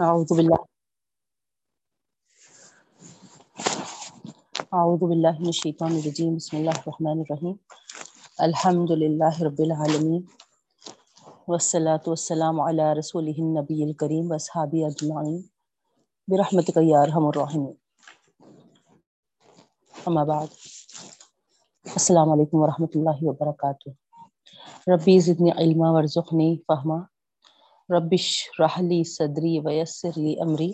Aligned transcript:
أعوذ 0.00 0.30
بالله. 0.36 0.60
أعوذ 4.74 5.02
بالله 5.10 5.34
من 5.44 5.48
الشيطان 5.48 5.92
الرجيم. 5.92 6.40
بسم 6.40 6.56
الله 6.56 6.72
الرحمن 6.72 7.20
الرحيم. 7.20 7.56
الحمد 8.40 8.92
لله 8.92 9.34
رب 9.44 9.60
العالمين. 9.60 10.22
والصلاة 11.44 12.00
والسلام 12.06 12.60
على 12.60 12.92
رسوله 12.92 13.36
النبي 13.44 13.84
الكريم 13.84 14.24
وأصحابه 14.32 14.88
أجمعين. 14.88 15.44
برحمتك 16.28 16.76
يا 16.76 17.04
أرحم 17.04 17.24
الراحمين. 17.28 17.76
أما 20.08 20.24
بعد. 20.24 20.48
السلام 21.96 22.28
عليكم 22.32 22.56
ورحمة 22.56 22.92
الله 22.96 23.18
وبركاته. 23.24 23.92
ربي 24.88 25.20
زدني 25.20 25.52
علما، 25.52 25.90
وارزقني 25.92 26.64
فهما. 26.68 27.09
رب 27.90 28.12
اشرح 28.12 28.80
لي 28.80 29.04
صدري 29.04 29.58
ويسر 29.64 30.12
لي 30.16 30.34
أمري 30.44 30.72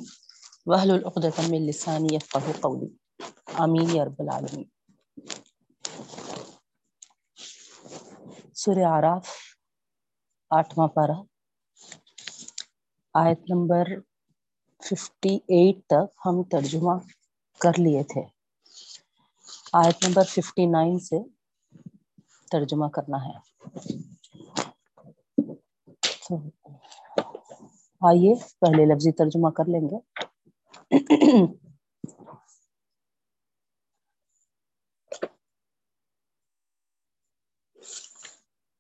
واحلل 0.67 1.05
من 1.51 1.67
لساني 1.67 2.15
يفقهوا 2.15 2.61
قولي. 2.61 2.89
آمین 3.55 3.97
یا 3.97 4.05
رب 4.05 4.19
العالمین 4.19 4.65
سورہ 8.55 8.85
عراف، 8.99 9.29
آٹھواں 10.51 10.89
پارہ، 10.89 11.19
آیت 13.15 13.41
نمبر 13.51 13.85
ففٹی 14.87 15.35
ایٹ 15.35 15.77
تک 15.87 16.27
ہم 16.27 16.43
ترجمہ 16.43 16.95
کر 17.61 17.79
لیے 17.79 18.03
تھے۔ 18.03 18.23
آیت 19.73 20.05
نمبر 20.05 20.25
ففٹی 20.25 20.67
نائن 20.67 20.99
سے 20.99 21.19
ترجمہ 22.53 22.89
کرنا 22.95 23.19
ہے۔ 23.25 23.39
آئیے، 28.01 28.35
پہلے 28.35 28.95
لفظی 28.95 29.13
ترجمہ 29.13 29.51
کر 29.51 29.65
لیں 29.65 29.81
گے۔ 29.81 29.97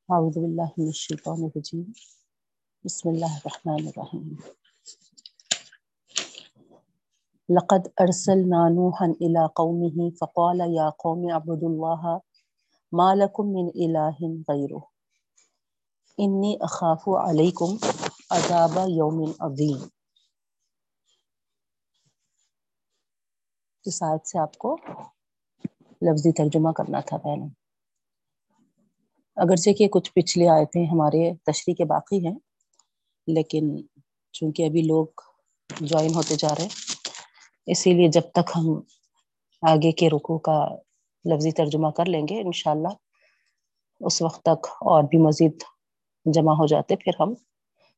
اعوذ 0.08 0.34
باللہ 0.34 0.62
من 0.62 0.86
الشیطان 0.86 1.44
الرجیم۔ 1.44 1.82
بسم 2.84 3.08
اللہ 3.08 3.24
الرحمن 3.24 3.86
الرحیم۔ 3.86 4.34
لقد 7.48 7.86
ارسلنا 7.96 8.68
نوحا 8.68 9.04
الى 9.04 9.46
قومه 9.54 10.08
فقال 10.20 10.60
يا 10.60 10.90
قوم 10.90 11.32
اعبدوا 11.32 11.70
الله 11.70 12.18
ما 12.92 13.14
لكم 13.14 13.46
من 13.46 13.68
اله 13.74 14.42
غيره۔ 14.48 14.78
انی 16.18 16.56
اخاف 16.60 17.08
علیکم 17.08 17.76
عذاب 18.30 18.76
یوم 18.90 19.18
عظیم۔ 19.40 19.78
اس 23.84 24.02
آیت 24.02 24.26
سے 24.28 24.38
آپ 24.38 24.56
کو 24.58 24.76
لفظی 26.02 26.32
ترجمہ 26.32 26.72
کرنا 26.76 27.00
تھا 27.00 27.16
پہلے 27.16 27.46
اگرچہ 29.36 29.72
کہ 29.78 29.88
کچھ 29.88 30.12
پچھلے 30.14 30.48
آئے 30.48 30.64
تھے 30.72 30.84
ہمارے 30.92 31.22
تشریح 31.46 31.74
کے 31.74 31.84
باقی 31.84 32.18
ہیں، 32.26 32.34
لیکن 33.28 33.64
چونکہ 34.34 34.66
ابھی 34.66 34.82
لوگ 34.82 35.06
جوائن 35.70 36.14
ہوتے 36.14 36.34
جا 36.38 36.48
رہے 36.48 36.64
ہیں، 36.64 36.74
اسی 37.68 37.94
لیے 37.94 38.08
جب 38.10 38.30
تک 38.32 38.50
ہم 38.56 38.66
آگے 39.62 39.92
کے 39.92 40.08
رکو 40.10 40.38
کا 40.48 40.58
لفظی 41.24 41.52
ترجمہ 41.52 41.90
کر 41.96 42.06
لیں 42.06 42.26
گے، 42.28 42.40
انشاءاللہ 42.40 42.94
اس 44.00 44.22
وقت 44.22 44.42
تک 44.42 44.66
اور 44.90 45.02
بھی 45.02 45.18
مزید 45.18 45.62
جمع 46.26 46.52
ہو 46.52 46.66
جاتے، 46.66 46.96
پھر 46.96 47.12
ہم 47.20 47.34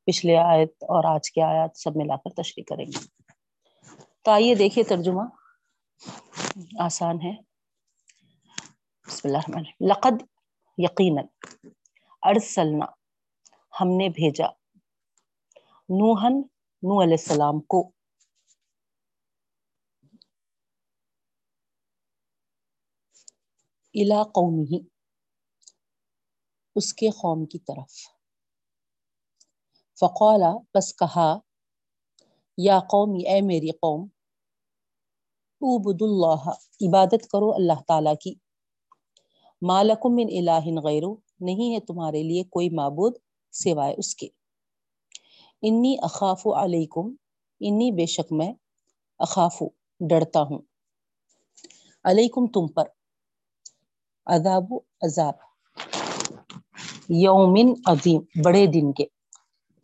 پچھلے 0.09 0.37
آیت 0.37 0.73
اور 0.83 1.15
آج 1.15 1.31
کے 1.33 1.43
آیات 1.43 1.79
سب 1.79 1.97
ملا 1.97 2.17
کر 2.17 2.43
تشریح 2.43 2.65
کریں 2.69 2.87
گے۔ 2.87 3.07
تو 4.23 4.31
آئیے 4.31 4.55
دیکھیے 4.55 4.85
ترجمہ۔ 4.85 5.23
آسان 6.79 7.17
ہے۔ 7.21 7.33
بسم 9.07 9.29
اللہ 9.29 9.39
الرحمن 9.39 9.89
لقد 9.89 10.23
یقیناً 10.79 11.25
ارسلنا، 12.23 12.87
ہم 13.81 13.89
نے 13.89 14.09
بھیجا 14.09 14.47
نوحن 15.89 16.33
نو 16.83 17.03
علیہ 17.03 17.17
السلام 17.21 17.61
کو۔ 17.61 17.91
الا 23.95 24.23
قومی 24.25 24.79
اس 26.77 26.95
کے 26.95 27.11
قوم 27.11 27.47
کی 27.47 27.59
طرف۔ 27.59 28.18
فقولا 30.01 30.53
بس 30.75 30.97
کہا، 30.97 31.39
یا 32.57 32.79
قومی 32.81 33.23
اے 33.29 33.41
میری 33.41 33.71
قوم 33.71 34.09
عبد 35.61 36.03
اللہ 36.03 36.49
عبادت 36.89 37.29
کرو 37.31 37.55
اللہ 37.55 37.81
تعالی 37.89 38.11
کی۔ 38.21 38.35
مالکم 39.63 40.15
من 40.15 40.27
الہ 40.31 40.85
غیر، 40.85 41.03
نہیں 41.41 41.75
ہے 41.75 41.81
تمہارے 41.81 42.23
لیے 42.23 42.45
کوئی 42.45 42.71
معبود 42.71 43.17
سوائے 43.53 43.95
اس 43.99 44.15
کے۔ 44.15 44.29
انی 45.63 45.97
اخاف 46.03 46.47
علیکم، 46.47 47.15
انی 47.61 47.91
بے 47.93 48.07
شک 48.07 48.33
میں 48.33 48.53
اخاف، 49.19 49.63
ڈرتا 50.09 50.43
ہوں۔ 50.43 50.59
علیکم 52.05 52.47
تم 52.47 52.69
پر 52.69 52.85
عذاب 54.27 54.65
عذاب۔ 55.01 55.35
یومن 57.09 57.73
عظیم، 57.87 58.21
بڑے 58.45 58.67
دن 58.67 58.93
کے۔ 58.93 59.18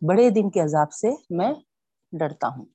بڑے 0.07 0.29
دن 0.29 0.49
کے 0.49 0.61
عذاب 0.61 0.93
سے 0.93 1.07
میں 1.29 1.53
ڈرتا 2.11 2.47
ہوں۔ 2.47 2.65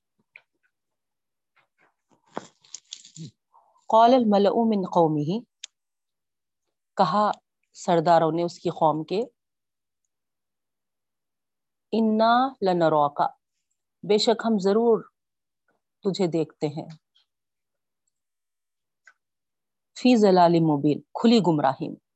قال 3.87 4.13
الملأ 4.13 4.49
من 4.49 4.81
قومه۔ 4.93 5.41
کہا 6.97 7.31
سرداروں 7.73 8.31
نے 8.31 8.43
اس 8.43 8.59
کی 8.59 8.69
قوم 8.69 9.03
کے، 9.03 9.21
انا 11.91 12.49
لنروکا 12.61 13.27
بے 14.09 14.17
شک 14.17 14.41
ہم 14.45 14.59
ضرور 14.59 15.03
تجھے 16.03 16.27
دیکھتے 16.27 16.67
ہیں۔ 16.67 16.87
فی 19.99 20.15
ضلال 20.15 20.59
مبین۔ 20.59 21.01
کھلی 21.01 21.39
گمراہی 21.47 21.89
میں۔ 21.89 22.10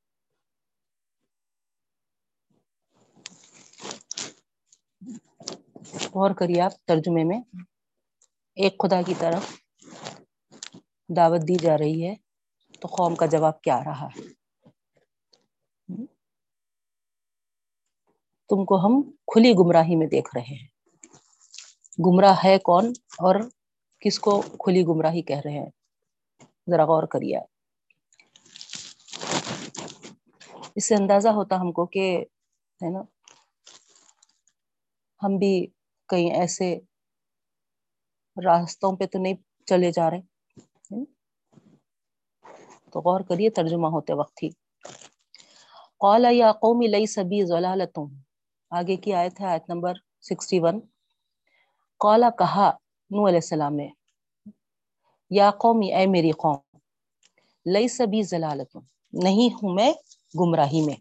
غور 6.03 6.31
کریے 6.31 6.61
آپ 6.61 6.85
ترجمے 6.85 7.23
میں۔ 7.23 7.41
ایک 8.55 8.75
خدا 8.79 9.01
کی 9.01 9.13
طرف 9.19 9.43
دعوت 11.09 11.41
دی 11.41 11.55
جا 11.55 11.77
رہی 11.77 12.07
ہے، 12.07 12.15
تو 12.79 12.87
قوم 12.87 13.15
کا 13.15 13.25
جواب 13.25 13.61
کیا 13.61 13.79
رہا؟ 13.83 14.05
ہے 14.05 14.25
تم 18.49 18.65
کو 18.65 18.85
ہم 18.85 19.01
کھلی 19.03 19.51
گمراہی 19.51 19.95
میں 19.95 20.07
دیکھ 20.07 20.35
رہے 20.35 20.41
ہیں۔ 20.41 20.67
گمراہ 21.99 22.35
ہے 22.43 22.59
کون 22.59 22.85
اور 23.17 23.35
کس 23.99 24.19
کو 24.19 24.41
کھلی 24.41 24.83
گمراہی 24.83 25.21
کہہ 25.21 25.41
رہے 25.45 25.51
ہیں؟ 25.51 25.69
ذرا 26.69 26.85
غور 26.85 27.03
کریے۔ 27.03 27.37
اس 30.75 30.85
سے 30.85 30.95
اندازہ 30.95 31.29
ہوتا 31.29 31.55
ہم 31.55 31.71
کو 31.71 31.85
کہ، 31.85 32.25
ہے 32.83 32.89
نا، 32.89 33.01
ہم 35.23 35.37
بھی 35.37 35.67
کہیں 36.09 36.31
ایسے 36.31 36.67
راستوں 38.37 38.91
پہ 38.97 39.05
تو 39.05 39.19
نہیں 39.19 39.37
چلے 39.67 39.91
جا 39.91 40.09
رہے 40.09 40.21
تو 42.91 42.99
غور 43.01 43.21
کریے، 43.21 43.49
ترجمہ 43.49 43.87
ہوتے 43.87 44.13
وقت 44.13 44.43
ہی۔ 44.43 44.49
قال، 46.01 46.25
یا 46.31 46.51
قوم، 46.61 46.81
لیس 46.93 47.17
بی 47.29 47.39
ضلالتم 47.45 48.07
آگے 48.71 48.95
کی 48.95 49.13
آیت 49.13 49.39
ہے، 49.41 49.45
آیت 49.45 49.69
نمبر 49.69 49.93
61 50.21 50.79
قالا 52.01 52.29
کہا 52.29 52.69
نو 53.11 53.27
علیہ 53.27 53.43
السلام 53.43 53.75
نے، 53.75 53.87
یا 55.31 55.49
قومی 55.51 55.93
اے 55.93 56.05
میری 56.05 56.31
قوم، 56.31 56.57
لیس 57.65 57.99
بی 58.11 58.21
ضلالتم 58.23 58.79
نہیں 59.13 59.49
ہوں 59.53 59.73
میں 59.73 59.91
گمراہی 60.39 60.81
میں۔ 60.85 60.95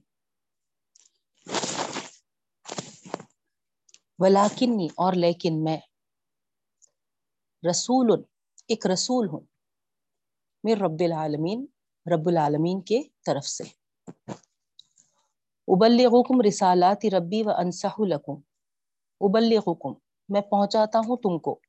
ولیکنی 4.19 4.87
اور 4.97 5.13
لیکن 5.13 5.65
میں 5.65 5.79
رسول، 7.71 8.23
ایک 8.69 8.87
رسول 8.87 9.29
ہوں۔ 9.29 9.41
میں 10.65 10.75
رب 10.75 11.01
العالمین 11.01 11.67
رب 12.15 12.29
العالمین 12.29 12.81
کے 12.81 13.03
طرف 13.27 13.45
سے۔ 13.45 13.65
ابلغکم 15.69 16.41
رسالات 16.47 17.05
ربی 17.05 17.43
و 17.43 17.51
انصح 17.51 17.95
لکم۔ 17.99 18.41
ابلغکم، 19.21 19.93
میں 20.29 20.41
پہنچاتا 20.41 20.99
ہوں 20.99 21.17
تم 21.17 21.39
کو۔ 21.39 21.61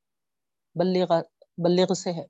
بلغ 0.76 1.14
بلغ 1.58 1.94
سے 1.94 2.14
ہے۔ 2.14 2.26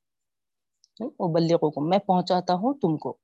ابلغکم، 1.19 1.89
میں 1.89 1.99
پہنچاتا 1.99 2.53
ہوں 2.53 2.73
تم 2.73 2.97
کو۔ 2.97 3.17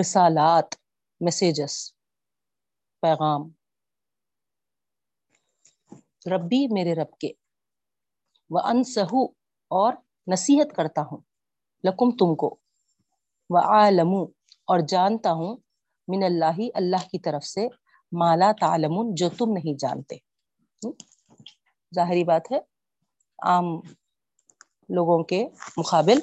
رسالات، 0.00 0.74
میسیجز، 1.20 1.92
پیغام۔ 3.00 3.61
ربی 6.26 6.72
میرے 6.72 6.94
رب 6.94 7.18
کے۔ 7.18 7.28
وہ 8.50 8.58
انسہو 8.58 9.24
اور 9.70 9.92
نصیحت 10.32 10.76
کرتا 10.76 11.02
ہوں۔ 11.02 11.18
لکم 11.84 12.10
تم 12.10 12.34
کو۔ 12.34 12.56
وہ 13.50 13.58
عالم 13.58 14.14
اور 14.66 14.78
جانتا 14.88 15.32
ہوں۔ 15.32 15.56
من 16.08 16.22
اللہ 16.22 16.68
اللہ 16.74 17.08
کی 17.10 17.18
طرف 17.18 17.44
سے۔ 17.44 17.68
مالا 18.12 18.52
تعلمون، 18.60 19.14
جو 19.14 19.28
تم 19.28 19.52
نہیں 19.52 19.78
جانتے۔ 19.78 20.16
ظاہری 21.94 22.24
بات 22.24 22.52
ہے۔ 22.52 22.58
عام 23.42 23.64
لوگوں 24.88 25.24
کے 25.24 25.48
مقابل 25.76 26.18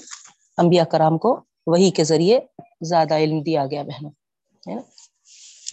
انبیاء 0.58 0.84
کرام 0.84 1.18
کو 1.18 1.42
وہی 1.68 1.92
کے 1.92 2.04
ذریعے 2.04 2.40
زیادہ 2.82 3.14
علم 3.14 3.42
دیا 3.42 3.66
گیا، 3.66 3.84
بہنوں، 3.84 4.12
ہے 4.70 4.76
نا؟ 4.76 4.82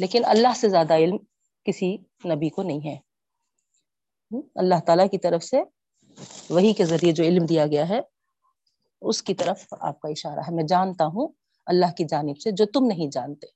لیکن 0.00 0.22
اللہ 0.24 0.48
سے 0.56 0.68
زیادہ 0.68 0.94
علم 0.94 1.16
کسی 1.64 1.96
نبی 2.24 2.48
کو 2.48 2.62
نہیں 2.62 2.84
ہے۔ 2.84 3.05
اللہ 4.30 4.80
تعالیٰ 4.86 5.10
کی 5.10 5.18
طرف 5.18 5.44
سے 5.44 5.56
وہی 6.50 6.72
کے 6.72 6.84
ذریعے 6.84 7.12
جو 7.12 7.24
علم 7.24 7.46
دیا 7.46 7.66
گیا 7.66 7.88
ہے، 7.88 8.00
اس 9.00 9.22
کی 9.22 9.34
طرف 9.34 9.74
آپ 9.80 10.00
کا 10.00 10.08
اشارہ 10.08 10.40
ہے۔ 10.40 10.54
میں 10.54 10.64
جانتا 10.64 11.06
ہوں 11.06 11.28
اللہ 11.66 11.92
کی 11.96 12.04
جانب 12.04 12.40
سے 12.40 12.50
جو 12.50 12.66
تم 12.66 12.86
نہیں 12.86 13.10
جانتے۔ 13.10 13.46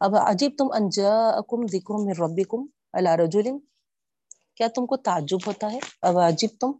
اب 0.00 0.16
عجیب 0.16 0.52
تم 0.58 0.66
انجاکم 0.74 1.66
ذکر 1.66 2.04
میں 2.04 2.14
ربی 2.18 2.44
کم 2.44 2.66
اللہ 2.92 3.08
رجول 3.08 3.44
کیا 4.54 4.68
تم 4.74 4.86
کو 4.86 4.96
تعجب 4.96 5.38
ہوتا 5.46 5.72
ہے؟ 5.72 5.78
اب 6.02 6.18
عجیب 6.18 6.50
تم۔ 6.60 6.72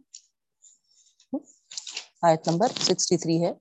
آیت 2.21 2.47
نمبر 2.47 2.67
سکسٹی 2.67 3.17
تھری 3.17 3.45
ہے، 3.45 3.51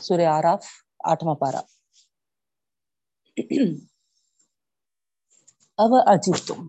سورہ 0.00 0.26
آراف، 0.26 0.66
آٹھواں 1.04 1.34
پارا 1.34 1.60
اب 5.78 5.94
عجیب 6.06 6.34
تم۔ 6.46 6.68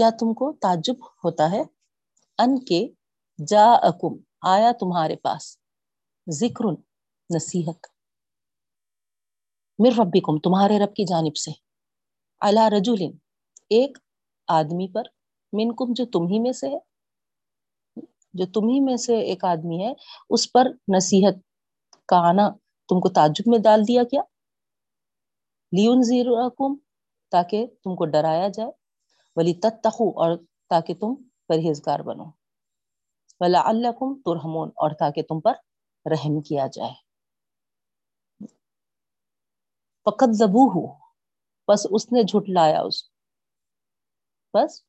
کیا 0.00 0.10
تم 0.10 0.34
کو 0.34 0.52
تعجب 0.52 0.94
ہوتا 1.24 1.50
ہے؟ 1.50 1.62
ان 2.38 2.64
کے 2.64 2.88
جا 3.46 3.72
اکم 3.72 4.14
آیا 4.42 4.72
تمہارے 4.80 5.16
پاس۔ 5.16 5.58
ذکر، 6.30 6.64
نصیحت۔ 7.36 7.86
مر 9.78 9.90
ربکم، 9.98 10.38
تمہارے 10.38 10.78
رب 10.78 10.94
کی 10.94 11.04
جانب 11.04 11.36
سے۔ 11.36 11.50
اللہ 12.40 12.68
رجول 12.68 13.02
ایک 13.70 13.98
آدمی 14.48 14.92
پر۔ 14.92 15.02
من 15.52 15.76
کم 15.76 15.92
جو 15.92 16.04
تم 16.06 16.26
ہی 16.26 16.38
میں 16.40 16.52
سے 16.52 16.68
ہے۔ 16.68 16.78
جو 18.32 18.46
تم 18.46 18.68
ہی 18.68 18.80
میں 18.80 18.96
سے 18.96 19.20
ایک 19.20 19.44
آدمی 19.44 19.84
ہے، 19.84 19.92
اس 20.30 20.52
پر 20.52 20.66
نصیحت۔ 20.96 21.34
کا 22.06 22.16
آنا 22.16 22.50
تم 22.88 23.00
کو 23.00 23.08
تعجب 23.08 23.44
میں 23.46 23.58
ڈال 23.58 23.82
دیا 23.88 24.04
کیا 24.04 24.22
لیون 25.72 26.02
زیرو 26.02 26.50
تاکہ 27.30 27.66
تم 27.84 27.96
کو 27.96 28.06
ڈرایا 28.06 28.48
جائے۔ 28.48 28.79
ولی 29.40 29.54
تتخو 29.54 30.08
اور 30.20 30.36
تاکہ 30.68 30.94
تم 30.94 31.14
پرہیزگار 31.48 32.00
بنو۔ 32.00 32.24
ولا 33.40 33.62
اللہ 33.64 33.92
کم 33.98 34.12
اور 34.76 34.90
تاکہ 34.90 35.22
تم 35.22 35.40
پر 35.40 35.52
رحم 36.10 36.40
کیا 36.40 36.66
جائے۔ 36.66 36.92
فقط 40.04 40.32
زبو 40.32 40.68
ہو 40.68 40.86
بس 41.68 41.86
اس 41.90 42.12
نے 42.12 42.22
جھٹلایا 42.22 42.80
اس 42.80 43.02
بس 44.54 44.82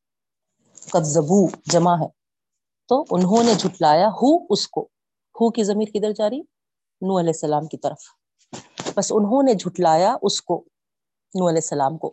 قد 0.92 1.04
زبو 1.04 1.48
جمع 1.66 1.96
ہے۔ 1.96 2.08
تو 2.88 3.06
انہوں 3.12 3.44
نے 3.44 3.54
جھٹلایا 3.54 4.08
ہو 4.08 4.54
اس 4.54 4.68
کو۔ 4.68 4.82
ہو 5.42 5.52
کی 5.52 5.64
ضمیر 5.64 5.88
کدھر 5.94 6.12
جاری 6.12 6.40
نو 7.02 7.20
علیہ 7.20 7.30
السلام 7.30 7.68
کی 7.68 7.78
طرف۔ 7.78 8.02
بس 8.98 9.12
انہوں 9.16 9.44
نے 9.44 9.54
جھٹلایا 9.54 10.16
اس 10.22 10.42
کو 10.42 10.66
نو 11.36 11.50
علیہ 11.50 11.58
السلام 11.58 11.98
کو۔ 11.98 12.12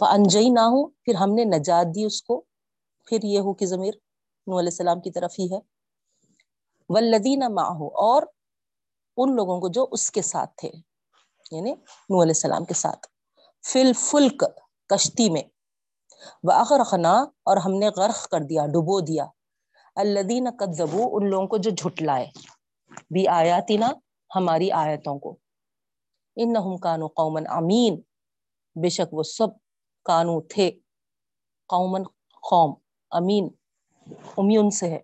انجئی 0.00 0.50
نہ 0.50 0.60
ہو 0.60 0.86
پھر 0.86 1.14
ہم 1.14 1.34
نے 1.34 1.44
نجات 1.44 1.94
دی 1.94 2.04
اس 2.04 2.22
کو، 2.22 2.40
پھر 3.06 3.18
یہ 3.22 3.38
ہو 3.38 3.54
کہ 3.54 3.66
ضمیر 3.66 3.94
نو 4.46 4.58
علیہ 4.58 4.68
السلام 4.68 5.00
کی 5.00 5.10
طرف 5.10 5.34
ہی 5.38 5.46
ہے۔ 5.52 5.58
ولدین 6.88 7.42
ماہو 7.54 7.86
اور 7.86 8.22
ان 9.16 9.36
لوگوں 9.36 9.60
کو 9.60 9.68
جو 9.68 9.86
اس 9.92 10.10
کے 10.10 10.22
ساتھ 10.22 10.50
تھے 10.56 10.70
یعنی 11.50 11.70
نو 11.72 12.22
علیہ 12.22 12.30
السلام 12.30 12.64
کے 12.64 12.74
ساتھ۔ 12.74 13.06
فل 13.72 13.92
فلک 13.96 14.44
کشتی 14.88 15.30
میں۔ 15.30 15.42
وغرقنا 16.42 17.12
اور 17.22 17.56
ہم 17.56 17.72
نے 17.72 17.88
غرق 17.88 18.28
کر 18.28 18.40
دیا، 18.40 18.66
ڈبو 18.66 19.00
دیا۔ 19.00 19.26
الدین 19.96 20.48
قدبو 20.58 21.16
ان 21.16 21.30
لوگوں 21.30 21.46
کو 21.46 21.56
جو 21.56 21.70
جھٹلائے 21.70 22.26
بھی 23.10 23.28
آیاتنا 23.28 23.90
ہماری 24.36 24.70
آیتوں 24.70 25.18
کو۔ 25.18 25.36
ان 26.36 26.52
نہ 26.52 26.76
کانو 26.76 27.06
قومن 27.06 27.46
امین 27.48 28.00
بے 28.82 28.88
شک 28.88 29.14
وہ 29.14 29.22
سب 29.22 29.48
کانو 30.04 30.40
تھے۔ 30.40 30.70
قومن 31.68 32.02
قوم، 32.50 32.74
امین، 33.10 33.48
امیون 34.36 34.70
سے 34.70 34.90
ہے، 34.90 35.00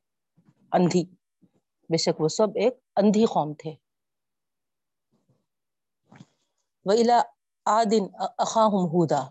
اندھی۔ 0.73 1.05
بے 1.89 1.97
شک 1.97 2.21
وہ 2.21 2.29
سب 2.29 2.49
ایک 2.55 2.75
اندھی 2.97 3.25
قوم 3.25 3.55
تھے۔ 3.55 3.75
وَإِلَىٰ 6.85 7.21
عَادٍ 7.67 8.09
أَخَاهُمْ 8.39 8.89
هُودًا۔ 8.89 9.27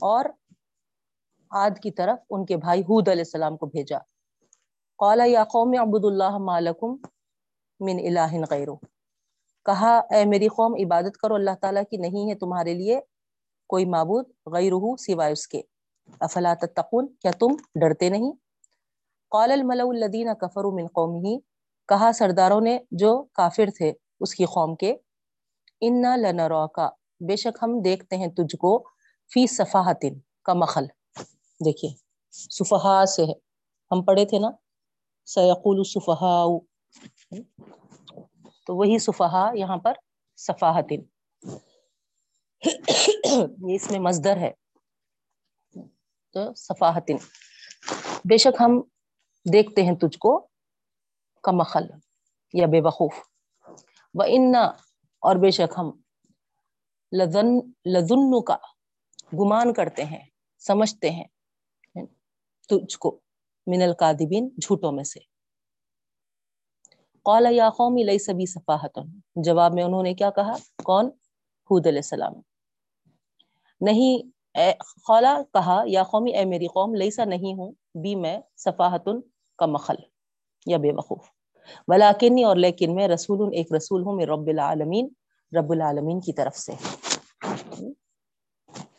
اور 0.00 0.24
عاد 1.50 1.70
کی 1.82 1.90
طرف 1.90 2.18
ان 2.30 2.46
کے 2.46 2.56
بھائی 2.56 2.80
حود 2.80 3.08
علیہ 3.08 3.20
السلام 3.20 3.56
کو 3.56 3.66
بھیجا۔ 3.66 3.98
قَالَ 4.98 5.22
يَا 5.22 5.44
قَوْمِ 5.44 5.76
عَبُدُ 5.78 6.06
اللَّهَ 6.06 6.38
مَا 6.38 6.60
لَكُمْ 6.60 6.98
مِنْ 7.80 8.00
إِلَٰهٍ 8.00 8.44
غَيْرُ 8.50 8.76
کہا، 9.64 9.98
اے 9.98 10.24
میری 10.24 10.48
قوم، 10.48 10.74
عبادت 10.84 11.16
کرو 11.16 11.34
اللہ 11.34 11.54
تعالیٰ 11.60 11.82
کی 11.90 11.96
نہیں 11.96 12.30
ہے 12.30 12.34
تمہارے 12.34 12.74
لیے۔ 12.74 13.00
کوئی 13.66 13.84
معبود 13.84 14.24
غیر 14.46 14.72
سوائے 14.96 15.32
اس 15.32 15.46
کے۔ 15.48 15.60
افلا 16.20 16.54
تتقون؟ 16.54 17.06
کیا 17.22 17.30
تم 17.30 17.54
ڈرتے 17.80 18.08
نہیں؟ 18.08 18.32
قال 19.32 19.52
الملأ 19.52 19.84
الذين 19.88 20.28
كفروا 20.40 20.72
من 20.74 20.86
قومه 20.86 21.38
کہا 21.88 22.10
سرداروں 22.14 22.60
نے 22.60 22.78
جو 22.90 23.22
کافر 23.32 23.70
تھے 23.76 23.92
اس 24.20 24.34
کی 24.34 24.44
قوم 24.44 24.74
کے، 24.74 24.94
انا 25.80 26.16
لنراکا 26.16 26.88
بے 27.20 27.36
شک 27.36 27.58
ہم 27.62 27.80
دیکھتے 27.84 28.16
ہیں 28.16 28.26
تجھ 28.26 28.56
کو 28.56 28.78
فی 29.34 29.46
صفاحت 29.46 30.04
کا 30.44 30.52
مخل 30.52 30.86
دیکھیے 31.64 31.90
صفحا 32.30 33.04
سے 33.06 33.24
ہے۔ 33.24 33.34
ہم 33.90 34.02
پڑھے 34.02 34.24
تھے 34.24 34.38
نا، 34.38 34.50
سیقول 35.26 35.82
صفحا 35.84 36.44
تو 38.66 38.76
وہی 38.76 38.98
صفحا 38.98 39.50
یہاں 39.54 39.76
پر 39.76 39.92
صفاحت 40.36 40.92
یہ 42.64 43.74
اس 43.74 43.90
میں 43.90 44.00
مزدر 44.00 44.36
ہے۔ 44.36 44.52
تو 46.32 46.54
صفاحت 46.54 47.10
بے 48.24 48.36
شک 48.36 48.60
ہم 48.60 48.82
دیکھتے 49.52 49.82
ہیں 49.82 49.94
تجھ 49.94 50.18
کو 50.18 50.48
کمخل 51.42 51.84
یا 52.52 52.66
بے 52.66 52.80
وقوف۔ 52.80 53.14
و 54.14 54.22
انا 54.26 54.62
اور 55.18 55.36
بے 55.36 55.50
شک 55.50 55.74
ہم 55.78 55.90
لذن 57.12 57.58
لذن 57.86 58.44
کا 58.44 58.56
گمان 59.32 59.72
کرتے 59.72 60.04
ہیں، 60.04 60.20
سمجھتے 60.58 61.10
ہیں 61.10 61.24
تجھ 62.68 62.98
کو 62.98 63.20
من 63.66 63.82
القادبین 63.82 64.48
جھوٹوں 64.48 64.92
میں 64.92 65.04
سے۔ 65.04 65.20
قال 67.22 67.46
یا 67.50 67.70
قوم، 67.70 67.96
لیس 67.96 68.28
بی 68.28 68.46
صفاحت 68.46 68.98
جواب 69.36 69.72
میں 69.74 69.84
انہوں 69.84 70.02
نے 70.02 70.14
کیا 70.14 70.30
کہا؟ 70.30 70.56
کون؟ 70.84 71.06
حود 71.64 71.86
علیہ 71.86 71.98
السلام۔ 71.98 72.53
نہیں، 73.80 74.28
اے 74.58 74.72
خولا 75.04 75.42
کہا، 75.52 75.82
یا 75.86 76.02
قومی، 76.02 76.36
اے 76.36 76.44
میری 76.44 76.66
قوم، 76.66 76.94
لیسا 76.94 77.24
نہیں 77.24 77.54
ہوں 77.54 77.72
بی 77.94 78.14
میں 78.14 78.40
صفاحت 78.56 79.08
کا 79.58 79.66
مخل 79.66 79.94
یا 80.66 80.76
بے 80.76 80.92
وقوف۔ 80.92 81.24
ولاکنی 81.88 82.44
اور 82.44 82.56
لیکن 82.56 82.94
میں 82.94 83.08
رسول، 83.08 83.48
ایک 83.52 83.72
رسول 83.72 84.02
ہوں 84.02 84.12
میں 84.12 84.26
رب 84.26 84.46
العالمین 84.46 85.08
رب 85.58 85.72
العالمین 85.72 86.20
کی 86.20 86.32
طرف 86.32 86.56
سے۔ 86.56 86.72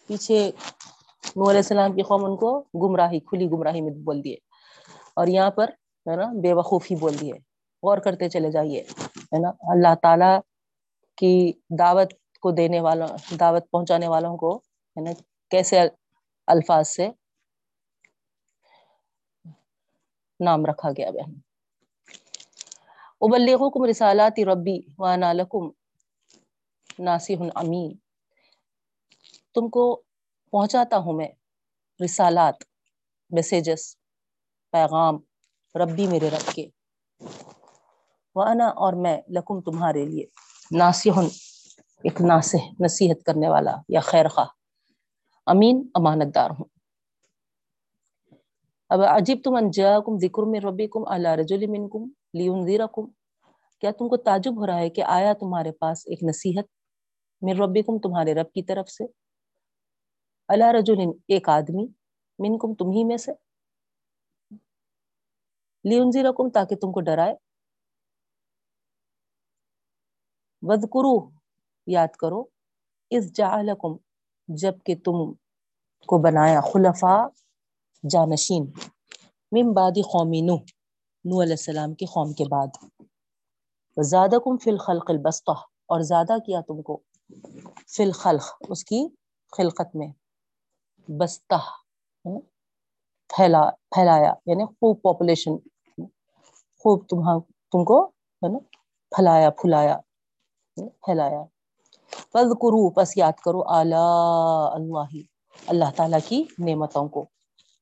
پیچھے 0.07 0.51
نور 1.35 1.49
علیہ 1.49 1.57
السلام 1.57 1.93
کی 1.93 2.01
قوم 2.01 2.25
ان 2.25 2.37
کو 2.37 2.59
گمراہی، 2.59 3.19
کھلی 3.19 3.51
گمراہی 3.51 3.81
میں 3.81 3.91
بول 3.91 4.23
دیے۔ 4.23 4.35
اور 5.15 5.27
یہاں 5.27 5.51
پر، 5.51 5.69
ہے 6.09 6.15
نا، 6.15 6.31
بے 6.41 6.53
وقوفی 6.53 6.95
بول 6.95 7.19
دیے۔ 7.21 7.33
غور 7.83 7.97
کرتے 7.97 8.29
چلے 8.29 8.51
جائیے، 8.51 8.83
ہے 9.07 9.39
نا، 9.39 9.49
اللہ 9.61 9.95
تعالی 10.01 10.39
کی 11.17 11.51
دعوت 11.79 12.13
کو 12.45 12.51
دینے 12.51 12.79
والوں 12.79 13.07
دعوت 13.39 13.71
پہنچانے 13.71 14.07
والوں 14.07 14.37
کو 14.37 14.57
ہے 14.57 15.01
نا 15.01 15.11
کیسے 15.49 15.79
الفاظ 16.47 16.87
سے 16.87 17.07
نام 20.39 20.65
رکھا 20.65 20.89
گیا 20.91 21.11
بہن۔ 21.11 21.33
ابلیغکم 23.21 23.85
رسالات 23.85 24.39
ربی 24.39 24.79
وانا 24.99 25.33
لکم 25.33 25.69
ناصح 26.99 27.43
امین۔ 27.55 27.97
تم 29.53 29.69
کو 29.69 30.01
پہنچاتا 30.51 30.97
ہوں 30.97 31.13
میں 31.13 31.27
رسالات 32.03 32.55
میسیجز 33.29 33.97
پیغام 34.71 35.15
ربی 35.75 36.07
میرے 36.07 36.29
رب 36.29 36.53
کے۔ 36.53 36.67
وانا 38.35 38.65
اور 38.65 38.93
میں 38.93 39.17
لکم 39.29 39.61
تمہارے 39.61 40.05
لیے 40.05 40.25
ناصح 40.71 41.19
ایک 42.05 42.21
ناصح 42.21 42.83
نصیحت 42.83 43.25
کرنے 43.25 43.49
والا 43.49 43.75
یا 43.89 43.99
خیر 43.99 44.27
خواہ۔ 44.27 44.45
امین، 45.45 45.89
امانت 45.95 46.35
دار 46.35 46.49
ہوں۔ 46.49 46.65
اب 48.89 49.01
عجیب 49.01 49.41
تم 49.43 49.55
انجاکم 49.55 50.19
ذکر 50.19 50.43
میں 50.43 50.59
من 50.59 50.67
ربکم 50.67 51.07
علی 51.07 51.41
رجل 51.41 51.67
منکم 51.67 52.03
لینذرکم 52.33 53.11
کیا 53.79 53.91
تم 53.91 54.09
کو 54.09 54.17
تعجب 54.17 54.57
ہو 54.57 54.67
رہا 54.67 54.77
ہے 54.77 54.89
کہ 54.89 55.03
آیا 55.03 55.33
تمہارے 55.33 55.71
پاس 55.71 56.03
ایک 56.07 56.23
نصیحت 56.23 56.65
من 57.41 57.61
ربکم 57.61 57.99
تمہارے 57.99 58.33
رب 58.33 58.51
کی 58.51 58.63
طرف 58.63 58.89
سے؟ 58.89 59.03
علی 60.49 60.79
رجل، 60.79 60.97
ایک 61.27 61.49
آدمی 61.49 61.87
منکم 62.39 62.73
تم 62.73 62.89
ہی 62.89 63.03
میں 63.03 63.17
سے؟ 63.17 63.31
لینذرکم 65.89 66.49
تاکہ 66.49 66.75
تم 66.75 66.91
کو 66.91 67.01
ڈرائے۔ 67.01 67.35
وذکرو 70.61 71.44
یاد 71.87 72.15
کرو 72.19 72.43
اس 73.11 73.31
جعلکم 73.37 73.95
جبکہ 74.49 74.95
تم 75.05 75.31
کو 76.09 76.17
بنایا 76.21 76.61
خلفاء 76.63 77.21
جانشین، 78.03 78.65
من 79.51 79.71
بعد 79.73 79.97
قومی 80.11 80.41
نو 80.41 80.55
نو 81.25 81.41
علیہ 81.43 81.57
السلام 81.59 81.93
کی 81.93 82.05
قوم 82.05 82.33
کے 82.33 82.45
بعد. 82.49 82.71
زادکم 83.97 84.57
فی 84.63 84.69
الخلق 84.71 85.09
البسطہ، 85.09 85.51
اور 85.89 86.01
زیادہ 86.09 86.37
کیا 86.45 86.61
تم 86.67 86.81
کو؟ 86.81 86.97
فی 87.87 88.03
الخلق، 88.03 88.45
اس 88.69 88.83
کی 88.85 89.05
خلقت 89.53 89.95
میں. 89.95 90.07
بستہ 91.09 91.59
پھیلا، 93.29 93.63
پھیلایا 93.95 94.33
یعنی 94.45 94.65
خوب 94.65 95.01
پاپولیشن 95.01 95.57
خوب 96.85 97.07
تمہاں، 97.09 97.39
تم 97.71 97.83
کو، 97.85 98.03
ہے 98.05 98.51
نا 98.51 98.59
پھیلایا 99.11 99.49
پھلایا، 99.61 99.97
پھیلایا. 100.77 101.43
فذکرو 102.15 102.89
پس 102.89 103.17
یاد 103.17 103.39
کرو 103.45 103.61
اعلی 103.69 103.95
اللہ 104.71 105.23
اللہ 105.67 105.85
تعالیٰ 105.95 106.19
کی 106.27 106.43
نعمتوں 106.59 107.07
کو۔ 107.07 107.25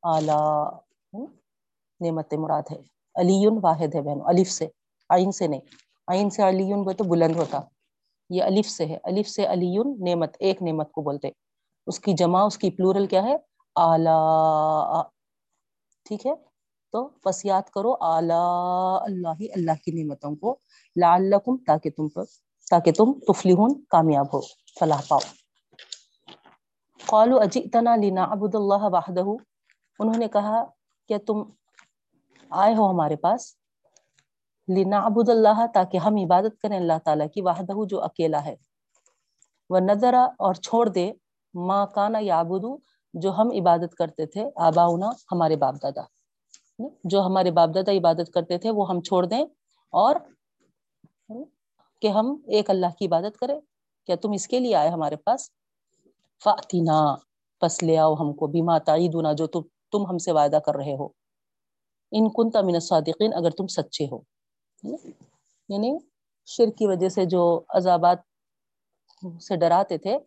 اعلی 0.04 0.32
نعمت 2.00 2.34
مراد 2.34 2.62
ہے۔ 2.72 2.75
علی 3.16 3.48
واحد 3.63 3.96
ہے 3.96 4.02
بہن 4.02 4.20
الف 4.25 4.52
سے، 4.52 4.68
عین 5.10 5.32
سے 5.32 5.48
نہیں۔ 5.48 5.62
عین 6.08 6.30
سے 6.30 6.50
علی 6.50 6.74
وہ 6.74 6.92
تو 6.92 7.04
بلند 7.04 7.36
ہوتا۔ 7.36 7.60
یہ 8.30 8.44
الف 8.44 8.70
سے 8.70 8.86
ہے۔ 8.86 8.98
الف 9.04 9.30
سے 9.30 9.46
علی 9.46 9.78
نعمت، 10.00 10.36
ایک 10.40 10.62
نعمت 10.62 10.92
کو 10.92 11.02
بولتے۔ 11.02 11.30
اس 11.88 12.00
کی 12.00 12.13
جمع، 12.13 12.46
اس 12.46 12.58
کی 12.58 12.72
پلورل 12.72 13.08
کیا 13.08 13.24
ہے؟ 13.24 13.36
اعلی 13.75 15.02
ٹھیک 16.06 16.28
ہے؟ 16.28 16.34
تو 16.92 17.10
بس 17.25 17.46
یاد 17.46 17.70
کرو 17.70 17.96
اعلی 18.02 18.34
اللہ 19.02 19.52
اللہ 19.56 19.72
کی 19.86 20.04
نعمتوں 20.04 20.36
کو، 20.36 20.58
لعلکم 20.96 21.58
تاکہ 21.58 21.90
تم 21.90 22.10
پر 22.10 22.24
تاکہ 22.70 22.91
تم 22.91 23.13
تفلحون 23.27 23.84
کامیاب 23.84 24.25
ہو، 24.34 24.41
فلاح 24.79 25.01
پاؤ۔ 25.08 25.20
قالوا 27.05 27.43
اجئتنا 27.43 27.96
لنعبد 27.96 28.55
اللہ 28.55 28.84
وحدہ۔ 28.84 29.24
انہوں 30.00 30.17
نے 30.17 30.27
کہا 30.27 30.63
کہ 31.08 31.17
تم 31.17 31.43
آئے 32.50 32.75
ہو 32.75 32.91
ہمارے 32.91 33.15
پاس۔ 33.15 33.55
لنعبد 34.77 35.29
اللہ 35.29 35.65
تاکہ 35.74 35.98
ہم 35.98 36.15
عبادت 36.15 36.62
کریں 36.62 36.77
اللہ 36.77 37.00
تعالیٰ 37.05 37.27
کی، 37.34 37.41
وحدہ 37.41 37.74
جو 37.89 38.01
اکیلا 38.01 38.46
ہے۔ 38.46 38.55
وہ 39.70 39.79
نظرا 39.79 40.24
اور 40.24 40.53
چھوڑ 40.53 40.89
دے 40.89 41.12
ما 41.53 41.86
کانا 41.86 42.20
یعبدو 42.20 42.77
جو 43.13 43.32
ہم 43.32 43.48
عبادت 43.62 43.96
کرتے 43.96 44.25
تھے، 44.25 44.46
آباؤنا 44.55 45.10
ہمارے 45.32 45.55
باپ 45.55 45.75
دادا 45.84 46.01
جو 47.03 47.22
ہمارے 47.22 47.51
باپ 47.51 47.70
دادا 47.75 47.91
عبادت 47.91 48.34
کرتے 48.34 48.58
تھے، 48.58 48.72
وہ 48.72 48.89
ہم 48.89 49.01
چھوڑ 49.01 49.25
دیں 49.25 49.46
اور 49.89 50.15
کہ 52.03 52.07
ہم 52.07 52.41
ایک 52.48 52.69
اللہ 52.69 52.88
کی 53.00 53.05
عبادت 53.05 53.38
کریں، 53.38 53.60
کیا 54.05 54.15
تم 54.15 54.31
اس 54.31 54.48
کے 54.48 54.60
لیے 54.60 54.75
آئے 54.75 54.89
ہمارے 54.89 55.15
پاس؟ 55.15 55.50
فاتینا 56.43 57.15
پس 57.62 57.83
لے 57.83 57.98
آؤ 57.98 58.13
ہم 58.13 58.33
کو 58.33 58.48
بیما 58.48 58.77
تعیدنا 58.77 59.33
جو 59.33 59.48
تم 59.48 59.62
تم 59.91 60.10
ہم 60.10 60.17
سے 60.17 60.31
وعدہ 60.31 60.60
کر 60.65 60.75
رہے 60.75 60.95
ہو۔ 60.95 61.05
ان 62.12 62.29
کنت 62.29 62.57
من 62.57 62.74
الصادقین 62.74 63.33
اگر 63.33 63.50
تم 63.50 63.67
سچے 63.67 64.05
ہو۔ 64.05 64.19
یعنی 65.69 65.98
شرک 66.45 66.77
کی 66.77 66.88
وجہ 66.88 67.10
سے 67.10 67.25
جو 67.25 67.62
عذابات 67.69 68.17
سے 69.41 69.55
ڈراتے 69.55 69.98
تھے، 69.98 70.17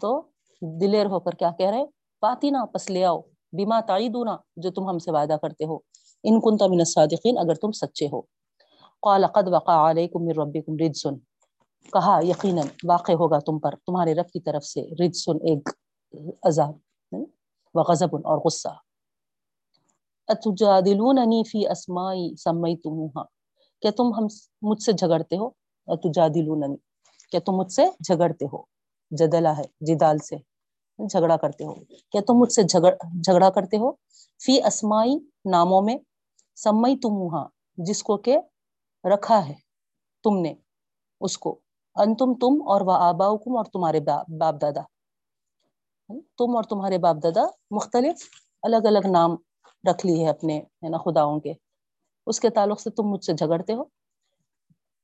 تو 0.00 0.22
دلیر 0.60 1.06
ہو 1.06 1.20
کر 1.20 1.32
کیا 1.32 1.50
کہہ 1.58 1.70
رہے 1.70 1.84
فاتینا 2.20 2.64
پس 2.64 2.90
لے 2.90 3.04
آؤ۔ 3.04 3.20
بیما 3.52 3.80
تعیدنا 3.80 4.36
جو 4.56 4.70
تم 4.70 4.88
ہم 4.88 4.98
سے 4.98 5.10
وعدہ 5.10 5.36
کرتے 5.42 5.64
ہو۔ 5.64 5.76
ان 6.24 6.40
کنت 6.40 6.62
من 6.62 6.80
الصادقین 6.80 7.38
اگر 7.38 7.54
تم 7.54 7.72
سچے 7.72 8.06
ہو۔ 8.06 8.20
قال، 9.02 9.26
قد 9.26 9.48
وقع 9.52 9.90
علیکم 9.90 10.24
من 10.24 10.30
ربکم 10.30 10.76
رجسن 10.76 11.18
کہا، 11.92 12.20
یقیناً 12.22 12.66
واقع 12.88 13.12
ہوگا 13.12 13.38
تم 13.38 13.58
پر، 13.58 13.74
تمہارے 13.86 14.14
رب 14.14 14.28
کی 14.28 14.40
طرف 14.40 14.64
سے 14.64 14.82
رجسن 15.04 15.36
ایک 15.36 15.68
عذاب 16.42 16.74
و 17.74 17.80
غضب 17.80 18.16
اور 18.16 18.38
غصہ۔ 18.38 18.68
اتجادلوننی 20.28 21.42
فی 21.44 21.68
اسمائی 21.68 22.34
سمیتموہا۔ 22.36 23.22
کیا 23.80 23.90
تم 23.96 24.14
ہم 24.14 24.26
مجھ 24.62 24.82
سے 24.82 24.92
جھگڑتے 24.92 25.36
ہو؟ 25.36 25.50
اتجادلوننی۔ 25.86 26.76
کیا 27.30 27.40
تم 27.46 27.52
مجھ 27.52 27.72
سے 27.72 27.84
جھگڑتے 28.00 28.44
ہو؟ 28.44 28.62
جدلہ 29.10 29.48
ہے، 29.48 29.64
جدال 29.80 30.18
سے 30.18 30.36
جھگڑا 30.98 31.36
کرتے 31.36 31.64
ہو۔ 31.64 31.74
کیا 32.10 32.20
تم 32.26 32.34
مجھ 32.34 32.52
سے 32.52 32.62
جھگڑ، 32.62 32.94
جھگڑا 33.22 33.50
کرتے 33.50 33.76
ہو؟ 33.76 33.92
فی 34.44 34.62
اسمائی 34.62 35.18
ناموں 35.44 35.82
میں 35.82 35.96
سمیتموہا، 36.56 37.48
جس 37.76 38.02
کو 38.02 38.16
کہ 38.16 38.38
رکھا 39.04 39.48
ہے 39.48 39.54
تم 40.22 40.38
نے 40.38 40.54
اس 41.20 41.38
کو۔ 41.38 41.60
انتم 41.94 42.34
تم 42.34 42.62
اور 42.68 42.80
وہ 42.80 42.92
آباؤکم 42.92 43.56
اور 43.56 43.64
تمہارے 43.64 44.00
باپ 44.00 44.54
دادا۔ 44.60 44.80
تم 46.38 46.56
اور 46.56 46.62
تمہارے 46.62 46.98
باپ 46.98 47.16
دادا 47.22 47.40
مختلف 47.70 48.28
الگ 48.62 48.76
الگ 48.76 49.06
نام 49.10 49.30
رکھ 49.90 50.06
لی 50.06 50.24
ہے 50.24 50.28
اپنے، 50.28 50.58
ہے 50.58 50.88
نا، 50.88 50.98
خداؤں 50.98 51.40
کے۔ 51.40 51.52
اس 52.26 52.40
کے 52.40 52.50
تعلق 52.50 52.80
سے 52.80 52.90
تم 52.90 53.02
مجھ 53.02 53.24
سے 53.24 53.32
جھگڑتے 53.32 53.74
ہو۔ 53.74 53.82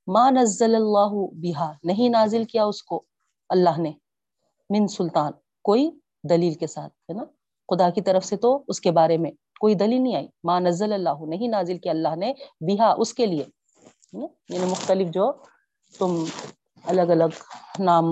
ما 0.07 0.31
نزل 0.31 0.75
اللہ 0.75 1.13
بہا، 1.33 1.73
نہیں 1.85 2.09
نازل 2.09 2.45
کیا 2.45 2.65
اس 2.65 2.83
کو 2.83 3.03
اللہ 3.49 3.81
نے 3.81 3.93
من 4.71 4.87
سلطان، 4.87 5.33
کوئی 5.63 5.91
دلیل 6.31 6.55
کے 6.55 6.67
ساتھ، 6.67 6.93
ہے 6.93 7.13
نا۔ 7.13 7.25
خدا 7.69 7.91
کی 7.91 8.01
طرف 8.01 8.25
سے 8.25 8.37
تو 8.37 8.63
اس 8.69 8.81
کے 8.81 8.91
بارے 8.91 9.19
میں 9.19 9.31
کوئی 9.61 9.75
دلیل 9.75 10.03
نہیں 10.03 10.17
آئی۔ 10.17 10.29
ما 10.45 10.59
نزل 10.59 10.93
اللہ، 10.93 11.25
نہیں 11.27 11.49
نازل 11.49 11.79
کیا 11.79 11.93
اللہ 11.93 12.17
نے 12.17 12.33
بہا 12.61 12.95
اس 12.99 13.15
کے 13.15 13.27
لیے۔ 13.27 13.45
یعنی 14.13 14.65
مختلف 14.65 15.09
جو 15.09 15.33
تم 15.99 16.25
الگ 16.85 17.01
الگ 17.01 17.35
نام 17.79 18.05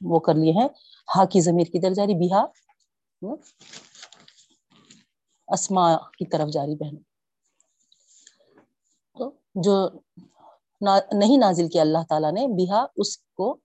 وہ 0.00 0.18
کر 0.20 0.34
لیے 0.34 0.52
ہیں۔ 0.52 0.68
ہا 1.16 1.24
کی 1.24 1.40
ضمیر 1.40 1.64
کی 1.64 1.80
طرف 1.80 1.94
جاری 1.96 2.14
بہا؟ 2.14 2.44
اسما 5.48 5.96
کی 5.96 6.26
طرف 6.26 6.48
جاری 6.48 6.74
بہن 6.74 6.96
تو 9.18 9.30
جو 9.54 9.88
نہیں 11.12 11.36
نازل 11.36 11.68
کیا 11.68 11.82
اللہ 11.82 11.98
تعالیٰ 12.08 12.32
نے، 12.32 12.46
بہا 12.46 12.86
اس 12.96 13.18
کو 13.18 13.56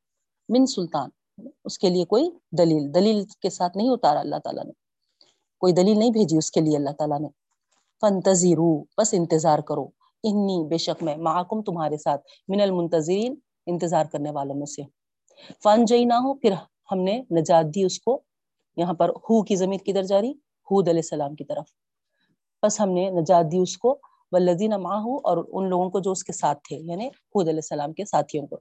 من 0.49 0.65
سلطان، 0.65 1.09
اس 1.65 1.77
کے 1.79 1.89
لیے 1.89 2.05
کوئی 2.05 2.29
دلیل 2.51 2.93
دلیل 2.95 3.23
کے 3.41 3.49
ساتھ 3.49 3.77
نہیں 3.77 3.89
اتارا 3.89 4.19
اللہ 4.19 4.35
تعالیٰ 4.43 4.65
نے۔ 4.65 4.71
کوئی 5.59 5.73
دلیل 5.73 5.99
نہیں 5.99 6.11
بھیجی 6.11 6.37
اس 6.37 6.51
کے 6.51 6.61
لیے 6.61 6.77
اللہ 6.77 6.89
تعالیٰ 6.97 7.19
نے۔ 7.19 7.27
فنتظرو 8.01 8.83
بس 8.97 9.13
انتظار 9.13 9.59
کرو۔ 9.59 9.98
انی 10.23 10.63
بے 10.63 10.77
شک 10.77 11.03
میں، 11.03 11.17
معاکم 11.17 11.61
تمہارے 11.61 11.97
ساتھ، 11.97 12.21
من 12.47 12.61
المنتظرین، 12.61 13.35
انتظار 13.65 14.05
کرنے 14.11 14.31
والوں 14.31 14.55
میں 14.55 14.65
سے۔ 14.65 14.81
فن 15.63 15.85
جئی 15.85 16.05
نہ 16.05 16.13
ہو 16.13 16.33
پھر 16.33 16.51
ہم 16.91 16.99
نے 16.99 17.21
نجات 17.31 17.65
دی 17.75 17.83
اس 17.83 17.99
کو۔ 17.99 18.21
یہاں 18.77 18.93
پر 18.93 19.09
ہو 19.09 19.43
کی 19.43 19.55
ضمیر 19.55 19.77
کدھر 19.85 20.03
جاری 20.03 20.31
حود 20.31 20.87
علیہ 20.87 20.99
السلام 20.99 21.35
کی 21.35 21.43
طرف۔ 21.43 21.65
بس 22.63 22.81
ہم 22.81 22.89
نے 22.89 23.09
نجات 23.09 23.51
دی 23.51 23.57
اس 23.57 23.77
کو۔ 23.77 23.99
والذین 24.31 24.71
معه 24.71 25.13
اور 25.23 25.37
ان 25.51 25.69
لوگوں 25.69 25.89
کو 25.89 25.99
جو 25.99 26.11
اس 26.11 26.23
کے 26.23 26.33
ساتھ 26.33 26.59
تھے 26.63 26.75
یعنی 26.75 27.07
حود 27.07 27.47
علیہ 27.47 27.57
السلام 27.57 27.93
کے 27.93 28.05
ساتھیوں 28.05 28.47
کو۔ 28.47 28.59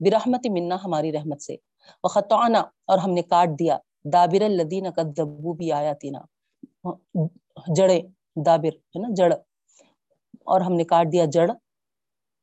برحمت 0.00 0.46
منا، 0.46 0.76
ہماری 0.84 1.12
رحمت 1.12 1.42
سے۔ 1.42 1.56
وخطعنا، 2.04 2.58
اور 2.86 2.98
ہم 2.98 3.10
نے 3.10 3.22
کاٹ 3.22 3.48
دیا۔ 3.58 3.78
دابر 4.04 4.42
الذین 4.42 4.86
کذبوا 4.96 5.54
بآیاتنا 5.54 6.18
جڑے 7.76 8.00
دابر، 8.46 8.68
ہے 8.68 8.98
نا، 8.98 9.08
جڑ۔ 9.16 9.34
اور 10.44 10.60
ہم 10.60 10.72
نے 10.72 10.84
کاٹ 10.84 11.06
دیا 11.12 11.24
جڑ 11.24 11.50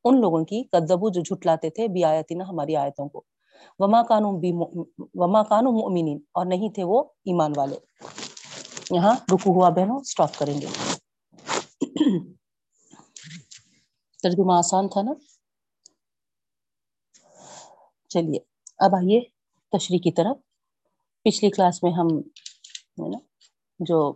ان 0.03 0.21
لوگوں 0.21 0.45
کی 0.45 0.63
کذبوا 0.63 1.09
جو 1.13 1.21
جھٹلاتے 1.21 1.69
تھے 1.69 1.87
بی 1.87 2.01
بآیاتنا 2.03 2.49
ہماری 2.49 2.75
آیتوں 2.75 3.09
کو۔ 3.09 3.23
وما 3.79 4.03
کانوا 4.03 4.31
وما 5.15 5.43
کانوا 5.43 5.71
مؤمنین۔ 5.71 6.19
اور 6.31 6.45
نہیں 6.45 6.69
تھے 6.69 6.83
وہ 6.83 7.03
ایمان 7.25 7.51
والے۔ 7.55 7.75
یہاں 8.91 9.15
رکو 9.33 9.51
ہوا 9.53 9.69
بہنوں 9.69 9.99
سٹاپ 10.03 10.37
کریں 10.37 10.61
گے۔ 10.61 10.67
ترجمہ 14.23 14.53
آسان 14.53 14.89
تھا 14.89 15.01
نا؟ 15.01 15.11
چلیے، 18.09 18.39
اب 18.77 18.95
آئیے 18.95 19.21
تشریح 19.71 19.99
کی 20.03 20.11
طرف۔ 20.11 20.37
پچھلی 21.23 21.49
کلاس 21.49 21.83
میں 21.83 21.91
ہم 21.91 22.07
جو 23.79 24.13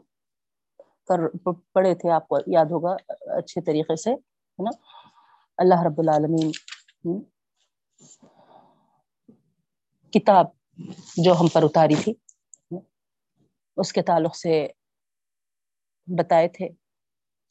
کر 1.07 1.19
پڑھے 1.73 1.95
تھے 1.95 2.11
آپ 2.11 2.27
کو 2.27 2.37
یاد 2.47 2.65
ہوگا، 2.65 2.95
اچھے 3.09 3.61
طریقے 3.61 3.95
سے، 3.95 4.11
ہے 4.11 4.63
نا؟ 4.63 4.69
اللہ 5.57 5.81
رب 5.87 5.99
العالمین 5.99 6.51
کتاب 10.11 10.45
جو 11.17 11.33
ہم 11.39 11.47
پر 11.53 11.63
اتاری 11.63 11.95
تھی، 11.95 12.13
اس 13.77 13.93
کے 13.93 14.01
تعلق 14.01 14.35
سے 14.35 14.67
بتائے 16.07 16.47
تھے 16.47 16.69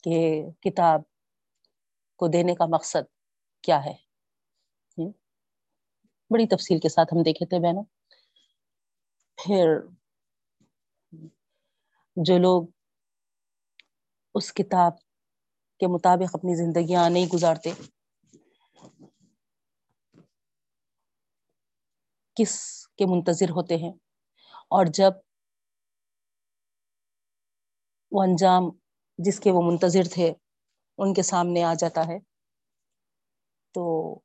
کہ 0.03 0.43
کتاب 0.59 1.01
کو 2.15 2.27
دینے 2.27 2.55
کا 2.55 2.65
مقصد 2.65 3.05
کیا 3.61 3.85
ہے۔ 3.85 3.93
بڑی 6.29 6.47
تفصیل 6.47 6.79
کے 6.79 6.89
ساتھ 6.89 7.13
ہم 7.13 7.23
دیکھے 7.23 7.45
تھے 7.45 7.59
بہنوں۔ 7.59 7.83
پھر 9.35 9.79
جو 12.15 12.37
لوگ 12.37 12.63
اس 14.35 14.53
کتاب 14.53 14.93
کے 15.79 15.87
مطابق 15.87 16.35
اپنی 16.35 16.55
زندگیاں 16.55 17.09
نہیں 17.09 17.25
گزارتے۔ 17.25 17.71
کس 22.35 22.87
کے 22.87 23.05
منتظر 23.05 23.49
ہوتے 23.49 23.75
ہیں؟ 23.75 23.91
اور 24.69 24.85
جب 24.85 25.11
وہ 28.11 28.23
انجام 28.23 28.63
جس 29.17 29.39
کے 29.39 29.51
وہ 29.51 29.61
منتظر 29.61 30.03
تھے 30.13 30.33
ان 30.97 31.13
کے 31.13 31.21
سامنے 31.21 31.63
آ 31.63 31.73
جاتا 31.73 32.07
ہے، 32.07 32.19
تو 33.75 34.19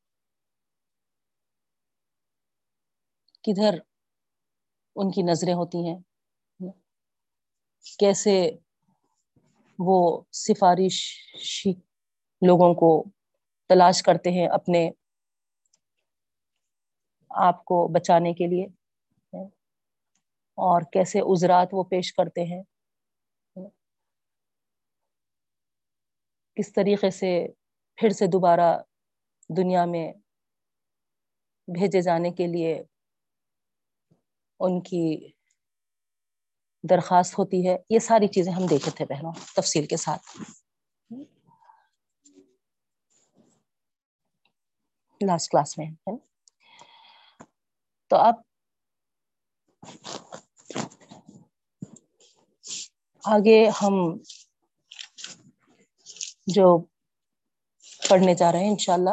کدھر 3.42 3.78
ان 4.96 5.10
کی 5.10 5.22
نظریں 5.22 5.54
ہوتی 5.54 5.78
ہیں؟ 5.78 5.98
کیسے 7.98 8.50
وہ 9.80 9.98
سفارش 10.34 10.96
لوگوں 12.42 12.72
کو 12.74 12.90
تلاش 13.70 14.02
کرتے 14.02 14.30
ہیں 14.30 14.46
اپنے 14.48 14.88
آپ 17.30 17.64
کو 17.64 17.86
بچانے 17.94 18.32
کے 18.34 18.46
لیے، 18.46 18.66
اور 20.58 20.82
کیسے 20.92 21.20
عزرات 21.32 21.68
وہ 21.72 21.82
پیش 21.90 22.12
کرتے 22.14 22.44
ہیں، 22.44 22.62
کس 26.56 26.72
طریقے 26.72 27.10
سے 27.10 27.30
پھر 27.98 28.10
سے 28.10 28.26
دوبارہ 28.26 28.70
دنیا 29.50 29.84
میں 29.84 30.12
بھیجے 31.68 32.00
جانے 32.02 32.30
کے 32.30 32.46
لیے 32.46 32.82
ان 34.60 34.80
کی 34.80 35.02
درخواست 36.82 37.38
ہوتی 37.38 37.68
ہے۔ 37.68 37.76
یہ 37.90 37.98
ساری 37.98 38.28
چیزیں 38.28 38.52
ہم 38.52 38.66
دیکھے 38.66 38.90
تھے 38.90 39.04
بہنوں، 39.04 39.32
تفصیل 39.56 39.86
کے 39.86 39.96
ساتھ۔ 39.96 40.42
لاسٹ 45.20 45.50
کلاس 45.50 45.78
میں 45.78 45.90
تو 48.10 48.16
اب 48.16 48.34
آگے 53.24 53.68
ہم 53.82 54.18
جو 56.46 56.78
پڑھنے 58.08 58.34
جا 58.34 58.52
رہے 58.52 58.58
ہیں، 58.58 58.70
انشاءاللہ 58.70 59.10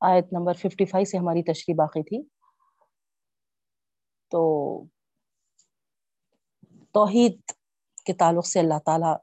آیت 0.00 0.24
نمبر 0.32 0.52
ففٹی 0.52 0.84
فائیو 0.84 1.04
سے 1.04 1.18
ہماری 1.18 1.42
تشریح 1.42 1.74
باقی 1.78 2.02
تھی۔ 2.02 2.22
تو 4.30 4.40
توحید 6.92 7.40
کے 8.04 8.12
تعلق 8.12 8.46
سے 8.46 8.60
اللہ 8.60 8.78
تعالی 8.84 9.14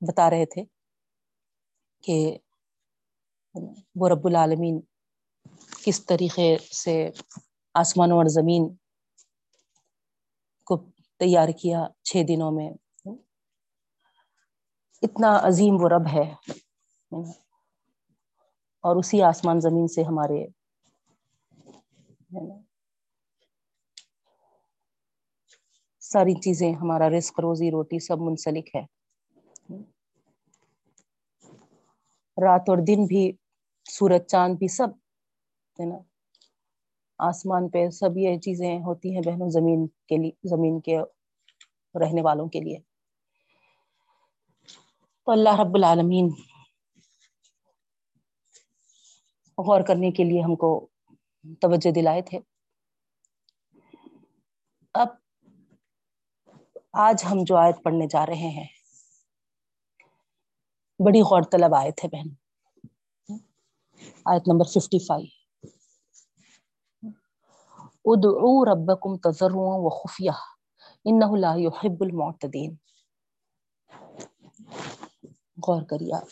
بتا 0.00 0.30
رہے 0.30 0.46
تھے 0.46 0.64
کہ 2.02 2.38
وہ 3.94 4.08
رب 4.08 4.26
العالمین 4.26 4.80
کس 5.84 6.06
طریقے 6.06 6.56
سے 6.58 7.10
آسمان 7.74 8.10
اور 8.10 8.24
زمین 8.28 8.74
کو 10.64 10.90
تیار 11.18 11.48
کیا 11.48 11.86
چھ 12.02 12.16
دنوں 12.28 12.52
میں۔ 12.52 12.70
اتنا 15.02 15.38
عظیم 15.42 15.74
وہ 15.80 15.88
رب 15.88 16.06
ہے۔ 16.12 16.34
اور 18.80 18.96
اسی 18.96 19.22
آسمان 19.22 19.60
زمین 19.60 19.88
سے 19.88 20.02
ہمارے 20.02 20.46
ساری 26.16 26.40
چیزیں، 26.40 26.74
ہمارا 26.74 27.08
رزق، 27.08 27.40
روزی، 27.40 27.70
روٹی 27.70 27.98
سب 27.98 28.18
منسلک 28.18 28.76
ہے۔ 28.76 28.80
رات 32.46 32.62
اور 32.68 32.78
دن 32.86 33.06
بھی، 33.06 33.32
سورج، 33.90 34.26
چاند 34.26 34.54
بھی 34.54 34.68
سب، 34.68 34.88
ہے 35.80 35.84
نا؟ 35.84 35.98
آسمان 37.18 37.68
پہ 37.68 37.90
سب 37.90 38.18
یہ 38.18 38.38
چیزیں 38.38 38.78
ہوتی 38.78 39.14
ہیں 39.14 39.22
بہنوں، 39.26 39.50
زمین 39.50 39.86
کے 39.86 40.16
لیے، 40.16 40.30
زمین 40.48 40.80
کے 40.80 40.98
رہنے 42.00 42.22
والوں 42.22 42.48
کے 42.48 42.60
لیے۔ 42.60 42.78
تو 45.24 45.32
اللہ 45.32 45.60
رب 45.60 45.74
العالمین 45.74 46.28
غور 49.58 49.80
کرنے 49.80 50.10
کے 50.10 50.24
لیے 50.24 50.42
ہم 50.42 50.56
کو 50.56 50.86
توجہ 51.60 51.92
دلائے 51.92 52.22
تھے۔ 52.22 52.38
اب 54.94 55.08
آج 56.98 57.24
ہم 57.30 57.38
جو 57.42 57.56
آیت 57.56 57.76
پڑھنے 57.82 58.06
جا 58.06 58.26
رہے 58.26 58.48
ہیں، 58.50 58.66
بڑی 61.06 61.20
غور 61.20 61.42
طلب 61.42 61.74
آیت 61.74 62.04
ہے 62.04 62.08
بہن۔ 62.08 62.28
آیت 64.24 64.48
نمبر 64.48 64.64
ففٹی 64.64 64.98
فائیو 64.98 65.26
ادعو 68.04 68.64
ربکم 68.64 69.16
تضرعا 69.16 69.50
و 69.54 69.88
خفیہ 69.88 70.30
انہو 71.04 71.36
لا 71.36 71.54
يحب 71.56 72.00
المعتدین۔ 72.00 72.74
غور 75.68 75.82
کریے 75.82 76.14
آپ۔ 76.14 76.26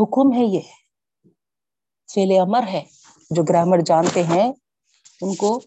حکم 0.00 0.32
ہے 0.32 0.44
یہ، 0.44 0.60
فعل 2.14 2.40
امر 2.40 2.68
ہے، 2.68 2.84
جو 3.30 3.42
گرامر 3.42 3.78
جانتے 3.78 4.22
ہیں، 4.22 4.52
ان 5.20 5.34
کو 5.34 5.60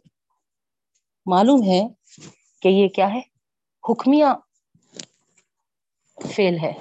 معلوم 1.25 1.63
ہے 1.63 1.96
کہ 2.61 2.67
یہ 2.67 2.87
کیا 2.87 3.07
ہے؟ 3.13 3.19
حکمیہ 3.89 4.25
فیل 6.35 6.57
ہے۔ 6.63 6.73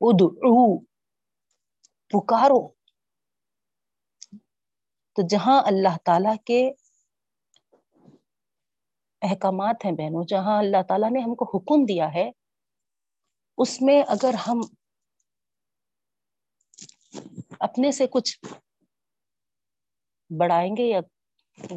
ادعو، 0.00 0.78
پکارو۔ 2.08 2.68
تو 5.16 5.26
جہاں 5.28 5.62
اللہ 5.66 5.96
تعالی 6.04 6.36
کے 6.46 6.72
احکامات 9.22 9.84
ہیں 9.84 9.92
بہنوں، 9.92 10.24
جہاں 10.24 10.58
اللہ 10.58 10.82
تعالیٰ 10.88 11.10
نے 11.10 11.20
ہم 11.20 11.34
کو 11.34 11.44
حکم 11.54 11.84
دیا 11.84 12.14
ہے، 12.14 12.30
اس 13.58 13.82
میں 13.82 14.02
اگر 14.08 14.34
ہم 14.34 14.60
اپنے 17.60 17.92
سے 17.92 18.06
کچھ 18.06 18.44
بڑھائیں 20.38 20.76
گے 20.76 20.82
یا 20.82 21.00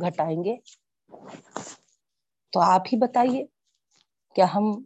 گھٹائیں 0.01 0.43
گے 0.43 0.55
تو 2.51 2.59
آپ 2.59 2.81
ہی 2.93 2.97
بتائیے 2.97 3.45
کیا 4.35 4.45
ہم 4.55 4.83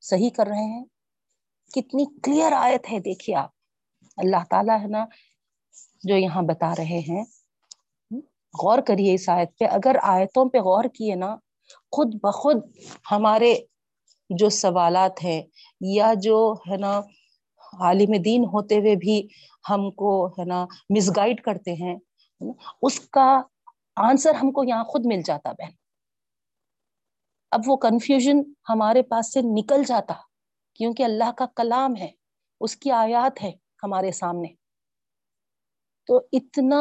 صحیح 0.00 0.30
کر 0.30 0.46
رہے 0.46 0.64
ہیں؟ 0.64 0.84
کتنی 1.74 2.04
کلیئر 2.20 2.52
آیت 2.52 2.92
ہے 2.92 2.98
دیکھیے 2.98 3.36
آپ۔ 3.36 3.50
اللہ 4.16 4.44
تعالیٰ 4.50 4.80
ہے 4.80 4.86
نا 4.86 5.06
جو 6.04 6.16
یہاں 6.16 6.42
بتا 6.42 6.72
رہے 6.78 7.00
ہیں۔ 7.08 7.24
غور 8.62 8.78
کریے 8.78 9.14
اس 9.14 9.28
آیت 9.28 9.58
پہ۔ 9.58 9.64
اگر 9.64 9.96
آیتوں 10.02 10.48
پہ 10.48 10.58
غور 10.58 10.84
کیے 10.84 11.14
نا، 11.14 11.36
خود 11.90 12.14
بخود 12.14 12.56
ہمارے 13.10 13.54
جو 14.30 14.48
سوالات 14.48 15.24
ہیں 15.24 15.42
یا 15.80 16.12
جو 16.16 16.54
ہے 16.70 16.76
نا 16.76 17.00
عالم 17.80 18.22
دین 18.24 18.44
ہوتے 18.44 18.78
ہوئے 18.78 18.96
بھی 18.96 19.28
ہم 19.70 19.90
کو 19.90 20.26
ہے 20.26 20.44
نا 20.44 20.66
مس 20.96 21.16
گائڈ 21.16 21.40
کرتے 21.40 21.72
ہیں 21.72 21.96
اس 22.82 23.00
کا 23.00 23.42
آنسر 23.96 24.34
ہم 24.34 24.50
کو 24.52 24.64
یہاں 24.64 24.84
خود 24.84 25.06
مل 25.06 25.22
جاتا 25.22 25.52
بہن۔ 25.52 25.85
اب 27.56 27.62
وہ 27.66 27.76
کنفیوژن 27.76 28.42
ہمارے 28.68 29.02
پاس 29.02 29.32
سے 29.32 29.40
نکل 29.44 29.84
جاتا 29.84 30.14
کیونکہ 30.74 31.02
اللہ 31.02 31.30
کا 31.38 31.46
کلام 31.56 31.96
ہے، 31.96 32.10
اس 32.60 32.76
کی 32.76 32.90
آیات 32.90 33.42
ہے 33.42 33.50
ہمارے 33.82 34.10
سامنے۔ 34.12 34.48
تو 36.08 36.16
اتنا 36.32 36.80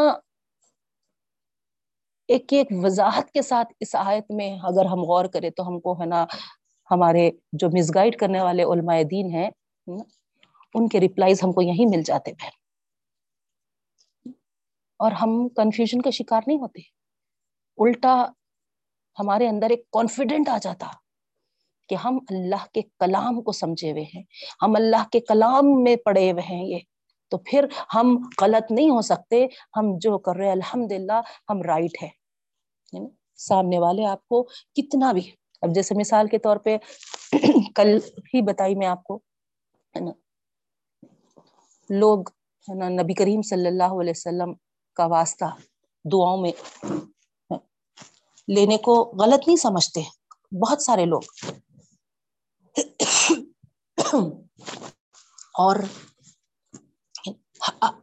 ایک 2.30 2.54
ایک 2.54 2.68
وضاحت 2.84 3.32
کے 3.32 3.42
ساتھ 3.42 3.74
اس 3.80 3.96
آیت 3.96 4.32
میں 4.32 4.50
اگر 4.64 4.86
ہم 4.86 5.04
غور 5.04 5.26
کریں 5.26 5.50
تو 5.50 5.68
ہم 5.68 5.80
کو 5.80 5.94
ہے 6.02 6.06
نا، 6.06 6.24
ہمارے 6.92 7.30
جو 7.54 7.68
مس 7.70 7.92
گائڈ 7.96 8.16
کرنے 8.20 8.42
والے 8.42 8.64
علماء 8.64 9.02
دین 9.12 9.30
ہیں، 9.32 9.50
ان 9.88 10.88
کے 10.90 11.00
ریپلائز 11.00 11.44
ہم 11.44 11.52
کو 11.52 11.62
یہیں 11.62 11.86
مل 11.86 12.04
جاتے 12.04 12.34
بہن 12.34 12.54
اور 15.00 15.12
ہم 15.12 15.48
کنفیوژن 15.56 16.02
کا 16.02 16.10
شکار 16.10 16.42
نہیں 16.48 16.60
ہوتے۔ 16.60 16.82
الٹا 17.78 18.16
ہمارے 19.20 19.48
اندر 19.48 19.70
ایک 19.70 19.90
کانفیڈنٹ 19.92 20.50
آ 20.50 20.58
جاتا 20.62 20.88
کہ 21.90 21.96
ہم 21.96 22.18
اللہ 22.30 22.66
کے 22.74 22.82
کلام 23.00 23.42
کو 23.42 23.52
سمجھے 23.52 23.92
ہوئے 23.92 24.04
ہیں، 24.04 24.24
ہم 24.62 24.76
اللہ 24.76 25.04
کے 25.12 25.20
کلام 25.20 25.84
میں 25.84 25.96
پڑے 25.96 26.32
ہوئے 26.32 26.44
ہیں 26.50 26.66
یہ۔ 26.66 26.80
تو 27.32 27.38
پھر 27.38 27.66
ہم 27.96 28.18
غلط 28.42 28.72
نہیں 28.72 28.90
ہو 28.90 29.02
سکتے، 29.02 29.46
ہم 29.78 29.98
جو 29.98 30.18
کر 30.18 30.36
رہے 30.36 30.52
الحمد 30.52 30.92
للہ 30.92 31.22
ہم 31.50 31.62
رائٹ 31.62 32.04
ہے 32.04 32.10
سامنے 33.36 33.80
والے 33.80 34.06
آپ 34.06 34.28
کو 34.28 34.44
کتنا 34.76 35.12
بھی، 35.12 35.30
اب 35.62 35.70
جیسے 35.76 35.96
مثال 35.96 36.28
کے 36.28 36.38
طور 36.38 36.58
پہ 36.58 36.78
کل 37.76 37.98
ہی 38.34 38.42
بتائی 38.42 38.76
میں 38.76 38.88
آپ 38.88 39.04
کو، 39.04 39.16
ہے 39.96 40.00
نا؟ 40.00 40.12
لوگ، 41.90 42.30
ہے 42.68 42.76
نا، 42.76 42.90
نبی 42.90 43.14
کریم 43.14 43.42
صلی 43.42 43.68
اللہ 43.68 44.00
علیہ 44.02 44.14
وسلم 44.16 44.54
کا 44.94 45.06
واسطہ 45.06 45.46
دعاؤں 46.06 46.38
میں 46.38 46.52
لینے 48.48 48.78
کو 48.78 49.14
غلط 49.20 49.48
نہیں 49.48 49.58
سمجھتے۔ 49.58 50.04
بہت 50.62 50.82
سارے 50.82 51.06
لوگ۔ 51.06 51.22
اور 55.54 55.76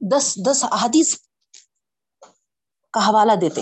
دس 0.01 0.39
دس 0.47 0.65
احادیث 0.65 1.15
کا 2.93 3.09
حوالہ 3.09 3.33
دیتے۔ 3.41 3.61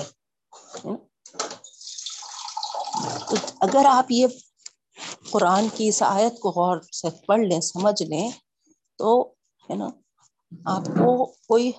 اگر 3.61 3.85
آپ 3.85 4.07
یہ 4.11 4.27
قرآن 5.31 5.69
کی 5.75 5.89
اس 5.89 6.03
آیت 6.03 6.41
کو 6.41 6.51
غور 6.51 6.77
سے 6.81 7.27
پڑھ 7.27 7.41
لیں، 7.41 7.61
سمجھ 7.61 8.03
لیں، 8.03 8.31
تو 8.97 9.35
ہے 9.71 9.75
نا، 9.75 9.89
آپ 10.65 10.85
کو 10.87 11.27
کوئی 11.27 11.73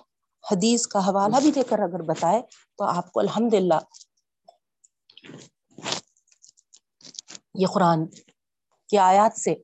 حدیث 0.52 0.88
کا 0.88 1.00
حوالہ 1.00 1.36
بھی 1.42 1.52
دے 1.52 1.64
کر 1.64 1.80
اگر 1.80 2.02
بتائے، 2.02 2.42
تو 2.78 2.84
آپ 2.84 3.12
کو 3.12 3.20
الحمد 3.20 3.54
للہ 3.54 3.80
یہ 7.54 7.68
قرآن 7.68 8.06
کی 8.90 8.98
آیات 8.98 9.40
سے 9.40 9.56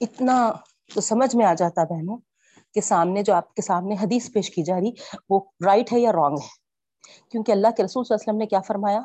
اتنا 0.00 0.52
تو 0.94 1.00
سمجھ 1.00 1.36
میں 1.36 1.46
آ 1.46 1.54
جاتا 1.54 1.84
بہنوں 1.84 2.16
کہ 2.74 2.80
سامنے 2.80 3.22
جو 3.22 3.34
آپ 3.34 3.54
کے 3.54 3.62
سامنے 3.62 3.94
حدیث 3.94 4.32
پیش 4.32 4.50
کی 4.50 4.62
جا 4.62 4.76
رہی 4.80 4.90
وہ 5.30 5.40
رائٹ 5.66 5.92
ہے 5.92 6.00
یا 6.00 6.12
رانگ 6.12 6.38
ہے؟ 6.38 6.68
کیونکہ 7.30 7.52
اللہ 7.52 7.68
کے 7.76 7.82
رسول 7.82 8.04
صلی 8.04 8.14
اللہ 8.14 8.22
علیہ 8.22 8.30
وسلم 8.30 8.38
نے 8.38 8.46
کیا 8.46 8.60
فرمایا؟ 8.60 9.00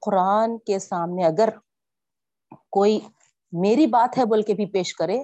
قرآن 0.00 0.58
کے 0.58 0.78
سامنے 0.78 1.24
اگر 1.24 1.48
کوئی 2.70 3.00
میری 3.52 3.86
بات 3.86 4.18
ہے 4.18 4.24
بول 4.24 4.42
کے 4.42 4.54
بھی 4.54 4.66
پیش 4.66 4.94
کرے 4.94 5.22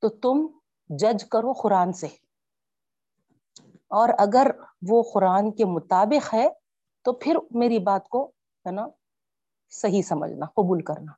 تو 0.00 0.08
تم 0.08 0.46
جج 0.88 1.24
کرو 1.30 1.52
قرآن 1.52 1.92
سے۔ 1.92 2.06
اور 3.88 4.08
اگر 4.18 4.50
وہ 4.88 5.02
قرآن 5.14 5.52
کے 5.52 5.64
مطابق 5.64 6.34
ہے 6.34 6.48
تو 7.02 7.12
پھر 7.12 7.36
میری 7.50 7.78
بات 7.78 8.08
کو 8.08 8.26
ہے 8.66 8.70
نا 8.70 8.86
صحیح 9.70 10.02
سمجھنا، 10.02 10.46
قبول 10.46 10.82
کرنا۔ 10.82 11.12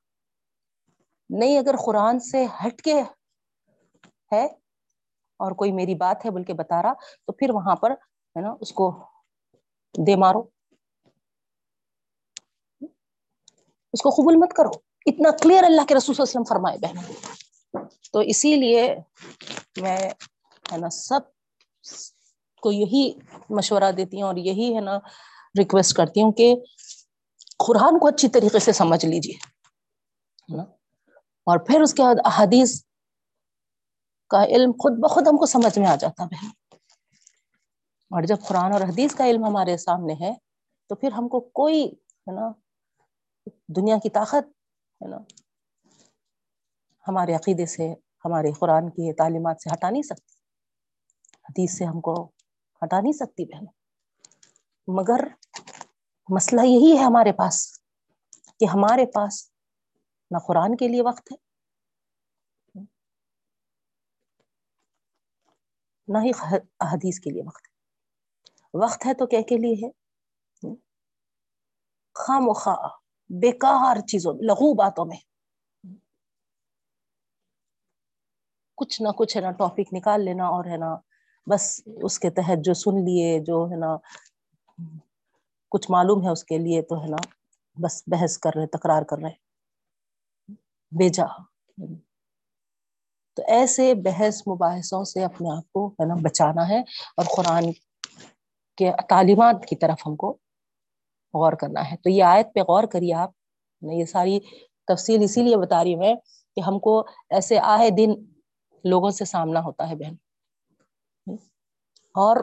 نہیں 1.30 1.58
اگر 1.58 1.74
قرآن 1.86 2.20
سے 2.20 2.46
ہٹ 2.66 2.82
کے 2.82 3.02
ہے 4.32 4.44
اور 5.40 5.52
کوئی 5.52 5.72
میری 5.72 5.94
بات 5.94 6.24
ہے 6.24 6.30
بول 6.30 6.44
کے 6.44 6.52
بتا 6.52 6.82
رہا، 6.82 6.92
تو 6.92 7.32
پھر 7.32 7.50
وہاں 7.50 7.76
پر 7.76 7.90
ہے 7.90 8.40
نا، 8.40 8.54
اس 8.60 8.72
کو 8.72 9.04
دے 10.06 10.16
مارو۔ 10.16 10.42
اس 13.92 14.02
کو 14.02 14.10
قبول 14.10 14.36
مت 14.36 14.52
کرو۔ 14.52 14.70
اتنا 15.06 15.30
کلیئر 15.42 15.64
اللہ 15.64 15.82
کے 15.88 15.94
رسول 15.94 16.14
صلی 16.14 16.24
اللہ 16.24 16.30
علیہ 16.30 16.40
وسلم 16.40 16.44
فرمائے 16.44 16.78
بہن 16.78 17.92
تو 18.12 18.18
اسی 18.18 18.56
لیے 18.56 18.94
میں 19.82 19.96
ہے 20.72 20.76
نا، 20.78 20.90
سب 20.90 21.20
کو 22.60 22.72
یہی 22.72 23.12
مشورہ 23.50 23.92
دیتی 23.92 24.16
ہوں 24.16 24.28
اور 24.28 24.36
یہی 24.36 24.74
ہے 24.74 24.80
نا 24.80 24.98
ریکویسٹ 25.58 25.96
کرتی 25.96 26.22
ہوں 26.22 26.32
کہ 26.32 26.54
قرآن 27.66 27.98
کو 27.98 28.08
اچھی 28.08 28.28
طریقے 28.28 28.58
سے 28.58 28.72
سمجھ 28.72 29.06
لیجیے 29.06 29.34
اور 31.46 31.58
پھر 31.58 31.80
اس 31.80 31.94
کے 31.94 32.02
بعد 32.02 32.14
احادیث 32.24 32.84
کا 34.30 34.44
علم 34.44 34.72
خود 34.72 34.92
بخود 34.92 35.28
ہم 35.28 35.36
کو 35.36 35.46
سمجھ 35.46 35.78
میں 35.78 35.88
آ 35.88 35.96
جاتا 35.96 36.24
بہن 36.24 36.48
اور 38.10 38.22
جب 38.22 38.36
قرآن 38.48 38.72
اور 38.72 38.80
حدیث 38.80 39.14
کا 39.14 39.26
علم 39.26 39.44
ہمارے 39.44 39.76
سامنے 39.76 40.14
ہے، 40.20 40.32
تو 40.88 40.94
پھر 40.94 41.12
ہم 41.12 41.28
کو 41.28 41.40
کوئی، 41.40 41.84
ہے 41.86 42.32
نا، 42.32 42.52
دنیا 43.76 43.96
کی 44.02 44.10
طاقت، 44.10 44.48
ہے 45.00 45.08
نا، 45.08 45.16
ہمارے 47.08 47.34
عقیدے 47.34 47.66
سے، 47.66 47.92
ہمارے 48.24 48.52
قرآن 48.52 48.90
کی 48.90 49.12
تعلیمات 49.12 49.62
سے 49.62 49.70
ہٹا 49.72 49.90
نہیں 49.90 50.02
سکتی۔ 50.02 50.34
حدیث 51.48 51.78
سے 51.78 51.84
ہم 51.84 52.00
کو 52.00 52.14
ہٹا 52.82 53.00
نہیں 53.00 53.12
سکتی 53.12 53.44
بہن۔ 53.44 53.64
مگر 54.88 55.20
مسئلہ 56.34 56.60
یہی 56.60 56.98
ہے 56.98 57.04
ہمارے 57.04 57.32
پاس 57.32 57.80
کہ 58.60 58.64
ہمارے 58.64 59.06
پاس 59.06 59.50
نہ 60.30 60.38
قرآن 60.38 60.76
کے 60.76 60.88
لیے 60.88 61.02
وقت 61.02 61.32
ہے، 61.32 61.36
نہ 66.08 66.18
ہی 66.24 66.30
حدیث 66.80 67.20
کے 67.20 67.30
لیے 67.30 67.42
وقت 67.46 67.66
ہے۔ 67.66 67.70
وقت 68.74 69.06
ہے 69.06 69.14
تو 69.14 69.26
کیا 69.26 69.40
کے 69.48 69.56
لیے 69.56 69.86
ہے؟ 69.86 69.90
خام 72.14 72.48
و 72.48 72.52
خواہ 72.52 72.88
بیکار 73.30 74.00
چیزوں، 74.00 74.34
لغو 74.34 74.74
باتوں 74.74 75.04
میں۔ 75.04 75.16
کچھ 78.74 79.02
نہ 79.02 79.08
کچھ 79.08 79.36
ہے 79.36 79.42
نا، 79.42 79.50
ٹاپک 79.50 79.94
نکال 79.94 80.24
لینا 80.24 80.44
اور 80.44 80.64
ہے 80.64 80.76
نا، 80.76 80.96
بس 81.46 81.82
اس 82.02 82.18
کے 82.18 82.30
تحت 82.30 82.64
جو 82.64 82.74
سن 82.74 82.94
لیے، 82.94 83.40
جو 83.40 83.66
ہے 83.70 83.76
نا 83.76 83.96
کچھ 85.70 85.90
معلوم 85.90 86.24
ہے 86.24 86.28
اس 86.28 86.44
کے 86.44 86.58
لیے 86.58 86.82
تو 86.82 87.02
ہے 87.02 87.08
نا، 87.08 87.16
بس 87.74 88.02
بحث 88.06 88.38
کر 88.38 88.50
رہے، 88.56 88.66
تکرار 88.66 89.02
کر 89.02 89.18
رہے۔ 89.18 89.50
بیجا 90.90 91.24
تو 93.36 93.42
ایسے 93.46 93.94
بحث 93.94 94.42
مباحثوں 94.48 95.04
سے 95.04 95.24
اپنے 95.24 95.56
آپ 95.56 95.72
کو 95.72 95.88
ہے 95.88 96.06
نا 96.06 96.14
بچانا 96.22 96.68
ہے 96.68 96.80
اور 97.16 97.24
قرآن 97.36 97.72
کے 98.76 98.92
تعلیمات 99.08 99.66
کی 99.68 99.76
طرف 99.76 100.06
ہم 100.06 100.16
کو 100.16 100.38
غور 101.34 101.52
کرنا 101.52 101.90
ہے۔ 101.90 101.96
تو 101.96 102.10
یہ 102.10 102.24
آیت 102.24 102.46
پہ 102.54 102.60
غور 102.60 102.84
کریے 102.84 103.14
آپ۔ 103.14 103.30
یہ 103.82 104.04
ساری 104.04 104.40
تفصیل 104.86 105.22
اسی 105.22 105.42
لیے 105.42 105.56
بتا 105.56 105.84
رہی 105.84 105.96
میں 105.96 106.14
کہ 106.56 106.60
ہم 106.60 106.78
کو 106.78 107.06
ایسے 107.30 107.58
آئے 107.58 107.90
دن 107.90 108.10
لوگوں 108.84 109.10
سے 109.10 109.24
سامنا 109.24 109.60
ہوتا 109.60 109.90
ہے 109.90 109.94
بہن۔ 109.94 110.14
اور 112.14 112.36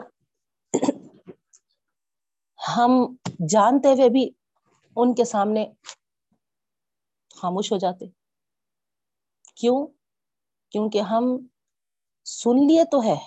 ہم 2.76 3.16
جانتے 3.48 3.88
ہوئے 3.88 4.08
بھی 4.08 4.30
ان 4.96 5.14
کے 5.14 5.24
سامنے 5.24 5.66
خاموش 7.36 7.72
ہو 7.72 7.78
جاتے۔ 7.78 8.06
کیوں؟ 9.54 9.86
کیونکہ 10.70 11.00
ہم 11.00 11.24
سن 12.24 12.66
لیے 12.66 12.84
تو 12.84 13.02
ہے، 13.02 13.18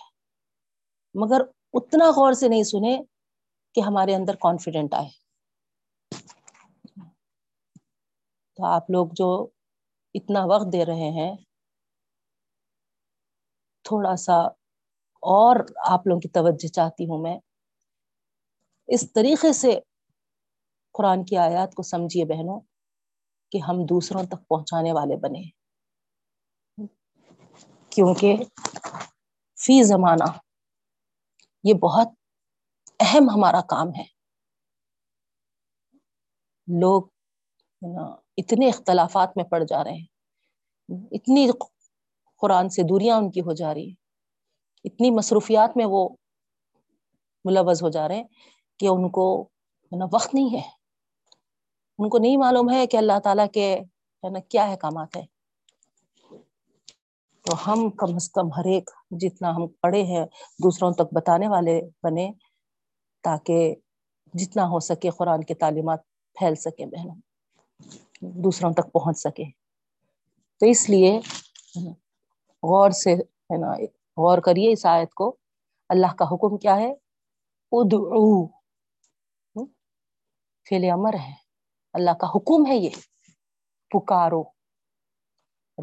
مگر 1.16 1.42
اتنا 1.74 2.06
غور 2.10 2.34
سے 2.34 2.48
نہیں 2.48 2.64
سنے 2.64 2.98
کہ 3.76 3.82
ہمارے 3.82 4.16
اندر 4.16 4.36
کانفیڈنٹ 4.36 4.94
آئے۔ 4.94 5.10
تو 8.56 8.66
آپ 8.66 8.90
لوگ 8.90 9.08
جو 9.12 9.48
اتنا 10.14 10.46
وقت 10.46 10.74
دے 10.74 10.86
رہے 10.86 11.10
ہیں، 11.12 11.36
تھوڑا 13.84 14.16
سا 14.16 14.38
اور 15.24 15.56
آپ 15.86 16.08
لوگوں 16.08 16.22
کی 16.22 16.30
توجہ 16.30 16.68
چاہتی 16.68 17.04
ہوں 17.06 17.18
میں۔ 17.18 17.40
اس 18.92 19.12
طریقے 19.14 19.52
سے 19.54 19.80
قرآن 20.96 21.24
کی 21.26 21.38
آیات 21.38 21.74
کو 21.74 21.84
سمجھیے 21.84 22.26
بہنوں 22.26 22.60
کہ 23.52 23.58
ہم 23.58 23.86
دوسروں 23.86 24.24
تک 24.24 24.48
پہنچانے 24.48 24.92
والے 24.92 25.16
بنے 25.16 25.44
کیونکہ 27.92 28.44
فی 29.58 29.82
زمانہ 29.84 30.32
یہ 31.64 31.74
بہت 31.74 32.08
اہم 33.00 33.30
ہمارا 33.30 33.62
کام 33.62 33.88
ہے۔ 33.96 34.04
لوگ 36.68 37.04
اتنے 38.38 38.68
اختلافات 38.70 39.38
میں 39.38 39.46
پڑ 39.46 39.64
جا 39.64 39.84
رہے 39.84 39.94
ہیں، 39.94 40.06
اتنی 41.12 41.48
قرآن 42.42 42.70
سے 42.70 42.84
دوریاں 42.84 43.18
ان 43.18 43.32
کی 43.32 43.42
ہو 43.42 43.54
جا 43.54 43.74
رہی 43.74 43.88
ہیں، 43.88 43.96
اتنی 44.86 45.12
مصروفیات 45.12 45.78
میں 45.78 45.86
وہ 45.86 46.08
ملوث 47.46 47.84
ہو 47.84 47.90
جا 47.90 48.08
رہے 48.08 48.16
ہیں 48.16 48.24
کہ 48.82 48.88
ان 48.88 49.10
کو 49.10 49.50
نا 49.92 50.06
وقت 50.14 50.34
نہیں 50.34 50.54
ہے۔ 50.54 50.62
ان 52.00 52.10
کو 52.10 52.18
نہیں 52.18 52.38
معلوم 52.38 52.72
ہے 52.72 52.88
کہ 52.88 52.98
اللہ 52.98 53.20
تعالی 53.24 53.44
کے 53.54 53.76
ہے 54.24 54.30
نا 54.30 54.40
کیا 54.40 54.64
احکامات 54.64 55.18
ہے 55.18 55.26
تو 57.46 57.52
ہم 57.68 57.90
کم 57.90 58.16
از 58.16 58.32
کم 58.32 58.48
ہر 58.54 58.66
ایک 58.66 58.90
جتنا 59.12 59.56
ہم 59.56 59.68
پڑھے 59.68 60.04
ہیں، 60.04 60.26
دوسروں 60.64 60.94
تک 60.94 61.14
بتانے 61.14 61.48
والے 61.48 61.82
بنے 62.04 62.32
تاکہ 63.24 63.76
جتنا 64.34 64.64
ہو 64.64 64.80
سکے 64.80 65.10
قرآن 65.10 65.44
کی 65.44 65.54
تعلیمات 65.54 66.00
پھیل 66.34 66.56
سکے 66.56 66.86
بہنوں، 66.86 67.16
دوسروں 68.22 68.74
تک 68.74 68.92
پہنچ 68.92 69.20
سکے۔ 69.20 69.44
تو 70.60 70.66
اس 70.66 70.90
لیے 70.90 71.20
غور 72.64 72.90
سے 72.90 73.14
ہے 73.14 73.58
نا، 73.58 73.72
غور 74.18 74.38
کریے 74.38 74.72
اس 74.72 74.86
آیت 74.86 75.14
کو۔ 75.14 75.36
اللہ 75.90 76.14
کا 76.18 76.26
حکم 76.26 76.58
کیا 76.58 76.76
ہے؟ 76.76 76.92
ادعو۔ 77.72 78.61
فعل 80.70 80.90
امر 80.94 81.14
ہے۔ 81.14 81.34
اللہ 81.94 82.12
کا 82.12 82.28
حکم 82.28 82.72
ہے 82.72 82.76
یہ۔ 82.76 82.90
پکارو۔ 83.90 84.44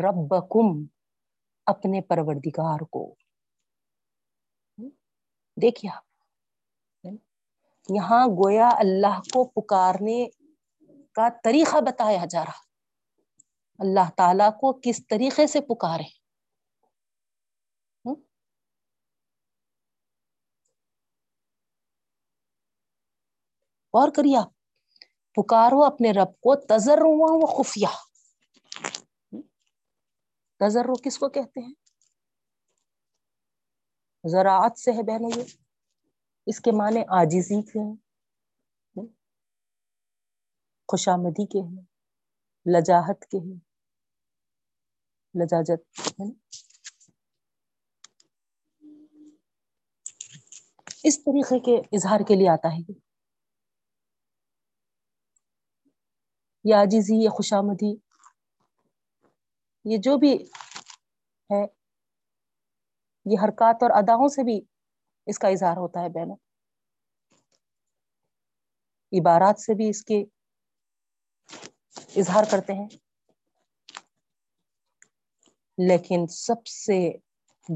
ربکم 0.04 0.86
اپنے 1.66 2.00
پروردگار 2.00 2.78
کو۔ 2.78 3.14
دیکھیے 5.62 5.90
آپ۔ 5.90 6.08
یہاں 7.88 8.26
گویا 8.26 8.68
اللہ 8.72 9.20
کو 9.20 9.44
پکارنے 9.44 10.28
کا 11.12 11.28
طریقہ 11.44 11.76
بتایا 11.80 12.24
جا 12.30 12.44
رہا۔ 12.44 12.60
اللہ 13.78 14.10
تعالی 14.16 14.44
کو 14.60 14.80
کس 14.82 15.06
طریقے 15.06 15.46
سے 15.46 15.60
پکارے۔ 15.60 16.18
اور 23.90 24.08
کریے 24.16 24.36
آپ۔ 24.36 24.57
پکارو 25.42 25.84
اپنے 25.84 26.10
رب 26.10 26.32
کو 26.40 26.56
تجر 26.56 26.98
و 27.00 27.46
خفیہ۔ 27.46 27.86
تجر 30.58 30.84
کس 31.04 31.18
کو 31.18 31.28
کہتے 31.28 31.60
ہیں؟ 31.60 31.74
زراعت 34.24 34.78
سے 34.78 34.90
ہے 34.92 35.02
بہنوں 35.02 35.30
یہ۔ 35.36 35.44
اس 36.46 36.60
کے 36.60 36.70
معنی 36.72 37.00
آجزی 37.08 37.62
کے 37.62 37.78
ہیں۔ 37.78 37.96
خوشامدی 40.88 41.46
کے 41.46 41.58
ہیں۔ 41.60 41.82
لجاہت 42.66 43.24
کے 43.24 43.38
ہیں۔ 43.38 43.60
لجاجت 45.34 46.10
اس 51.02 51.24
طریقے 51.24 51.58
کے 51.58 51.96
اظہار 51.96 52.20
کے 52.28 52.34
لیے 52.34 52.48
آتا 52.48 52.68
ہے 52.68 52.80
یہ۔ 52.88 53.07
یا 56.70 56.82
عجیزی 56.82 57.24
یا 57.24 57.30
خوشامدی 57.30 57.96
یہ 59.84 59.96
جو 60.02 60.16
بھی 60.16 60.32
ہے، 61.50 61.66
یہ 63.24 63.36
حرکات 63.44 63.76
اور 63.82 63.90
اداؤں 63.90 64.28
سے 64.28 64.44
بھی 64.44 64.60
اس 65.26 65.38
کا 65.38 65.48
اظہار 65.48 65.76
ہوتا 65.76 66.00
ہے 66.00 66.08
بہنوں۔ 66.08 66.36
عبارات 69.20 69.60
سے 69.60 69.74
بھی 69.74 69.88
اس 69.88 70.04
کے 70.04 70.24
اظہار 72.16 72.44
کرتے 72.50 72.72
ہیں۔ 72.72 72.88
لیکن 75.88 76.26
سب 76.26 76.66
سے 76.66 77.10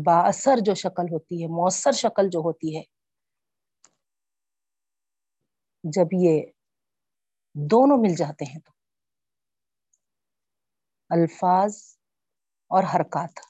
با 0.05 0.29
اثر 0.29 0.55
جو 0.61 0.75
شکل 0.75 1.13
ہوتی 1.13 1.43
ہے، 1.43 1.49
مؤثر 1.49 1.93
شکل 1.93 2.29
جو 2.31 2.39
ہوتی 2.39 2.77
ہے، 2.77 2.83
جب 5.85 6.07
یہ 6.13 6.43
دونوں 7.55 7.97
مل 7.97 8.15
جاتے 8.15 8.45
ہیں 8.45 8.61
تو 8.61 8.82
الفاظ 11.13 11.77
اور 12.69 12.85
حرکات۔ 12.95 13.41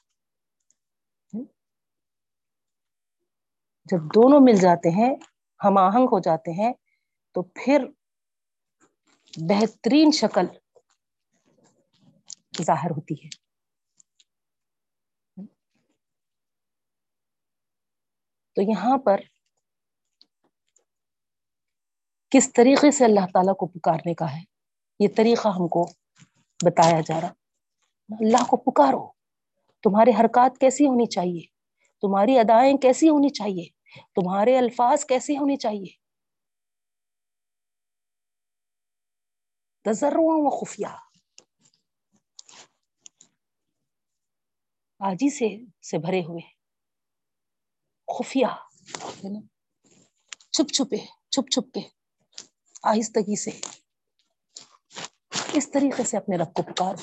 جب 3.85 3.97
دونوں 3.97 4.39
مل 4.39 4.59
جاتے 4.61 4.89
ہیں، 4.89 5.15
ہم 5.63 5.77
آہنگ 5.77 6.05
ہو 6.05 6.19
جاتے 6.19 6.51
ہیں، 6.51 6.73
تو 7.31 7.43
پھر 7.43 7.85
بہترین 9.49 10.11
شکل 10.11 10.45
ظاہر 12.61 12.89
ہوتی 12.89 13.13
ہے۔ 13.13 13.29
تو 18.55 18.61
یہاں 18.61 18.97
پر 18.97 19.17
کس 22.29 22.53
طریقے 22.53 22.91
سے 22.91 23.05
اللہ 23.05 23.25
تعالیٰ 23.33 23.55
کو 23.55 23.65
پکارنے 23.65 24.13
کا 24.13 24.31
ہے؟ 24.31 24.43
یہ 24.99 25.07
طریقہ 25.17 25.47
ہم 25.47 25.67
کو 25.67 25.85
بتایا 26.65 27.01
جا 27.01 27.21
رہا۔ 27.21 27.42
اللہ 28.09 28.43
کو 28.49 28.57
پکارو۔ 28.57 29.11
تمہارے 29.83 30.11
حرکات 30.19 30.57
کیسی 30.59 30.85
ہونی 30.85 31.05
چاہیے؟ 31.05 31.41
تمہاری 32.01 32.39
ادائیں 32.39 32.77
کیسی 32.77 33.09
ہونی 33.09 33.29
چاہیے؟ 33.29 33.65
تمہارے 34.15 34.57
الفاظ 34.57 35.05
کیسی 35.05 35.37
ہونی 35.37 35.55
چاہیے؟ 35.55 36.03
و 39.85 40.49
خفیہ۔ 40.49 40.87
آجی 44.99 45.29
سے 45.29 45.71
سے 45.81 45.97
بھرے 45.97 46.19
ہوئے۔ 46.19 46.49
خفیہ۔ 48.17 48.45
چھپ 50.51 50.73
چھپے، 50.73 50.97
چھپ 51.29 51.51
چھپ 51.51 51.73
کے 51.73 51.79
آہستگی 52.83 53.35
سے۔ 53.35 53.51
اس 55.53 55.71
طریقے 55.71 56.03
سے 56.03 56.17
اپنے 56.17 56.37
رب 56.37 56.53
کو 56.53 56.63
پکار 56.63 56.95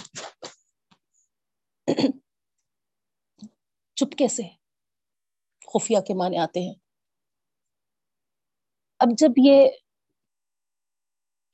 چپکے 3.96 4.29
سے 4.29 4.42
خفیہ 5.68 6.00
کے 6.07 6.14
معنی 6.14 6.38
آتے 6.38 6.61
ہیں۔ 6.61 6.74
اب 9.00 9.09
جب 9.18 9.33
یہ 9.38 9.68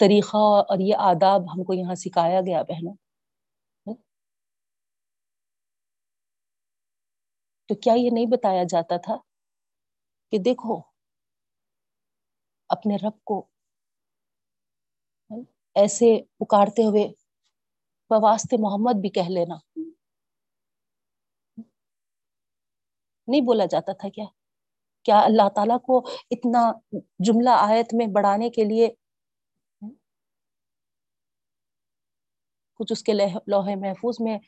طریقہ 0.01 0.37
اور 0.62 0.79
یہ 0.81 0.94
آداب 1.03 1.53
ہم 1.53 1.62
کو 1.64 1.75
یہاں 1.75 1.94
سکھایا 1.94 2.40
گیا 2.40 2.62
بہنوں، 2.62 2.94
تو 7.70 7.75
کیا 7.75 7.94
یہ 7.94 8.11
نہیں 8.12 8.27
بتایا 8.27 8.62
جاتا 8.70 8.96
تھا 8.96 9.16
کہ 10.33 10.38
دیکھو، 10.38 10.81
اپنے 12.70 12.96
رب 12.96 13.16
کو 13.25 13.37
ایسے 15.77 16.09
پکارتے 16.38 16.85
ہوئے 16.85 17.07
بواسطے 18.11 18.57
محمد 18.61 19.01
بھی 19.01 19.11
کہہ 19.11 19.31
لینا۔ 19.31 19.57
نہیں 23.27 23.41
بولا 23.41 23.65
جاتا 23.65 23.93
تھا 23.93 24.09
کیا؟ 24.09 24.25
کیا 25.03 25.19
اللہ 25.19 25.49
تعالیٰ 25.55 25.81
کو 25.81 25.99
اتنا 26.31 26.73
جملہ 27.19 27.51
آیت 27.51 27.95
میں 27.95 28.07
بڑھانے 28.07 28.51
کے 28.51 28.65
لیے 28.65 28.89
کچھ 32.75 32.93
اس 32.93 33.03
کے 33.03 33.12
لوہے 33.47 33.75
محفوظ 33.75 34.17
میں 34.21 34.39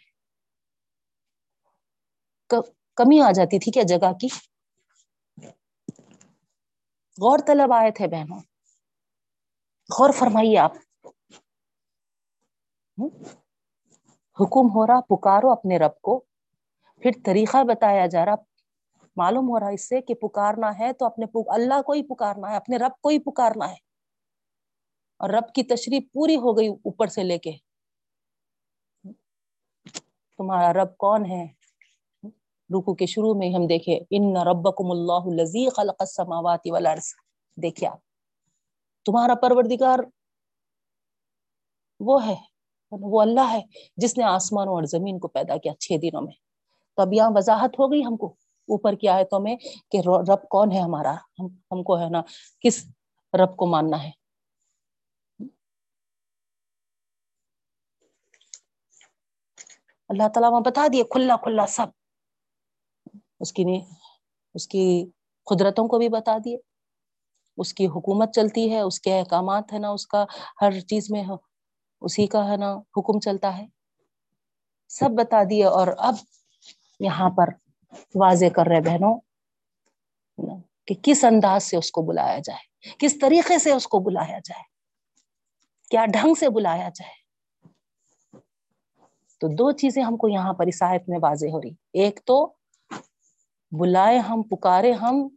کمی 2.95 3.21
آ 3.21 3.31
جاتی 3.33 3.59
تھی 3.59 3.73
کیا 3.73 3.83
جگہ 3.83 4.13
کی؟ 4.21 4.29
غور 7.21 7.39
طلب 7.47 7.73
آئے 7.73 7.91
تھے 7.91 8.07
بہنوں۔ 8.07 8.39
غور 9.99 10.11
فرمائیے 10.13 10.59
آپ۔ 10.59 10.73
حکم 14.41 14.69
ہو 14.69 14.87
رہا، 14.87 15.01
پکارو 15.01 15.51
اپنے 15.53 15.79
رب 15.79 16.01
کو۔ 16.01 16.19
پھر 17.03 17.11
طریقہ 17.25 17.65
بتایا 17.65 18.07
جا 18.07 18.25
رہا 18.25 18.35
معلوم 19.19 19.49
ہو 19.49 19.61
رہا 19.61 19.69
اس 19.69 19.89
سے 19.89 20.01
کہ 20.01 20.15
پکارنا 20.15 20.79
ہے 20.79 20.93
تو 20.93 21.07
اپنے 21.07 21.27
اللہ 21.47 21.83
کو 21.83 21.93
ہی 21.93 22.03
پکارنا 22.03 22.51
ہے، 22.51 22.57
اپنے 22.57 22.77
رب 22.77 23.03
کو 23.03 23.09
ہی 23.09 23.19
پکارنا 23.19 23.69
ہے۔ 23.69 23.89
اور 25.19 25.31
رب 25.31 25.53
کی 25.55 25.63
تشریح 25.63 26.01
پوری 26.13 26.37
ہو 26.37 26.57
گئی 26.57 26.69
اوپر 26.69 27.07
سے 27.07 27.23
لے 27.23 27.39
کے۔ 27.39 27.53
تمہارا 30.37 30.73
رب 30.73 30.97
کون 30.97 31.27
ہے؟ 31.27 31.47
رکو 32.71 32.95
کے 32.95 33.07
شروع 33.07 33.35
میں 33.35 33.51
ہم 33.55 33.67
دیکھے 33.67 33.99
ان 34.11 34.37
ربکم 34.37 34.91
اللہ 34.91 35.25
الذی 35.25 35.69
خلق 35.71 35.97
السماوات 35.99 36.61
والارض 36.71 37.07
دیکھیں 37.57 37.89
آپ، 37.89 37.99
تمہارا 39.05 39.35
پروردگار 39.35 39.99
وہ 42.01 42.27
ہے، 42.27 42.37
وہ 42.91 43.23
اللہ 43.23 43.47
ہے 43.51 43.61
جس 43.97 44.19
نے 44.19 44.25
آسمانوں 44.25 44.75
اور 44.75 44.83
زمین 44.83 45.19
کو 45.19 45.29
پیدا 45.29 45.57
کیا 45.57 45.73
چھ 45.75 45.93
دنوں 46.03 46.23
میں۔ 46.23 46.35
تو 46.97 47.03
اب 47.03 47.13
یہاں 47.13 47.31
وضاحت 47.35 47.79
ہو 47.79 47.93
گئی 47.93 48.05
ہم 48.05 48.17
کو۔ 48.17 48.35
اوپر 48.69 48.95
کی 48.95 49.09
آیتوں 49.09 49.41
میں 49.41 49.57
کہ 49.91 50.01
رب 50.31 50.49
کون 50.51 50.73
ہے 50.73 50.81
ہمارا؟ 50.81 51.15
ہم 51.15 51.47
ہم 51.47 51.83
کو 51.83 51.99
ہے 51.99 52.11
نا 52.11 52.23
کس 52.61 52.85
رب 53.33 53.57
کو 53.57 53.67
ماننا 53.67 54.03
ہے؟ 54.03 54.11
اللہ 60.09 60.29
تعالیٰ 60.35 60.51
وہاں 60.51 60.61
بتا 60.61 60.87
دیے، 60.93 61.05
کھلا 61.05 61.37
کھلا 61.37 61.67
سب۔ 61.67 61.87
اس 63.41 63.53
کی 63.53 63.65
اس 64.55 64.69
کی 64.69 65.11
قدرتوں 65.45 65.89
کو 65.89 65.99
بھی 65.99 66.09
بتا 66.09 66.37
دیے۔ 66.45 66.57
اس 67.57 67.75
کی 67.75 67.87
حکومت 67.87 68.33
چلتی 68.35 68.73
ہے، 68.73 68.81
اس 68.81 69.01
کے 69.01 69.19
احکامات 69.19 69.73
ہے 69.73 69.79
نا، 69.79 69.89
اس 69.89 70.07
کا 70.07 70.25
ہر 70.63 70.81
چیز 70.81 71.11
میں 71.11 71.25
اسی 72.01 72.27
کا 72.27 72.49
ہے 72.49 72.57
نا 72.57 72.73
حکم 72.75 73.21
چلتا 73.21 73.59
ہے۔ 73.59 73.67
سب 74.89 75.11
بتا 75.19 75.43
دیے 75.51 75.65
اور 75.65 75.87
اب 75.99 76.15
یہاں 77.01 77.31
پر 77.31 77.68
واضح 78.15 78.45
کر 78.57 78.67
رہے 78.69 78.81
بہنوں، 78.81 79.21
کہ 80.85 80.95
کس 81.03 81.25
انداز 81.25 81.63
سے 81.63 81.77
اس 81.77 81.91
کو 81.91 82.03
بلایا 82.03 82.39
جائے، 82.39 82.91
کس 82.99 83.19
طریقے 83.21 83.59
سے 83.59 83.73
اس 83.73 83.87
کو 83.87 83.99
بلایا 83.99 84.39
جائے، 84.45 84.63
کیا 85.91 86.07
ڈھنگ 86.07 86.35
سے 86.35 86.49
بلایا 86.49 86.89
جائے۔ 86.95 87.29
تو 89.41 89.49
دو 89.49 89.73
چیزیں 89.73 90.03
ہم 90.03 90.17
کو 90.17 90.29
یہاں 90.29 90.53
پر 90.53 90.67
عیسائیت 90.67 91.09
میں 91.09 91.19
واضح 91.23 91.47
ہو 91.47 91.61
رہی۔ 91.61 91.71
ایک 91.93 92.21
تو 92.25 92.53
بلائے 93.71 94.19
ہم، 94.19 94.43
پکارے 94.43 94.93
ہم، 94.93 95.29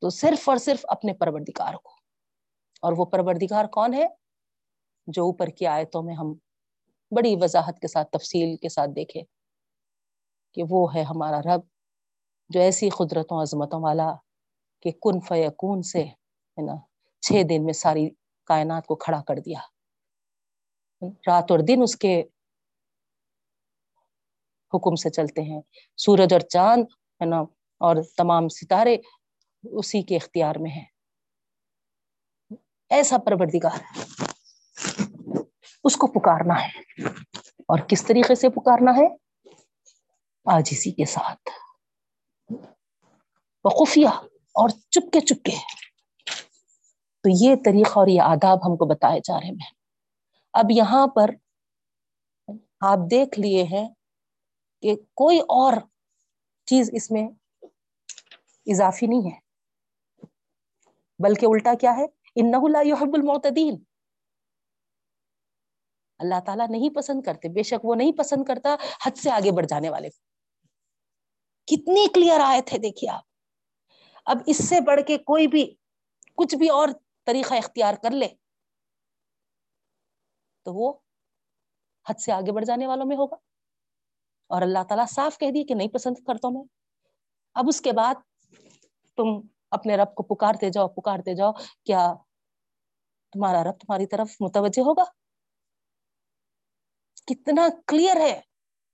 تو 0.00 0.10
صرف 0.10 0.48
اور 0.48 0.56
صرف 0.56 0.80
اپنے 0.88 1.12
پروردگار 1.12 1.74
کو۔ 1.74 1.90
اور 2.82 2.92
وہ 2.96 3.04
پروردگار 3.04 3.64
کون 3.64 3.94
ہے؟ 3.94 4.06
جو 5.06 5.24
اوپر 5.24 5.46
کی 5.46 5.66
آیتوں 5.66 6.02
میں 6.02 6.14
ہم 6.14 6.34
بڑی 7.16 7.36
وضاحت 7.40 7.78
کے 7.80 7.88
ساتھ، 7.88 8.08
تفصیل 8.10 8.56
کے 8.56 8.68
ساتھ 8.68 8.90
دیکھے 8.96 9.22
کہ 10.54 10.62
وہ 10.70 10.94
ہے 10.94 11.02
ہمارا 11.02 11.40
رب 11.40 11.60
جو 12.48 12.60
ایسی 12.60 12.88
قدرتوں، 12.90 13.42
عظمتوں 13.42 13.82
والا 13.82 14.14
کہ 14.82 14.90
کن 14.90 15.20
فیکون 15.20 15.82
سے، 15.82 16.02
ہے 16.02 16.62
نا، 16.62 16.74
چھ 17.20 17.42
دن 17.50 17.64
میں 17.64 17.72
ساری 17.72 18.10
کائنات 18.44 18.86
کو 18.86 18.94
کھڑا 18.96 19.22
کر 19.22 19.36
دیا۔ 19.36 19.60
رات 21.02 21.50
اور 21.50 21.58
دن 21.58 21.80
اس 21.82 21.96
کے 21.96 22.22
حکم 24.74 24.94
سے 24.94 25.10
چلتے 25.10 25.42
ہیں۔ 25.42 25.60
سورج 25.96 26.32
اور 26.32 26.40
چاند، 26.40 26.84
ہے 27.20 27.24
نا، 27.24 27.40
اور 27.80 27.96
تمام 28.16 28.48
ستارے 28.48 28.96
اسی 29.62 30.02
کے 30.02 30.16
اختیار 30.16 30.56
میں 30.56 30.70
ہیں۔ 30.70 30.84
ایسا 32.90 33.18
پروردگار۔ 33.18 33.78
اس 35.88 35.96
کو 35.96 36.06
پکارنا 36.06 36.54
ہے۔ 36.62 37.02
اور 37.58 37.78
کس 37.78 38.06
طریقے 38.06 38.34
سے 38.34 38.48
پکارنا 38.48 38.90
ہے؟ 38.90 39.06
آج 40.44 40.68
اسی 40.70 40.90
کے 40.90 41.04
ساتھ۔ 41.04 41.48
وقفیہ 43.64 44.08
اور 44.32 44.68
چپکے 44.68 45.20
چپکے۔ 45.20 45.52
تو 47.22 47.44
یہ 47.44 47.54
طریقہ 47.64 47.98
اور 47.98 48.06
یہ 48.06 48.20
آداب 48.20 48.66
ہم 48.66 48.76
کو 48.76 48.86
بتائے 48.86 49.20
جا 49.24 49.40
رہے 49.40 49.48
ہیں۔ 49.48 49.70
اب 50.52 50.64
یہاں 50.70 51.06
پر 51.06 51.30
آپ 52.80 52.98
دیکھ 53.10 53.40
لیے 53.40 53.62
ہیں 53.62 53.88
کہ 54.82 54.96
کوئی 54.96 55.38
اور 55.38 55.72
چیز 56.66 56.90
اس 56.92 57.10
میں 57.10 57.28
اضافی 58.66 59.06
نہیں 59.06 59.30
ہے۔ 59.30 59.38
بلکہ 61.18 61.46
الٹا 61.46 61.74
کیا 61.80 61.96
ہے؟ 61.96 62.04
ان 62.36 62.54
يحب 62.84 63.14
المعتدین۔ 63.14 63.87
اللہ 66.18 66.40
تعالیٰ 66.46 66.68
نہیں 66.68 66.90
پسند 66.90 67.22
کرتے، 67.22 67.48
بے 67.48 67.62
شک 67.62 67.84
وہ 67.84 67.94
نہیں 67.94 68.12
پسند 68.12 68.44
کرتا، 68.44 68.76
حد 69.06 69.18
سے 69.18 69.30
آگے 69.30 69.52
بڑھ 69.52 69.66
جانے 69.66 69.90
والے۔ 69.90 70.08
کتنی 71.66 72.06
کلیئر 72.14 72.40
آئے 72.40 72.62
تھے 72.62 72.78
دیکھیے 72.78 73.10
آپ۔ 73.10 73.22
اب 74.24 74.36
اس 74.46 74.68
سے 74.68 74.80
بڑھ 74.80 75.00
کے 75.06 75.18
کوئی 75.18 75.46
بھی، 75.46 75.74
کچھ 76.36 76.54
بھی 76.54 76.68
اور 76.68 76.88
طریقہ 77.26 77.54
اختیار 77.54 77.94
کر 77.94 78.10
لے، 78.10 78.28
تو 80.64 80.74
وہ 80.74 80.92
حد 82.08 82.20
سے 82.20 82.32
آگے 82.32 82.52
بڑھ 82.52 82.64
جانے 82.64 82.86
والوں 82.86 83.06
میں 83.06 83.16
ہوگا۔ 83.16 83.36
اور 84.46 84.62
اللہ 84.62 84.78
تعالیٰ 84.88 85.06
صاف 85.06 85.38
کہہ 85.38 85.50
دی 85.50 85.64
کہ 85.64 85.74
نہیں 85.74 85.88
پسند 85.88 86.14
کرتا 86.26 86.48
میں۔ 86.48 86.62
اب 87.54 87.64
اس 87.68 87.80
کے 87.80 87.92
بعد 87.92 88.14
تم 89.16 89.40
اپنے 89.70 89.96
رب 89.96 90.14
کو 90.14 90.22
پکارتے 90.22 90.70
جاؤ 90.70 90.88
پکارتے 90.88 91.34
جاؤ، 91.34 91.52
کیا 91.84 92.14
تمہارا 93.32 93.64
رب 93.64 93.80
تمہاری 93.80 94.06
طرف 94.06 94.36
متوجہ 94.40 94.80
ہوگا؟ 94.80 95.04
کتنا 97.28 97.68
کلیئر 97.86 98.16
ہے 98.20 98.40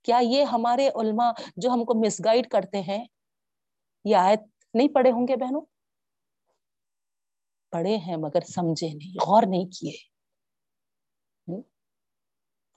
کیا 0.03 0.19
یہ 0.21 0.43
ہمارے 0.43 0.87
علماء 0.95 1.31
جو 1.57 1.69
ہم 1.69 1.83
کو 1.85 1.93
مس 2.05 2.21
گائڈ 2.25 2.47
کرتے 2.49 2.81
ہیں، 2.81 3.05
یہ 4.05 4.15
آیت 4.15 4.39
نہیں 4.73 4.87
پڑھے 4.93 5.11
ہوں 5.11 5.27
گے 5.27 5.35
بہنوں؟ 5.35 5.61
پڑھے 7.71 7.95
ہیں 7.97 8.17
مگر 8.17 8.41
سمجھے 8.45 8.87
نہیں، 8.93 9.15
غور 9.27 9.43
نہیں 9.49 9.65
کیے۔ 9.71 9.97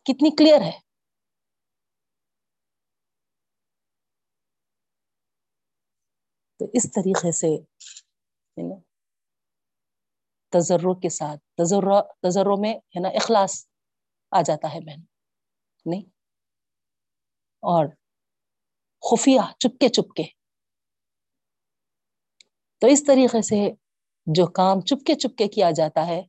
کتنی 0.04 0.30
کلیئر 0.36 0.60
ہے؟ 0.60 0.78
تو 6.60 6.66
اس 6.72 6.86
طریقے 6.92 7.32
سے 7.32 7.50
تجروں 10.52 10.94
کے 10.94 11.08
ساتھ 11.08 11.40
تجروں 11.56 12.56
میں، 12.60 12.74
ہے 12.74 13.00
نا، 13.00 13.08
اخلاص 13.08 13.54
آ 14.30 14.42
جاتا 14.42 14.74
ہے 14.74 14.80
بہن 14.80 15.02
نہیں۔ 15.88 16.02
اور 17.60 17.86
خفیہ، 19.10 19.40
چپکے 19.58 19.88
چپکے۔ 19.88 20.22
تو 22.78 22.86
اس 22.86 23.04
طریقے 23.04 23.42
سے 23.42 23.70
جو 24.26 24.46
کام 24.46 24.80
چپکے 24.80 25.14
چپکے 25.14 25.48
کیا 25.48 25.70
جاتا 25.70 26.06
ہے، 26.06 26.22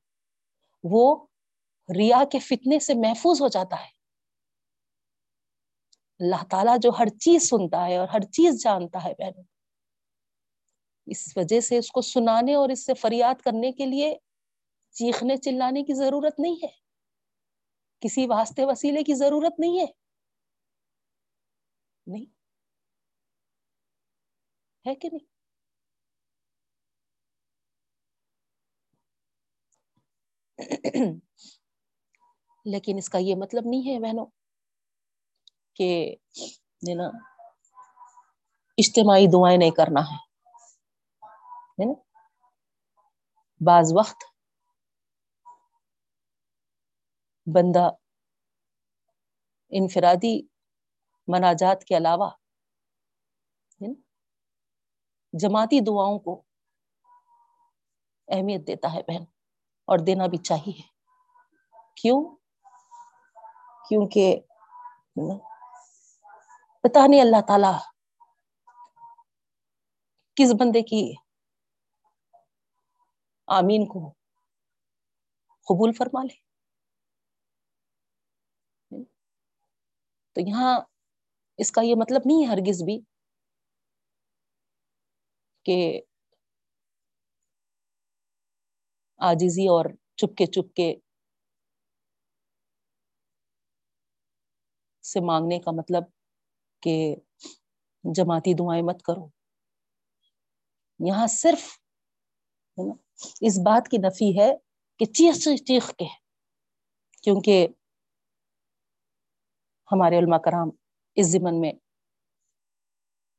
وہ 0.83 1.27
ریا 1.97 2.23
کے 2.31 2.39
فتنے 2.39 2.79
سے 2.79 2.93
محفوظ 2.93 3.41
ہو 3.41 3.47
جاتا 3.47 3.75
ہے۔ 3.75 3.99
اللہ 6.19 6.43
تعالیٰ 6.49 6.77
جو 6.81 6.89
ہر 6.99 7.07
چیز 7.07 7.49
سنتا 7.49 7.85
ہے 7.85 7.97
اور 7.97 8.07
ہر 8.07 8.21
چیز 8.21 8.63
جانتا 8.63 9.03
ہے 9.03 9.13
بہن 9.19 9.41
اس 11.05 11.37
وجہ 11.37 11.59
سے 11.59 11.77
اس 11.77 11.91
کو 11.91 12.01
سنانے 12.01 12.55
اور 12.55 12.69
اس 12.69 12.85
سے 12.85 12.93
فریاد 12.93 13.41
کرنے 13.41 13.71
کے 13.71 13.85
لیے 13.85 14.17
چیخنے، 14.91 15.37
چلانے 15.37 15.83
کی 15.83 15.93
ضرورت 15.93 16.39
نہیں 16.39 16.55
ہے۔ 16.55 16.88
کسی 17.99 18.27
واسطے 18.27 18.65
وسیلے 18.65 19.03
کی 19.03 19.13
ضرورت 19.13 19.59
نہیں 19.59 19.79
ہے۔ 19.79 19.85
نہیں۔ 22.07 22.25
ہے 24.87 24.95
کہ 24.95 25.09
نہیں؟ 25.11 25.39
لیکن 32.65 32.95
اس 32.97 33.09
کا 33.09 33.17
یہ 33.17 33.35
مطلب 33.35 33.63
نہیں 33.65 33.81
ہے 33.81 33.99
بہنوں 33.99 34.25
کہ 35.73 36.15
نا، 36.95 37.07
اجتماعی 38.77 39.27
دعائیں 39.27 39.57
نہیں 39.57 39.71
کرنا 39.71 40.01
ہے 40.01 41.85
نا؟ 41.85 41.93
بعض 43.65 43.93
وقت 43.95 44.23
بندہ 47.53 47.89
انفرادی 49.69 50.41
مناجات 51.27 51.83
کے 51.83 51.97
علاوہ 51.97 52.29
جماعتی 55.33 55.79
دعاؤں 55.79 56.19
کو 56.19 56.43
اہمیت 58.27 58.67
دیتا 58.67 58.93
ہے 58.93 59.01
بہن 59.07 59.23
اور 59.85 59.99
دینا 59.99 60.27
بھی 60.27 60.37
چاہیے۔ 60.37 60.81
کیوں؟ 61.95 62.35
کیونکہ 63.89 64.39
پتا 66.81 67.07
نہیں 67.07 67.21
اللہ 67.21 67.41
تعالی 67.47 67.77
کس 70.35 70.53
بندے 70.59 70.81
کی 70.81 71.13
آمین 73.47 73.85
کو 73.85 74.13
قبول 75.65 75.93
فرما 75.93 76.23
لے۔ 76.23 76.48
تو 80.39 80.49
یہاں 80.49 80.79
اس 81.57 81.71
کا 81.71 81.81
یہ 81.81 81.95
مطلب 81.95 82.21
نہیں 82.25 82.41
ہے 82.41 82.51
ہرگز 82.51 82.83
بھی 82.83 82.99
کہ 85.65 86.01
آجزی 89.19 89.67
اور 89.67 89.85
چپکے 90.15 90.45
چپکے 90.45 90.93
سے 95.03 95.19
مانگنے 95.19 95.59
کا 95.59 95.71
مطلب 95.71 96.03
کہ 96.83 97.15
جماعتی 98.03 98.53
دعائیں 98.53 98.83
مت 98.83 99.01
کرو۔ 99.01 99.27
یہاں 100.99 101.27
صرف 101.27 101.67
اس 103.41 103.59
بات 103.59 103.87
کی 103.91 103.97
نفی 103.97 104.39
ہے 104.39 104.49
کہ 104.99 105.05
چیخ 105.05 105.35
چیخ 105.67 105.89
کے، 105.89 106.05
کیونکہ 107.23 107.67
ہمارے 109.91 110.17
علماء 110.19 110.37
کرام 110.37 110.69
اس 111.17 111.31
زمن 111.31 111.59
میں 111.61 111.71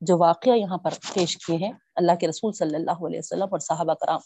جو 0.02 0.16
واقعہ 0.18 0.56
یہاں 0.56 0.78
پر 0.78 0.94
پیش 1.14 1.36
کیے 1.46 1.56
ہیں، 1.56 1.72
اللہ 1.94 2.12
کے 2.20 2.28
رسول 2.28 2.52
صلی 2.52 2.74
اللہ 2.76 3.06
علیہ 3.06 3.18
وسلم 3.18 3.52
اور 3.52 3.58
صحابہ 3.58 3.94
کرام۔ 3.94 4.20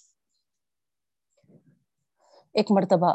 ایک 2.54 2.70
مرتبہ 2.70 3.14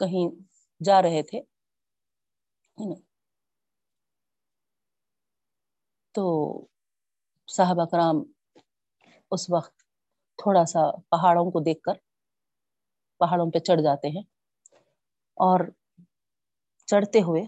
کہیں 0.00 0.28
جا 0.80 1.00
رہے 1.02 1.22
تھے 1.22 1.40
تو 6.14 6.24
صحابہ 7.48 7.84
کرام 7.84 8.22
اس 9.32 9.50
وقت 9.50 9.74
تھوڑا 10.38 10.64
سا 10.64 10.80
پہاڑوں 11.10 11.44
کو 11.50 11.60
دیکھ 11.60 11.82
کر 11.82 12.07
پہاڑوں 13.18 13.50
پہ 13.50 13.58
چڑھ 13.58 13.80
جاتے 13.82 14.08
ہیں۔ 14.08 14.22
اور 15.36 15.60
چڑھتے 16.86 17.18
ہوئے 17.18 17.42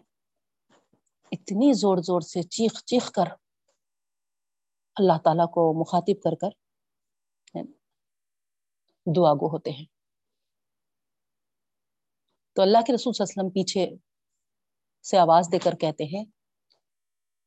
اتنی 1.33 1.73
زور 1.73 1.97
زور 1.97 2.21
سے 2.21 2.43
چیخ 2.43 2.85
چیخ 2.85 3.11
کر 3.13 3.25
اللہ 4.97 5.19
تعالیٰ 5.25 5.47
کو 5.47 5.81
مخاطب 5.81 6.23
کر 6.23 6.35
کر 6.35 6.49
دعا 9.17 9.35
گو 9.35 9.53
ہوتے 9.53 9.71
ہیں۔ 9.71 9.85
تو 12.53 12.63
اللہ 12.63 12.79
کے 12.87 12.95
رسول 12.95 13.13
صلی 13.13 13.23
اللہ 13.23 13.41
علیہ 13.41 13.41
وسلم 13.41 13.51
پیچھے 13.51 13.97
سے 15.03 15.19
آواز 15.19 15.49
دے 15.53 15.59
کر 15.59 15.75
کہتے 15.75 16.05
ہیں، 16.05 16.25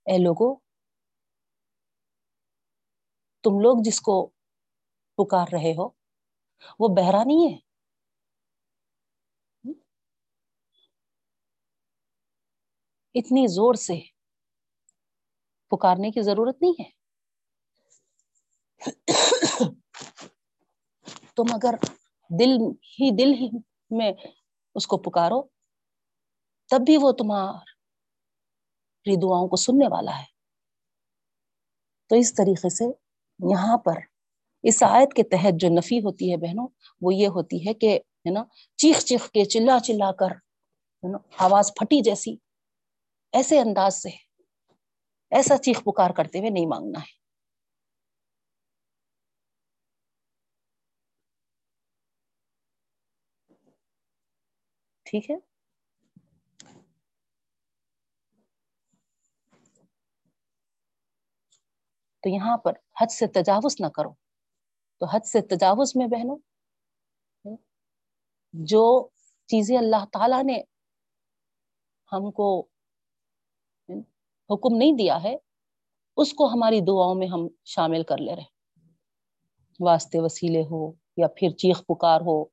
اے 0.05 0.17
لوگو، 0.17 0.55
تم 3.43 3.59
لوگ 3.59 3.77
جس 3.83 4.01
کو 4.01 4.29
پکار 5.17 5.47
رہے 5.51 5.71
ہو، 5.71 5.89
وہ 6.79 6.87
بہرا 6.87 7.23
نہیں 7.23 7.53
ہے۔ 7.53 7.72
اتنی 13.15 13.47
زور 13.47 13.73
سے 13.73 13.99
پکارنے 15.69 16.11
کی 16.11 16.21
ضرورت 16.21 16.61
نہیں 16.61 16.71
ہے۔ 16.71 17.03
تم 21.35 21.43
اگر 21.53 21.75
دل 22.39 22.67
ہی 22.67 23.15
دل 23.15 23.33
ہی 23.33 23.49
میں 23.89 24.11
اس 24.75 24.87
کو 24.87 24.97
پکارو، 24.97 25.41
تب 26.69 26.81
بھی 26.85 26.97
وہ 26.97 27.11
تمہاری 27.11 29.15
دعاؤں 29.15 29.47
کو 29.47 29.55
سننے 29.55 29.87
والا 29.87 30.19
ہے۔ 30.19 30.25
تو 32.09 32.15
اس 32.15 32.33
طریقے 32.33 32.69
سے 32.69 32.85
یہاں 33.51 33.77
پر 33.77 33.93
اس 34.63 34.83
آیت 34.83 35.13
کے 35.13 35.23
تحت 35.23 35.59
جو 35.59 35.69
نفی 35.69 35.99
ہوتی 35.99 36.31
ہے 36.31 36.37
بہنوں، 36.37 36.67
وہ 37.01 37.15
یہ 37.15 37.27
ہوتی 37.27 37.67
ہے 37.67 37.73
کہ 37.73 37.97
ہے 37.97 38.31
نا، 38.31 38.43
چیخ 38.75 38.99
چیخ 38.99 39.29
کے 39.29 39.45
چلا 39.45 39.79
چلا 39.79 40.11
کر 40.11 40.27
آواز 41.37 41.71
پھٹی 41.79 42.01
جیسی 42.01 42.35
ایسے 43.33 43.59
انداز 43.59 43.95
سے، 44.01 44.09
ایسا 45.31 45.57
چیخ 45.57 45.83
پکار 45.83 46.09
کرتے 46.09 46.39
ہوئے 46.39 46.49
نہیں 46.49 46.67
مانگنا 46.67 46.99
ہے۔ 46.99 47.23
ٹھیک 55.05 55.31
ہے۔ 55.31 55.35
تو 62.19 62.29
یہاں 62.29 62.57
پر 62.57 62.73
حد 63.01 63.11
سے 63.11 63.27
تجاوز 63.27 63.75
نہ 63.79 63.87
کرو۔ 63.87 64.13
تو 64.99 65.05
حد 65.05 65.25
سے 65.25 65.41
تجاوز 65.41 65.91
میں 65.95 66.07
بہنوں، 66.07 66.37
جو 68.53 69.09
چیزیں 69.45 69.77
اللہ 69.77 70.05
تعالی 70.13 70.43
نے 70.43 70.61
ہم 72.11 72.31
کو 72.31 72.72
حکم 74.53 74.75
نہیں 74.77 74.91
دیا 74.91 75.23
ہے، 75.23 75.35
اس 76.17 76.33
کو 76.33 76.47
ہماری 76.47 76.79
دعاؤں 76.79 77.15
میں 77.15 77.27
ہم 77.27 77.47
شامل 77.65 78.03
کر 78.03 78.17
لے 78.17 78.35
رہے۔ 78.35 78.53
واسطے 79.79 80.19
وسیلے 80.19 80.63
ہو 80.71 80.91
یا 81.17 81.27
پھر 81.27 81.49
چیخ 81.49 81.81
پکار 81.85 82.21
ہو۔ 82.21 82.45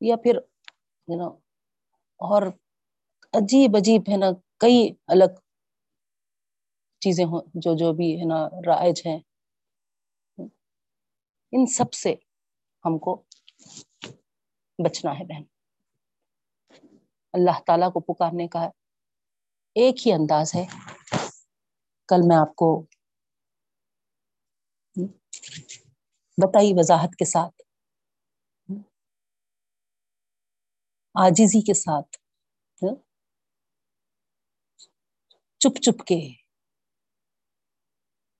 یا 0.00 0.16
پھر 0.16 0.38
نا 1.16 1.24
اور 2.16 2.42
عجیب 3.32 3.76
عجیب، 3.76 4.02
ہے 4.12 4.16
نا، 4.16 4.26
کئی 4.58 4.90
الگ 5.06 5.24
چیزیں 7.00 7.24
ہوں، 7.24 7.40
جو 7.54 7.76
جو 7.76 7.92
بھی، 7.92 8.20
ہے 8.20 8.24
نا، 8.24 8.48
رائج 8.66 9.02
ہیں۔ 9.06 9.18
ان 11.52 11.66
سب 11.66 11.92
سے 11.92 12.14
ہم 12.84 12.98
کو 12.98 13.22
بچنا 14.84 15.18
ہے، 15.18 15.24
بہن۔ 15.24 15.49
اللہ 17.32 17.60
تعالی 17.66 17.90
کو 17.92 18.00
پکارنے 18.00 18.48
کا 18.48 18.60
ایک 19.74 20.06
ہی 20.06 20.12
انداز 20.12 20.54
ہے۔ 20.54 20.66
کل 22.08 22.26
میں 22.28 22.36
آپ 22.36 22.54
کو 22.54 22.86
بتائی 26.38 26.72
وضاحت 26.76 27.16
کے 27.16 27.24
ساتھ 27.24 27.62
آجزی 31.14 31.60
کے 31.60 31.74
ساتھ، 31.74 32.16
چپ 35.60 35.80
چپ 35.82 36.04
کے 36.04 36.20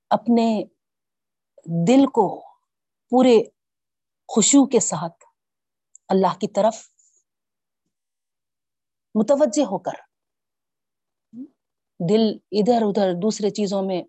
اپنے 0.09 0.63
دل 1.87 2.05
کو 2.05 2.41
پورے 3.11 3.43
خوشو 4.27 4.65
کے 4.65 4.79
ساتھ 4.79 5.25
اللہ 6.09 6.39
کی 6.39 6.47
طرف 6.47 6.90
متوجہ 9.15 9.65
ہو 9.65 9.79
کر۔ 9.79 10.01
دل 11.99 12.21
ادھر 12.51 12.81
ادھر 12.81 13.13
دوسرے 13.13 13.49
چیزوں 13.49 13.81
میں 13.83 14.03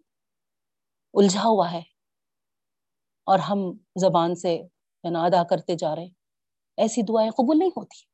الجھا 1.15 1.43
ہوا 1.45 1.73
ہے 1.73 1.81
اور 3.27 3.39
ہم 3.39 3.59
زبان 4.01 4.35
سے 4.35 4.63
ادا 5.05 5.43
کرتے 5.45 5.75
جا 5.77 5.97
رہے 5.97 6.09
ایسی 6.77 7.03
دعائیں 7.03 7.31
قبول 7.31 7.59
نہیں 7.59 7.71
ہوتی۔ 7.77 8.05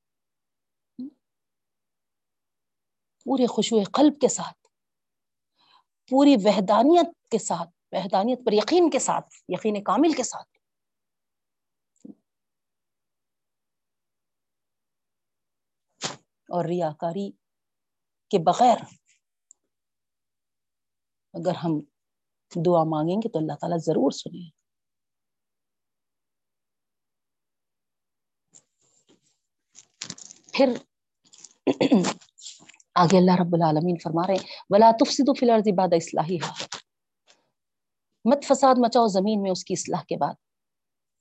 پورے 3.26 3.47
خوشو 3.47 3.76
قلب 3.93 4.20
کے 4.20 4.28
ساتھ، 4.28 4.68
پوری 6.11 6.36
وحدانیت 6.45 7.30
کے 7.30 7.39
ساتھ، 7.39 7.70
وحدانیت 7.93 8.39
پر 8.47 8.53
یقین 8.53 8.91
کے 8.91 8.99
ساتھ، 8.99 9.34
یقین 9.49 9.82
کامل 9.82 10.12
کے 10.12 10.22
ساتھ۔ 10.22 10.57
اور 16.49 16.64
ریاکاری 16.64 17.30
کے 18.30 18.38
بغیر 18.38 18.78
اگر 21.34 21.55
ہم 21.55 21.78
دعا 22.66 22.84
مانگیں 22.84 23.16
گے 23.16 23.28
تو 23.28 23.38
اللہ 23.38 23.53
تعالیٰ 23.61 23.78
ضرور 23.78 24.11
سنیں 24.11 24.51
پھر 30.53 30.72
آگے 32.94 33.16
اللہ 33.18 33.36
رب 33.40 33.53
العالمین 33.53 33.96
فرما 34.03 34.26
رہے 34.26 34.34
ہیں، 34.34 34.46
ولا 34.70 34.90
تفسدوا 35.01 35.34
فی 35.38 35.46
الارض 35.46 35.68
بعد 35.76 35.92
اصلاحها 35.92 36.53
مت 38.24 38.44
فساد 38.44 38.74
مچاؤ 38.78 39.07
زمین 39.07 39.42
میں 39.42 39.51
اس 39.51 39.64
کی 39.64 39.74
اصلاح 39.74 40.03
کے 40.09 40.16
بعد۔ 40.16 40.34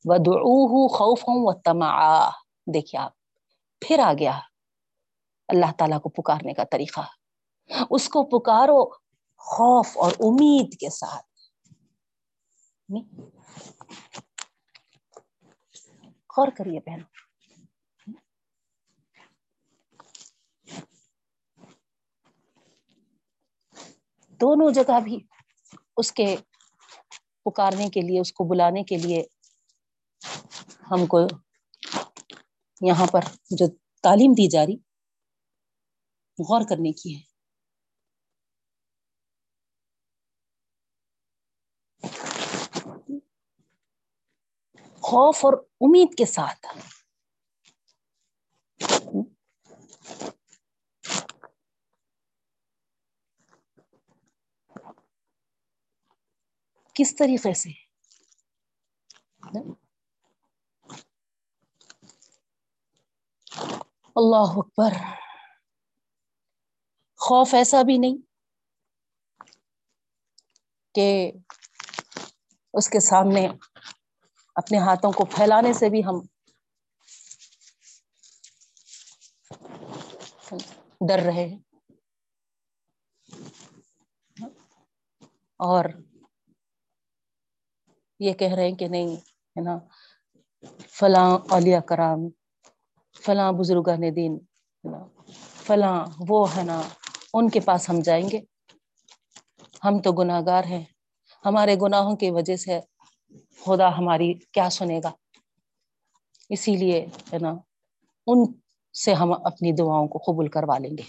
ودعوه 0.05 0.87
خوفا 0.97 1.33
وطمعا 1.35 2.29
دیکھیں 2.73 2.99
آپ، 2.99 3.11
پھر 3.81 3.99
آ 3.99 4.13
گیا 4.13 4.39
اللہ 5.47 5.71
تعالیٰ 5.77 6.01
کو 6.01 6.09
پکارنے 6.09 6.53
کا 6.53 6.63
طریقہ 6.71 6.99
اس 7.89 8.09
کو 8.09 8.39
پکارو 8.39 8.89
خوف 9.37 9.97
اور 9.97 10.11
امید 10.11 10.79
کے 10.79 10.89
ساتھ۔ 10.89 11.25
غور 16.37 16.47
کریے 16.57 16.79
بہن۔ 16.79 16.99
دونوں 24.39 24.73
جگہ 24.73 24.99
بھی 24.99 25.19
اس 25.97 26.11
کے 26.11 26.35
پکارنے 27.45 27.89
کے 27.89 28.01
لیے، 28.01 28.19
اس 28.19 28.33
کو 28.33 28.43
بلانے 28.43 28.83
کے 28.83 28.97
لیے 28.97 29.23
ہم 30.91 31.05
کو 31.05 31.19
یہاں 32.81 33.07
پر 33.07 33.19
جو 33.49 33.65
تعلیم 34.01 34.31
دی 34.31 34.47
جا 34.47 34.65
رہی 34.65 34.86
غور 36.39 36.61
کرنے 36.69 36.91
کی 36.91 37.15
ہے۔ 37.15 37.37
خوف 45.01 45.45
اور 45.45 45.53
امید 45.53 46.17
کے 46.17 46.25
ساتھ۔ 46.25 46.67
کس 56.93 57.15
طریقے 57.15 57.53
سے؟ 57.53 57.69
اللہ 64.15 64.57
اکبر۔ 64.57 65.26
خوف 67.27 67.53
ایسا 67.53 67.81
بھی 67.81 67.97
نہیں 67.97 68.17
کہ 70.95 71.31
اس 72.73 72.89
کے 72.89 72.99
سامنے 72.99 73.47
اپنے 74.55 74.77
ہاتھوں 74.77 75.11
کو 75.11 75.25
پھیلانے 75.25 75.73
سے 75.73 75.89
بھی 75.89 76.03
ہم 76.05 76.19
ڈر 81.07 81.19
رہے 81.19 81.47
ہیں۔ 81.47 81.59
اور 85.59 85.85
یہ 88.19 88.33
کہہ 88.33 88.53
رہے 88.53 88.67
ہیں 88.69 88.75
کہ 88.75 88.87
نہیں، 88.87 89.15
ہے 89.55 89.61
نا، 89.61 89.77
فلاں 90.89 91.37
اولیا 91.49 91.79
کرام، 91.79 92.19
فلاں 93.25 93.51
بزرگا 93.51 93.95
نے 93.95 94.11
دین 94.11 94.39
فلاں 95.65 96.05
وہ، 96.29 96.47
ہے 96.57 96.63
نا 96.63 96.81
ان 97.37 97.49
کے 97.49 97.59
پاس 97.59 97.89
ہم 97.89 97.99
جائیں 97.99 98.29
گے۔ 98.29 98.39
ہم 99.83 100.01
تو 100.01 100.11
گناہ 100.11 100.41
گار 100.45 100.63
ہیں۔ 100.63 100.83
ہمارے 101.45 101.75
گناہوں 101.81 102.15
کی 102.15 102.31
وجہ 102.31 102.55
سے 102.55 102.79
خدا 103.65 103.97
ہماری 103.97 104.33
کیا 104.33 104.69
سنے 104.69 104.99
گا۔ 105.03 105.11
اسی 106.49 106.75
لیے 106.75 107.05
ہے 107.33 107.37
نا، 107.41 107.49
ان 108.27 108.53
سے 108.93 109.13
ہم 109.13 109.33
اپنی 109.33 109.71
دعاؤں 109.71 110.07
کو 110.07 110.17
قبول 110.25 110.47
کروا 110.47 110.77
لیں 110.77 110.97
گے۔ 110.97 111.03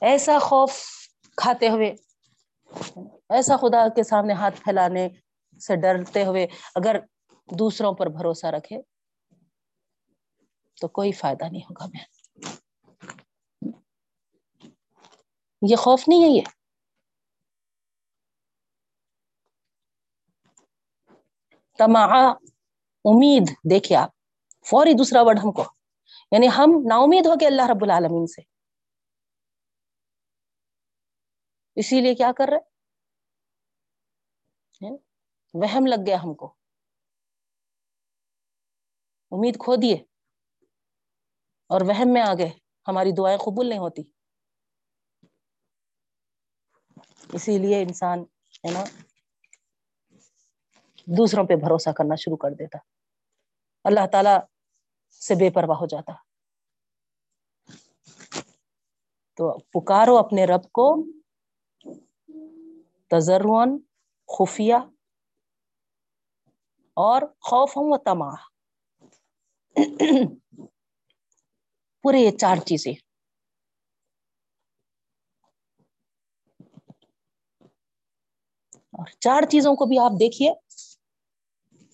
ایسا 0.00 0.38
خوف 0.38 0.72
کھاتے 1.36 1.68
ہوئے، 1.68 1.94
ایسا 3.28 3.56
خدا 3.56 3.88
کے 3.88 4.02
سامنے 4.02 4.32
ہاتھ 4.32 4.60
پھیلانے 4.60 5.08
سے 5.66 5.76
ڈرتے 5.76 6.24
ہوئے 6.24 6.46
اگر 6.74 6.96
دوسروں 7.58 7.92
پر 7.92 8.06
بھروسہ 8.06 8.46
رکھے 8.46 8.78
تو 10.80 10.88
کوئی 10.88 11.12
فائدہ 11.12 11.44
نہیں 11.44 11.62
ہوگا۔ 11.62 11.86
میں 11.86 12.17
یہ 15.62 15.76
خوف 15.76 16.04
نہیں 16.08 16.22
ہے 16.22 16.28
یہ؟ 16.28 16.42
تما 21.78 22.04
امید 23.04 23.42
دیکھے 23.70 23.96
آپ، 23.96 24.10
فوری 24.66 24.92
دوسرا 24.92 25.22
ورڈ 25.22 25.38
ہم 25.38 25.52
کو 25.52 25.62
یعنی 26.32 26.48
ہم 26.48 26.70
نا 26.88 26.96
امید 26.96 27.26
ہو 27.26 27.34
گئے 27.34 27.48
اللہ 27.48 27.62
رب 27.62 27.82
العالمین 27.82 28.26
سے۔ 28.26 28.42
اسی 31.74 32.00
لیے 32.00 32.14
کیا 32.14 32.32
کر 32.36 32.44
رہے؟ 32.50 32.58
وہم 35.54 35.86
لگ 35.86 36.06
گیا 36.06 36.16
ہم 36.16 36.34
کو۔ 36.34 36.54
امید 39.30 39.58
کھو 39.58 39.76
دیے 39.76 39.94
اور 41.66 41.80
وہم 41.80 42.12
میں 42.12 42.22
آ 42.22 42.34
گئے 42.38 42.50
ہماری 42.88 43.10
دعائیں 43.18 43.38
قبول 43.38 43.68
نہیں 43.68 43.78
ہوتی۔ 43.78 44.17
اسی 47.32 47.58
لیے 47.58 47.82
انسان، 47.82 48.18
ہے 48.64 48.70
نا، 48.70 48.84
دوسروں 51.06 51.46
پہ 51.46 51.56
بھروسہ 51.56 51.90
کرنا 51.90 52.14
شروع 52.14 52.36
کر 52.36 52.50
دیتا۔ 52.50 52.78
اللہ 53.84 54.06
تعالی 54.12 54.30
سے 55.10 55.34
بے 55.34 55.50
پرواہ 55.50 55.76
ہو 55.76 55.86
جاتا۔ 55.86 56.12
تو 59.36 59.58
پکارو 59.58 60.16
اپنے 60.16 60.44
رب 60.44 60.72
کو 60.72 61.04
تجرون 63.10 63.78
خفیہ 64.38 64.74
اور 66.94 67.22
خوف 67.22 67.76
ہوں 67.76 67.84
و 67.86 67.96
تما 67.96 68.34
پورے 72.02 72.18
یہ 72.18 72.30
چار 72.30 72.56
چیزیں۔ 72.56 73.07
اور 78.98 79.06
چار 79.20 79.42
چیزوں 79.42 79.74
کو 79.76 79.86
بھی 79.86 79.98
آپ 79.98 80.10
دیکھیے۔ 80.20 80.52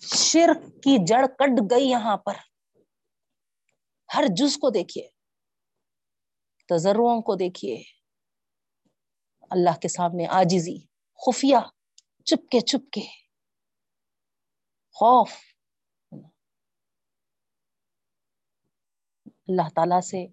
شرک 0.01 0.83
کی 0.83 1.05
جڑ 1.05 1.27
کٹ 1.27 1.71
گئی 1.71 1.85
یہاں 1.85 2.17
پر۔ 2.17 2.35
ہر 4.17 4.25
جز 4.37 4.57
کو 4.57 4.71
دیکھیے۔ 4.71 5.09
تجروں 6.69 7.23
کو 7.23 7.35
دیکھیے۔ 7.35 7.83
اللہ 9.51 9.79
کے 9.83 9.89
سامنے 9.89 10.27
آجزی 10.27 10.79
خفیہ 11.15 11.57
چپ 12.25 12.51
کے 12.51 12.61
چپ 12.61 12.91
کے 12.93 13.01
خوف۔ 14.93 15.33
اللہ 19.49 19.69
تعالی 19.75 20.01
سے 20.01 20.27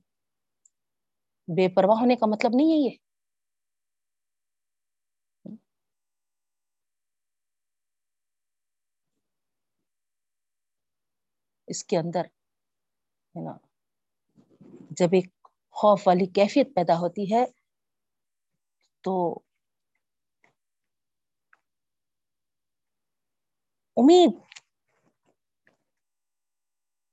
بے 1.48 1.76
پرواہ 1.76 2.00
ہونے 2.00 2.16
کا 2.16 2.26
مطلب 2.26 2.52
نہیں 2.54 2.68
ہے 2.68 2.78
یہ۔ 2.78 3.11
اس 11.72 11.84
کے 11.86 11.98
اندر 11.98 12.26
ہے 13.36 13.44
نا 13.44 13.58
جب 14.92 15.14
ایک 15.14 15.30
خوف 15.76 16.08
والی 16.08 16.26
کیفیت 16.36 16.74
پیدا 16.76 16.98
ہوتی 17.00 17.34
ہے 17.34 17.44
تو 19.04 19.14
امید 23.98 24.32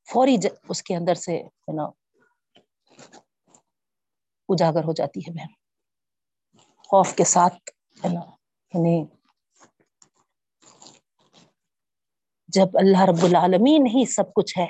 فوری 0.09 0.37
اس 0.69 0.83
کے 0.83 0.95
اندر 0.97 1.15
سے 1.17 1.37
ہے 1.37 1.73
نا 1.73 1.85
اجاگر 4.49 4.85
ہو 4.85 4.93
جاتی 4.93 5.21
ہے 5.21 5.33
بہن، 5.33 5.53
خوف 6.91 7.15
کے 7.15 7.25
ساتھ 7.25 7.71
ہے 8.03 8.09
نا 8.09 8.21
یعنی 8.75 8.97
جب 12.49 12.67
اللہ 12.75 13.05
رب 13.05 13.25
العالمین 13.25 13.87
ہی 13.87 14.05
سب 14.07 14.35
کچھ 14.35 14.59
ہے، 14.59 14.67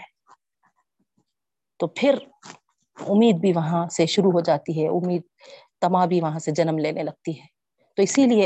تو 1.78 1.86
پھر 1.86 2.18
امید 3.08 3.36
بھی 3.40 3.52
وہاں 3.52 3.88
سے 3.88 4.06
شروع 4.06 4.32
ہو 4.32 4.40
جاتی 4.40 4.82
ہے، 4.82 4.88
امید 4.88 5.22
تما 5.80 6.06
بھی 6.06 6.20
وہاں 6.20 6.38
سے 6.38 6.50
جنم 6.50 6.78
لینے 6.78 7.02
لگتی 7.02 7.40
ہے۔ 7.40 7.46
تو 7.96 8.02
اسی 8.02 8.26
لیے 8.26 8.44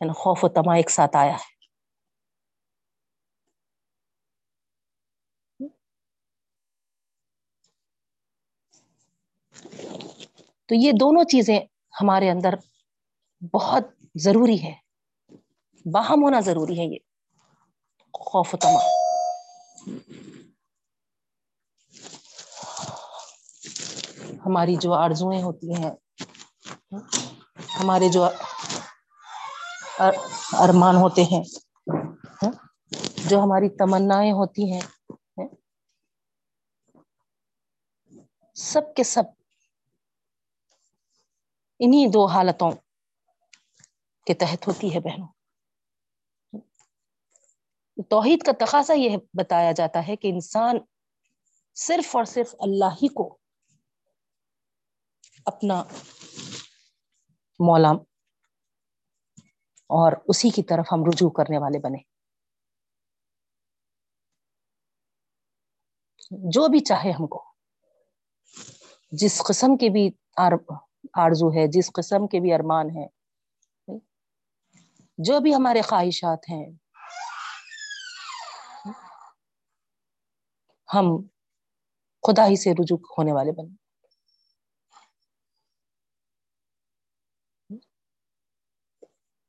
یعنی 0.00 0.12
خوف 0.12 0.44
و 0.44 0.48
تما 0.48 0.74
ایک 0.74 0.90
ساتھ 0.90 1.16
آیا 1.16 1.32
ہے۔ 1.32 1.58
تو 10.66 10.74
یہ 10.74 10.92
دونوں 11.00 11.24
چیزیں 11.24 11.60
ہمارے 12.00 12.30
اندر 12.30 12.54
بہت 13.54 13.84
ضروری 14.14 14.62
ہے 14.64 14.74
باہم 15.92 16.22
ہونا 16.22 16.40
ضروری 16.40 16.78
ہے 16.78 16.84
یہ۔ 16.84 17.07
خوف 18.20 18.54
تما 18.60 18.80
ہماری 24.46 24.76
جو 24.76 24.92
آرزوئیں 24.92 25.42
ہوتی 25.42 25.74
ہیں 25.74 25.90
ہمارے 27.80 28.08
جو 28.08 28.24
ارمان 30.58 30.96
ہوتے 30.96 31.22
ہیں 31.22 31.42
جو 33.28 33.40
ہماری 33.40 33.68
تمنایں 33.76 34.32
ہوتی 34.32 34.72
ہیں 34.72 34.80
سب 38.56 38.94
کے 38.96 39.04
سب 39.04 39.24
انہیں 41.80 42.06
دو 42.06 42.26
حالتوں 42.26 42.70
کے 44.26 44.34
تحت 44.34 44.68
ہوتی 44.68 44.94
ہے 44.94 45.00
بہنوں 45.00 45.37
توحید 48.02 48.42
کا 48.42 48.52
تقاضا 48.64 48.94
یہ 48.94 49.16
بتایا 49.34 49.72
جاتا 49.72 50.08
ہے 50.08 50.16
کہ 50.16 50.28
انسان 50.28 50.76
صرف 51.74 52.16
اور 52.16 52.24
صرف 52.24 52.54
اللہ 52.58 52.84
ہی 52.84 53.08
کو 53.08 53.38
اپنا 55.46 55.82
مولا 57.58 57.90
اور 59.88 60.12
اسی 60.28 60.50
کی 60.50 60.62
طرف 60.62 60.86
ہم 60.92 61.04
رجوع 61.04 61.30
کرنے 61.30 61.58
والے 61.58 61.78
بنے۔ 61.78 61.98
جو 66.30 66.68
بھی 66.68 66.80
چاہے 66.80 67.10
ہم 67.10 67.26
کو۔ 67.26 67.44
جس 69.12 69.42
قسم 69.48 69.76
کے 69.76 69.88
بھی 69.88 70.10
آرزو 70.36 71.48
ہے، 71.48 71.66
جس 71.66 71.92
قسم 71.92 72.26
کے 72.26 72.40
بھی 72.40 72.54
ارمان 72.54 72.90
ہے۔ 72.90 73.06
جو 75.18 75.40
بھی 75.40 75.54
ہمارے 75.54 75.80
خواہشات 75.82 76.50
ہیں 76.50 76.70
ہم 80.94 81.06
خدا 82.22 82.46
ہی 82.46 82.56
سے 82.56 82.72
رجوع 82.72 82.98
ہونے 83.18 83.32
والے 83.32 83.52
بنے 83.52 83.74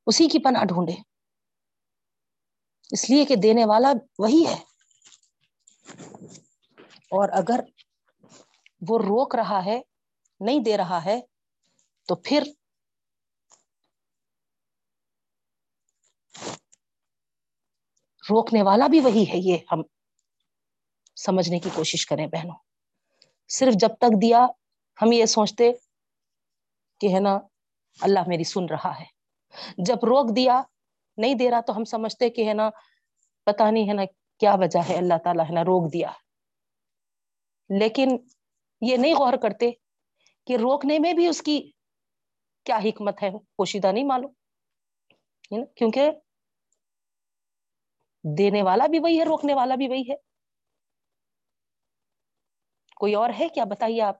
اسی 0.06 0.28
کی 0.28 0.38
پناہ 0.38 0.64
ڈھونڈے 0.64 0.92
اس 2.90 3.10
لیے 3.10 3.24
کہ 3.24 3.36
دینے 3.36 3.64
والا 3.64 3.92
وہی 4.18 4.46
ہے۔ 4.46 4.56
اور 7.12 7.28
اگر 7.32 7.60
وہ 8.88 8.98
روک 8.98 9.34
رہا 9.34 9.64
ہے، 9.64 9.80
نہیں 10.40 10.60
دے 10.60 10.76
رہا 10.76 11.04
ہے، 11.04 11.20
تو 12.08 12.14
پھر 12.16 12.42
روکنے 18.30 18.62
والا 18.62 18.86
بھی 18.86 19.00
وہی 19.00 19.24
ہے۔ 19.28 19.36
یہ 19.36 19.58
ہم 19.72 19.82
سمجھنے 21.24 21.58
کی 21.58 21.70
کوشش 21.74 22.06
کریں 22.06 22.26
بہنوں۔ 22.26 22.56
صرف 23.48 23.74
جب 23.74 23.88
تک 23.88 24.22
دیا 24.22 24.46
ہم 25.02 25.12
یہ 25.12 25.24
سوچتے 25.24 25.72
کہ 27.00 27.14
ہے 27.14 27.20
نا، 27.20 27.38
اللہ 28.00 28.20
میری 28.26 28.44
سن 28.44 28.64
رہا 28.64 29.00
ہے۔ 29.00 29.04
جب 29.78 29.94
روک 29.94 30.36
دیا، 30.36 30.62
نہیں 31.16 31.34
دے 31.34 31.50
رہا 31.50 31.60
تو 31.60 31.76
ہم 31.76 31.84
سمجھتے 31.84 32.30
کہ 32.30 32.48
ہے 32.48 32.54
نا 32.54 32.70
پتا 33.44 33.70
نہیں 33.70 33.88
ہے 33.88 33.94
نا 33.94 34.02
کیا 34.38 34.54
وجہ 34.54 34.78
ہے، 34.88 34.96
اللہ 34.96 35.14
تعالیٰ 35.24 35.44
ہے 35.44 35.54
نا 35.54 35.62
روک 35.62 35.92
دیا۔ 35.92 36.12
لیکن 37.78 38.08
یہ 38.80 38.96
نہیں 38.96 39.14
غور 39.14 39.32
کرتے 39.32 39.70
کہ 40.46 40.56
روکنے 40.56 40.98
میں 40.98 41.12
بھی 41.12 41.26
اس 41.26 41.42
کی 41.42 41.70
کیا 42.64 42.78
حکمت 42.78 43.22
ہے، 43.22 43.30
پوشیدہ 43.56 43.92
نہیں 43.92 44.04
معلوم۔ 44.04 44.34
کیونکہ 45.64 46.10
دینے 48.38 48.62
والا 48.62 48.86
بھی 48.86 48.98
وہی 48.98 49.18
ہے، 49.18 49.24
روکنے 49.24 49.54
والا 49.54 49.74
بھی 49.74 49.88
وہی 49.88 50.10
ہے۔ 50.10 50.29
کوئی 53.00 53.14
اور 53.14 53.30
ہے؟ 53.38 53.48
کیا 53.48 53.64
بتائیے 53.64 54.02
آپ؟ 54.02 54.16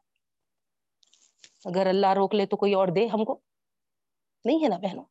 اگر 1.65 1.87
اللہ 1.87 2.13
روک 2.17 2.35
لے 2.35 2.47
تو 2.47 2.57
کوئی 2.57 2.75
اور 2.75 2.89
دے 2.89 3.07
ہم 3.07 3.25
کو؟ 3.25 3.41
نہیں 4.45 4.63
ہے 4.63 4.69
نا 4.69 4.77
بہنوں؟ 4.77 5.05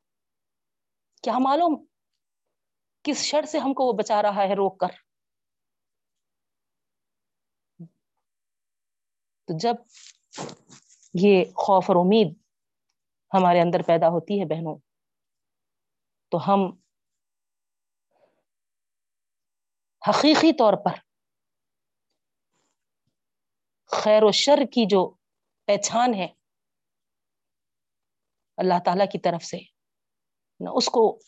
کیا 1.23 1.37
معلوم 1.37 1.85
کس 3.05 3.23
شر 3.23 3.45
سے 3.45 3.59
ہم 3.59 3.73
کو 3.73 3.85
وہ 3.85 3.93
بچا 3.93 4.21
رہا 4.21 4.43
ہے 4.43 4.55
روک 4.55 4.79
کر؟ 4.79 4.91
تو 9.47 9.57
جب 9.59 9.75
یہ 11.13 11.43
خوف 11.55 11.89
اور 11.89 11.95
امید 11.95 12.33
ہمارے 13.31 13.61
اندر 13.61 13.81
پیدا 13.81 14.09
ہوتی 14.09 14.39
ہے 14.39 14.45
بہنوں، 14.45 14.77
تو 16.31 16.37
ہم 16.47 16.65
حقیقی 20.01 20.53
طور 20.53 20.73
پر 20.73 21.08
خیر 24.03 24.23
و 24.23 24.31
شر 24.31 24.65
کی 24.65 24.85
جو 24.89 25.09
پہچان 25.65 26.13
ہے 26.13 26.27
اللہ 28.57 28.73
تعالی 28.85 29.03
کی 29.11 29.19
طرف 29.19 29.43
سے، 29.43 29.57
نہ 30.59 30.69
اس 30.73 30.85
کو 30.85 31.19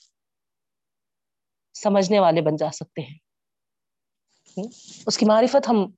سمجھنے 1.74 2.20
والے 2.20 2.42
بن 2.42 2.56
جا 2.56 2.72
سکتے 2.72 3.02
ہیں۔ 3.02 3.18
اس 5.08 5.18
کی 5.18 5.26
معرفت 5.26 5.70
ہم 5.70 5.92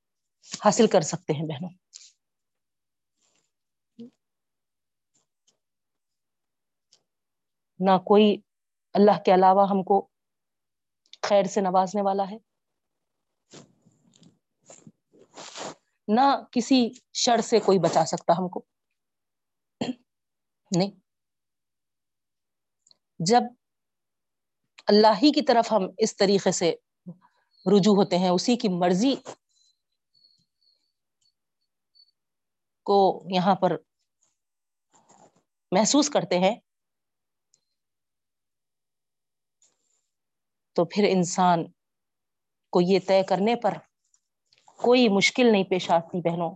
حاصل 0.66 0.88
کر 0.88 1.02
سکتے 1.02 1.34
ہیں 1.34 1.48
بہنوں۔ 1.48 1.70
نہ 7.80 7.98
کوئی 7.98 8.38
اللہ 8.94 9.22
کے 9.26 9.34
علاوہ 9.34 9.70
ہم 9.70 9.84
کو 9.84 10.08
خیر 11.22 11.44
سے 11.44 11.62
نوازنے 11.62 12.02
والا 12.02 12.24
ہے۔ 12.32 12.38
نہ 16.08 16.22
کسی 16.52 16.90
شر 17.14 17.42
سے 17.42 17.60
کوئی 17.60 17.80
بچا 17.80 18.06
سکتا 18.06 18.34
ہم 18.38 18.50
کو۔ 18.50 18.62
نہیں۔ 20.72 20.92
جب 23.20 23.42
اللہ 24.88 25.20
ہی 25.24 25.32
کی 25.32 25.42
طرف 25.42 25.72
ہم 25.72 25.88
اس 25.98 26.16
طریقے 26.18 26.52
سے 26.52 26.74
رجوع 27.66 27.96
ہوتے 27.96 28.18
ہیں، 28.18 28.30
اسی 28.30 28.56
کی 28.56 28.68
مرضی 28.70 29.16
کو 32.86 32.98
یہاں 33.30 33.56
پر 33.56 33.78
محسوس 35.72 36.10
کرتے 36.10 36.40
ہیں، 36.40 36.56
تو 40.76 40.86
پھر 40.86 41.04
انسان 41.10 41.64
کو 42.74 42.82
یہ 42.82 43.00
طے 43.08 43.24
کرنے 43.24 43.56
پر 43.56 43.74
کوئی 44.84 45.08
مشکل 45.10 45.52
نہیں 45.52 45.64
پیش 45.64 45.90
آتی 45.92 46.22
بہنوں، 46.22 46.52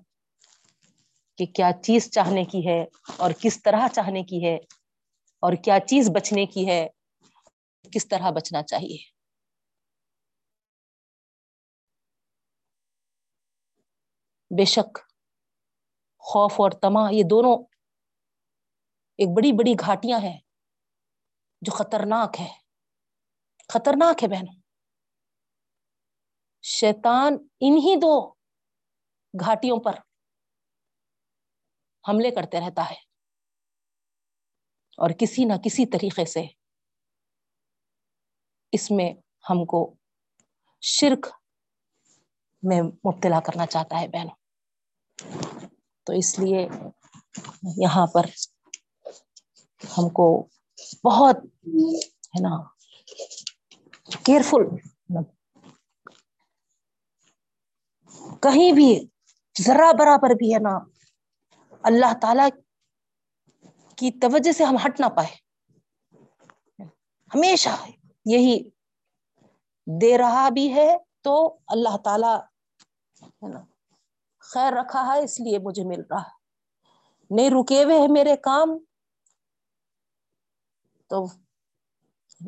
کہ 1.39 1.45
کیا 1.45 1.71
چیز 1.83 2.09
چاہنے 2.11 2.43
کی 2.43 2.67
ہے 2.67 2.81
اور 3.17 3.31
کس 3.41 3.61
طرح 3.63 3.87
چاہنے 3.87 4.23
کی 4.23 4.43
ہے 4.45 4.55
اور 5.43 5.53
کیا 5.53 5.79
چیز 5.87 6.09
بچنے 6.15 6.45
کی 6.45 6.67
ہے، 6.67 6.87
کس 7.93 8.07
طرح 8.07 8.29
بچنا 8.29 8.63
چاہیے۔ 8.63 8.97
بے 14.51 14.65
شک 14.65 14.99
خوف 16.23 16.59
اور 16.61 16.71
تما 16.71 17.09
یہ 17.11 17.23
دونوں 17.23 17.55
ایک 19.19 19.29
بڑی 19.29 19.51
بڑی 19.51 19.73
گھاٹیاں 19.79 20.19
ہیں 20.19 20.37
جو 21.61 21.71
خطرناک 21.71 22.39
ہے 22.39 22.47
خطرناک 23.69 24.23
ہے 24.23 24.27
بہن 24.27 24.45
شیطان 26.63 27.37
انہی 27.59 27.95
دو 27.95 28.29
گھاٹیوں 29.33 29.79
پر 29.79 29.99
حملے 32.05 32.31
کرتے 32.31 32.59
رہتا 32.59 32.89
ہے 32.89 32.95
اور 34.97 35.09
کسی 35.19 35.45
نہ 35.45 35.53
کسی 35.63 35.85
طریقے 35.85 36.25
سے 36.25 36.45
اس 38.73 38.91
میں 38.91 39.13
ہم 39.49 39.65
کو 39.65 39.95
شرک 40.83 41.27
میں 42.63 42.81
مبتلا 42.81 43.39
کرنا 43.39 43.65
چاہتا 43.65 44.01
ہے 44.01 44.07
بہنوں۔ 44.07 44.35
تو 46.07 46.13
اس 46.13 46.39
لیے 46.39 46.67
یہاں 47.77 48.07
پر 48.07 48.25
ہم 49.81 50.09
کو 50.09 50.27
بہت 51.03 51.35
ہے 52.27 52.41
نا 52.41 52.55
کیئرفل 54.25 54.63
کہیں 58.41 58.71
بھی 58.71 59.07
ذرا 59.61 59.91
برابر 59.99 60.29
بھی 60.29 60.53
ہے 60.53 60.59
نا، 60.59 60.77
اللہ 61.83 62.13
تعالی 62.21 62.49
کی 63.95 64.11
توجہ 64.11 64.51
سے 64.51 64.63
ہم 64.63 64.75
ہٹ 64.75 64.99
نہ 64.99 65.05
پائے۔ 65.05 65.35
ہمیشہ 67.31 67.69
یہی 68.25 68.69
دے 70.01 70.17
رہا 70.17 70.49
بھی 70.49 70.73
ہے 70.73 70.97
تو 71.21 71.59
اللہ 71.67 71.97
تعالی 71.97 72.33
ہے 73.21 73.47
نا، 73.47 73.61
خیر 74.39 74.73
رکھا 74.73 75.05
ہے، 75.07 75.23
اس 75.23 75.39
لیے 75.39 75.59
مجھے 75.59 75.83
مل 75.83 76.01
رہا 76.09 76.21
ہے۔ 76.21 76.35
نہیں 77.29 77.49
رکے 77.49 77.83
ہوئے 77.83 77.97
ہیں 77.97 78.07
میرے 78.07 78.35
کام 78.37 78.77
تو 81.07 81.25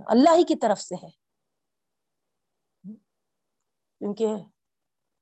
اللہ 0.07 0.29
ہی 0.35 0.43
کی 0.43 0.55
طرف 0.55 0.81
سے 0.81 0.95
ہے۔ 0.95 1.09
کیونکہ 3.99 4.27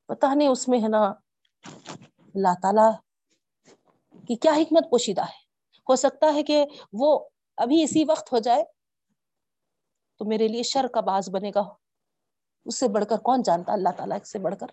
پتا 0.07 0.33
نہیں 0.33 0.47
اس 0.47 0.67
میں 0.67 0.79
ہے 0.83 0.87
نا 0.87 1.03
اللہ 2.35 2.53
تعالی 2.61 2.87
کی 4.27 4.35
کیا 4.35 4.51
حکمت 4.51 4.89
پوشیدہ 4.89 5.21
ہے؟ 5.21 5.45
ہو 5.89 5.95
سکتا 5.95 6.33
ہے 6.33 6.43
کہ 6.43 6.65
وہ 6.93 7.29
ابھی 7.57 7.83
اسی 7.83 8.03
وقت 8.07 8.33
ہو 8.33 8.39
جائے 8.39 8.63
تو 10.17 10.25
میرے 10.25 10.47
لیے 10.47 10.63
شر 10.63 10.87
کا 10.93 11.01
باز 11.01 11.29
بنے 11.29 11.51
گا۔ 11.55 11.63
اس 12.65 12.79
سے 12.79 12.87
بڑھ 12.87 13.05
کر 13.09 13.17
کون 13.17 13.41
جانتا؟ 13.41 13.73
اللہ 13.73 13.89
تعالیٰ 13.97 14.17
سے 14.19 14.39
بڑھ 14.39 14.55
کر۔ 14.59 14.67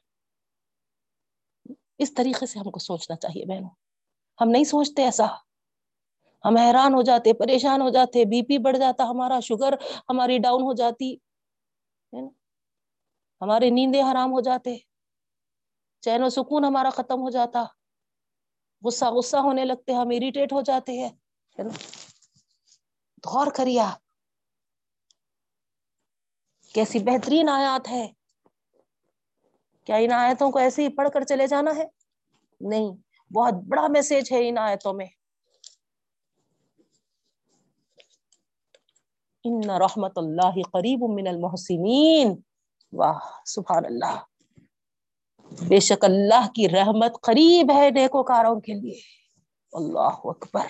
اس 1.98 2.14
طریقے 2.14 2.46
سے 2.46 2.58
ہم 2.58 2.70
کو 2.70 2.78
سوچنا 2.78 3.16
چاہیے 3.16 3.44
بہنوں۔ 3.46 3.70
ہم 4.40 4.48
نہیں 4.48 4.64
سوچتے 4.64 5.02
ایسا۔ 5.02 5.26
ہم 6.44 6.56
حیران 6.56 6.94
ہو 6.94 7.02
جاتے، 7.02 7.32
پریشان 7.32 7.80
ہو 7.80 7.88
جاتے، 7.90 8.24
بی 8.24 8.42
پی 8.42 8.58
بڑھ 8.58 8.78
جاتا، 8.78 9.04
ہمارا 9.04 9.40
شوگر 9.40 9.74
ہماری 10.08 10.38
ڈاؤن 10.38 10.62
ہو 10.62 10.72
جاتی۔ 10.72 11.16
ہمارے 13.40 13.70
نیندیں 13.70 14.02
حرام 14.02 14.32
ہو 14.32 14.40
جاتے۔ 14.40 14.93
چین 16.04 16.22
و 16.22 16.28
سکون 16.28 16.64
ہمارا 16.64 16.90
ختم 16.90 17.20
ہو 17.20 17.30
جاتا۔ 17.30 17.64
غصہ 18.84 19.04
غصہ 19.04 19.36
ہونے 19.36 19.64
لگتے 19.64 19.92
ہم 19.92 20.08
اریٹیٹ 20.08 20.52
ہو 20.52 20.60
جاتے 20.60 20.92
ہیں۔ 20.92 21.10
غور 23.24 23.46
کریے 23.54 23.80
آپ۔ 23.80 23.98
کیسی 26.74 26.98
بہترین 26.98 27.48
آیات 27.48 27.88
ہے 27.88 28.12
کیا 29.84 29.96
ان 29.96 30.12
آیتوں 30.12 30.50
کو 30.50 30.58
ایسے 30.58 30.82
ہی 30.82 30.88
پڑھ 30.88 31.08
کر 31.14 31.24
چلے 31.24 31.46
جانا 31.46 31.70
ہے؟ 31.76 31.84
نہیں، 32.60 32.88
بہت 33.32 33.54
بڑا 33.54 33.86
میسج 33.88 34.32
ہے 34.32 34.48
ان 34.48 34.58
آیتوں 34.58 34.92
میں۔ 34.92 35.06
ان 39.44 39.70
رحمت 39.70 40.18
اللہ 40.18 40.62
قریب 40.72 40.98
من 41.14 41.26
المحسنین۔ 41.26 42.40
واہ، 42.92 43.18
سبحان 43.46 43.84
اللہ۔ 43.84 44.33
بے 45.60 45.80
شک 45.80 46.04
اللہ 46.04 46.48
کی 46.54 46.68
رحمت 46.68 47.12
قریب 47.22 47.70
ہے 47.70 47.90
نیکوکاروں 47.90 48.60
کے 48.60 48.72
لیے۔ 48.72 49.00
اللہ 49.72 50.14
اکبر۔ 50.24 50.66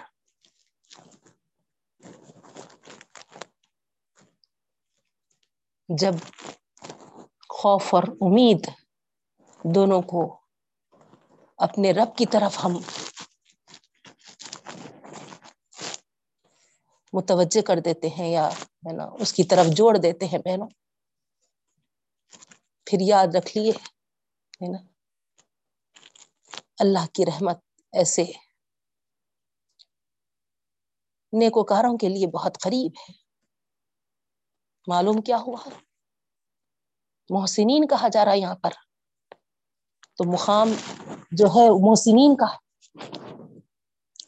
جب 5.88 6.12
خوف 7.48 7.94
اور 7.94 8.02
امید 8.02 8.68
دونوں 9.64 10.02
کو 10.02 10.40
اپنے 11.56 11.92
رب 11.92 12.16
کی 12.16 12.26
طرف 12.26 12.64
ہم 12.64 12.72
متوجہ 17.12 17.62
کر 17.62 17.78
دیتے 17.78 18.08
ہیں 18.08 18.28
یا 18.28 18.48
ہے 18.48 18.92
نا، 18.92 19.04
اس 19.04 19.32
کی 19.32 19.44
طرف 19.44 19.66
جوڑ 19.66 19.96
دیتے 19.96 20.26
ہیں 20.26 20.38
بہنوں، 20.38 20.68
پھر 22.86 22.98
یاد 23.00 23.34
رکھ 23.34 23.58
لیے۔ 23.58 23.93
ہے 24.64 24.72
نا۔ 24.72 24.78
اللہ 26.78 27.06
کی 27.12 27.26
رحمت 27.26 27.58
ایسے 27.92 28.24
نیکوکاروں 31.32 31.98
کے 31.98 32.08
لیے 32.08 32.26
بہت 32.26 32.58
قریب 32.60 32.92
ہے۔ 33.00 33.12
معلوم 34.86 35.20
کیا 35.20 35.36
ہوا؟ 35.36 35.68
محسنین 37.30 37.86
کہا 37.86 38.08
جا 38.08 38.24
رہا 38.24 38.32
ہے 38.32 38.38
یہاں 38.38 38.54
پر۔ 38.54 38.70
تو 40.16 40.32
مقام 40.32 40.68
جو 41.32 41.46
ہے 41.46 41.88
محسنین 41.88 42.36
کا 42.36 42.56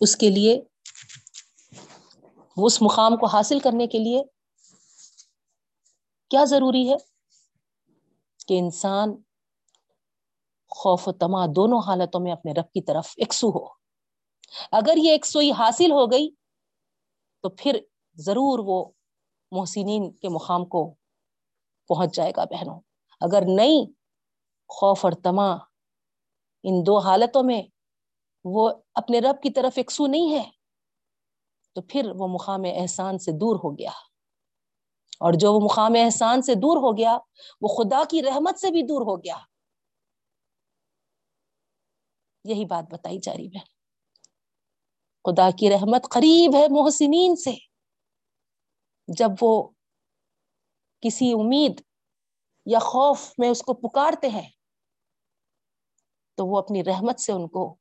اس 0.00 0.16
کے 0.16 0.30
لیے 0.30 0.60
اس 2.56 2.82
مقام 2.82 3.16
کو 3.16 3.26
حاصل 3.26 3.60
کرنے 3.60 3.86
کے 3.86 3.98
لیے 3.98 4.22
کیا 6.30 6.44
ضروری 6.44 6.92
ہے؟ 6.92 6.96
کہ 8.46 8.58
انسان 8.58 9.22
خوف 10.76 11.08
و 11.08 11.12
تما 11.12 11.46
دونوں 11.46 11.80
حالتوں 11.86 12.20
میں 12.20 12.32
اپنے 12.32 12.52
رب 12.52 12.72
کی 12.72 12.80
طرف 12.80 13.14
یکسو 13.16 13.48
ہو۔ 13.48 13.66
اگر 14.72 14.96
یہ 14.96 15.12
یکسوئی 15.12 15.52
حاصل 15.52 15.92
ہو 15.92 16.12
گئی، 16.12 16.30
تو 17.42 17.48
پھر 17.48 17.78
ضرور 18.14 18.58
وہ 18.58 18.90
محسنین 19.50 20.12
کے 20.12 20.28
مقام 20.28 20.64
کو 20.64 20.94
پہنچ 21.88 22.14
جائے 22.14 22.32
گا 22.36 22.44
بہنوں۔ 22.44 22.80
اگر 23.20 23.42
نہیں، 23.46 23.86
خوف 24.68 25.04
اور 25.04 25.12
تما 25.12 25.52
ان 26.62 26.86
دو 26.86 26.98
حالتوں 26.98 27.42
میں 27.42 27.62
وہ 28.44 28.70
اپنے 28.94 29.18
رب 29.18 29.42
کی 29.42 29.50
طرف 29.50 29.78
یکسو 29.78 30.06
نہیں 30.06 30.32
ہے، 30.32 30.50
تو 31.74 31.82
پھر 31.82 32.10
وہ 32.18 32.28
مقام 32.28 32.60
احسان 32.64 33.18
سے 33.18 33.32
دور 33.32 33.56
ہو 33.56 33.78
گیا۔ 33.78 33.90
اور 35.20 35.32
جو 35.32 35.54
وہ 35.54 35.60
مقام 35.60 35.92
احسان 36.04 36.42
سے 36.42 36.54
دور 36.54 36.76
ہو 36.76 36.96
گیا، 36.96 37.18
وہ 37.60 37.68
خدا 37.68 38.02
کی 38.10 38.22
رحمت 38.22 38.58
سے 38.58 38.70
بھی 38.70 38.82
دور 38.82 39.00
ہو 39.00 39.16
گیا۔ 39.16 39.36
یہی 42.46 42.64
بات 42.64 42.84
بتائی 42.92 43.18
جا 43.22 43.32
رہی 43.32 43.48
بہن 43.48 43.74
خدا 45.24 45.50
کی 45.50 45.70
رحمت 45.70 46.08
قریب 46.10 46.54
ہے 46.56 46.66
محسنین 46.70 47.36
سے۔ 47.36 47.54
جب 49.08 49.30
وہ 49.42 49.52
کسی 51.02 51.32
امید 51.32 51.80
یا 52.66 52.78
خوف 52.78 53.32
میں 53.38 53.48
اس 53.48 53.62
کو 53.62 53.74
پکارتے 53.74 54.28
ہیں، 54.28 54.48
تو 56.38 56.46
وہ 56.46 56.58
اپنی 56.58 56.84
رحمت 56.84 57.20
سے 57.20 57.32
ان 57.32 57.48
کو 57.48 57.74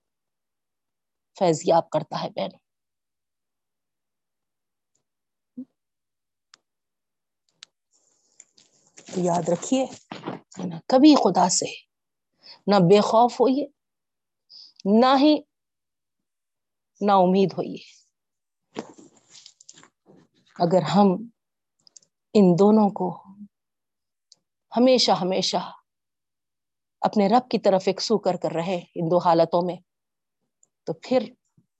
فیضیاب 1.39 1.89
کرتا 1.89 2.23
ہے 2.23 2.29
بہن۔ 2.29 2.57
یاد 9.17 9.49
رکھیے 9.49 9.85
کبھی 10.87 11.15
خدا 11.15 11.49
سے 11.49 11.71
نہ 12.67 12.75
بے 12.89 13.01
خوف 13.01 13.41
ہوئیے 13.41 13.65
نہ 14.85 15.15
ہی 15.19 15.35
نا 17.01 17.15
امید 17.15 17.53
ہوئی 17.57 17.75
اگر 20.59 20.81
ہم 20.81 21.07
ان 22.33 22.53
دونوں 22.59 22.89
کو 22.89 23.23
ہمیشہ 24.77 25.11
ہمیشہ 25.11 25.57
اپنے 27.01 27.27
رب 27.27 27.49
کی 27.49 27.59
طرف 27.59 27.83
ایکسو 27.85 28.17
کر 28.17 28.35
کر 28.35 28.51
رہے 28.51 28.75
ان 28.75 29.11
دو 29.11 29.17
حالتوں 29.17 29.61
میں، 29.65 29.75
تو 30.85 30.93
پھر 30.93 31.23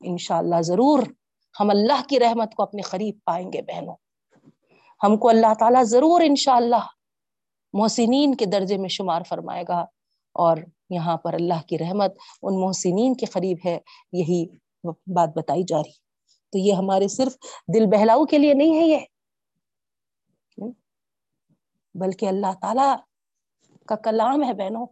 انشاءاللہ 0.02 0.62
ضرور 0.62 1.00
ہم 1.60 1.70
اللہ 1.70 2.02
کی 2.10 2.20
رحمت 2.20 2.56
کو 2.56 2.64
اپنے 2.64 2.82
قریب 2.82 3.18
پائیں 3.26 3.54
گے 3.54 3.62
بہنوں۔ 3.62 3.96
ہم 5.04 5.18
کو 5.18 5.30
اللہ 5.30 5.54
تعالیٰ 5.60 5.84
ضرور 5.84 6.22
انشاءاللہ 6.26 6.84
محسنین 7.74 8.36
کے 8.36 8.46
درجے 8.46 8.78
میں 8.78 8.90
شمار 8.90 9.22
فرمائے 9.30 9.64
گا 9.68 9.80
اور 10.36 10.58
یہاں 10.90 11.18
پر 11.18 11.34
اللہ 11.34 11.62
کی 11.68 11.78
رحمت 11.78 12.12
ان 12.42 12.62
محسنین 12.62 13.14
کے 13.14 13.26
قریب 13.26 13.58
ہے، 13.66 13.80
یہی 14.12 14.58
بات 14.84 15.30
بتائی 15.36 15.64
جا 15.64 15.78
رہی۔ 15.78 16.06
تو 16.50 16.58
یہ 16.58 16.74
ہمارے 16.74 17.08
صرف 17.08 17.34
دل 17.74 17.86
بہلاؤ 17.86 18.26
کے 18.26 18.38
لیے 18.38 18.54
نہیں 18.54 18.76
ہے 18.76 18.86
یہ۔ 18.86 19.00
بلکہ 21.96 22.26
اللہ 22.26 22.54
تعالی 22.62 22.96
کا 23.86 23.96
کلام 23.96 24.44
ہے 24.44 24.54
بہنوں، 24.54 24.88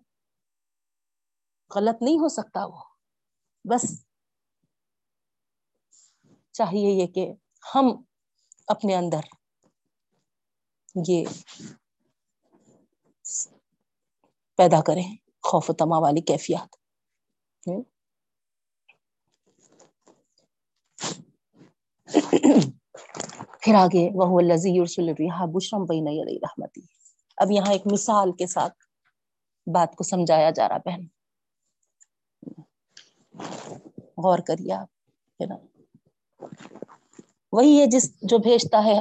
غلط 1.75 2.01
نہیں 2.01 2.15
ہو 2.15 2.27
سکتا 2.27 2.65
وہ۔ 2.65 2.81
بس 3.63 4.05
چاہیے 6.51 6.89
یہ 6.89 7.07
کہ 7.07 7.33
ہم 7.75 8.03
اپنے 8.67 8.95
اندر 8.95 9.19
یہ 11.07 11.25
پیدا 14.55 14.81
کریں۔ 14.81 15.22
خوف 15.43 15.69
و 15.69 15.73
تما 15.73 15.99
والی 15.99 16.21
کیفیات 16.21 16.75
پھر 23.61 23.75
آگے 23.75 24.09
وہ 24.13 24.41
لذیذ 24.41 24.99
بشرم 25.53 25.85
بین 25.85 26.07
رحمتی۔ 26.43 26.81
اب 27.37 27.51
یہاں 27.51 27.71
ایک 27.73 27.81
مثال 27.91 28.31
کے 28.31 28.47
ساتھ 28.47 28.73
بات 29.67 29.95
کو 29.95 30.03
سمجھایا 30.03 30.49
جا 30.49 30.69
رہا 30.69 30.77
بہن۔ 30.77 31.01
غور 34.17 34.39
کریے 34.39 34.73
آپ، 34.73 34.87
ہے 35.41 35.45
نا۔ 35.45 35.55
وہی 37.51 37.81
ہے 37.81 37.85
جس 37.85 38.21
جو 38.21 38.37
بھیجتا 38.37 38.83
ہے 38.85 38.99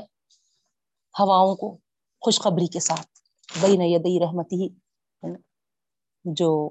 ہواؤں 1.19 1.57
کو 1.57 1.79
خوشخبری 2.21 2.67
کے 2.67 2.81
ساتھ 2.81 3.07
بئی 3.61 3.77
نئی 3.77 4.21
رحمتی 4.21 4.57
ہی 4.57 4.69
جو 6.25 6.71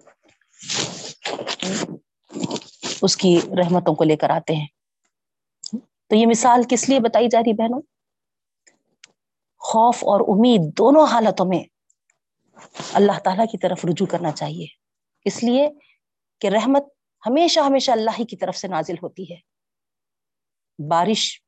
اس 3.01 3.17
کی 3.17 3.39
رحمتوں 3.57 3.95
کو 3.95 4.03
لے 4.03 4.17
کر 4.17 4.29
آتے 4.29 4.55
ہیں۔ 4.55 4.67
تو 6.07 6.15
یہ 6.15 6.25
مثال 6.27 6.61
کس 6.69 6.89
لیے 6.89 6.99
بتائی 6.99 7.27
جا 7.31 7.39
رہی 7.39 7.53
بہنوں؟ 7.53 7.81
خوف 9.57 9.95
اور 9.95 10.19
امید 10.19 10.77
دونوں 10.77 11.05
حالتوں 11.05 11.45
میں 11.45 11.63
اللہ 12.93 13.19
تعالی 13.23 13.47
کی 13.51 13.57
طرف 13.57 13.85
رجوع 13.85 14.07
کرنا 14.07 14.31
چاہیے۔ 14.31 14.67
اس 15.25 15.43
لیے 15.43 15.69
کہ 16.39 16.47
رحمت 16.47 16.83
ہمیشہ 17.25 17.59
ہمیشہ 17.59 17.91
اللہ 17.91 18.09
ہی 18.19 18.25
کی 18.25 18.35
طرف 18.35 18.57
سے 18.57 18.67
نازل 18.67 18.95
ہوتی 19.03 19.33
ہے۔ 19.33 19.37
بارش 20.89 21.41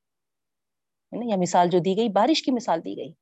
یا 1.25 1.35
مثال 1.41 1.69
جو 1.69 1.79
دی 1.79 1.97
گئی، 1.97 2.09
بارش 2.09 2.43
کی 2.43 2.51
مثال 2.51 2.85
دی 2.85 2.97
گئی۔ 2.97 3.13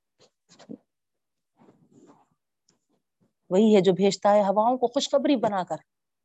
وہی 3.52 3.76
ہے 3.76 3.82
جو 3.82 3.94
بھیجتا 3.94 4.34
ہے 4.34 4.42
ہواؤں 4.42 4.78
کو 4.78 4.88
خوشخبری 4.88 5.36
بنا 5.36 5.64
کر، 5.64 5.76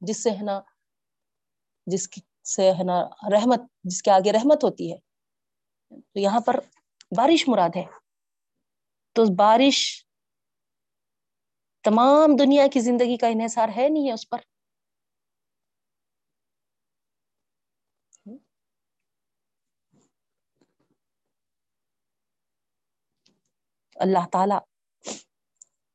جس 0.01 0.23
سے 0.23 0.31
ہے 0.31 0.43
نا، 0.43 0.61
جس 1.87 2.09
سے 2.57 2.73
ہے 2.73 2.85
نا 2.85 3.05
رحمت، 3.33 3.61
جس 3.85 4.03
کے 4.03 4.11
آگے 4.11 4.33
رحمت 4.33 4.65
ہوتی 4.65 4.93
ہے۔ 4.93 4.99
تو 5.91 6.21
یہاں 6.21 6.41
پر 6.41 6.57
بارش 7.17 7.49
مراد 7.49 7.77
ہے۔ 7.77 7.85
تو 9.13 9.25
بارش 9.37 10.07
تمام 11.83 12.37
دنیا 12.39 12.67
کی 12.73 12.81
زندگی 12.81 13.17
کا 13.17 13.27
انحصار 13.27 13.69
ہے 13.77 13.89
نہیں 13.89 14.07
ہے 14.09 14.13
اس 14.13 14.29
پر۔ 14.29 14.39
اللہ 23.97 24.27
تعالی 24.33 24.76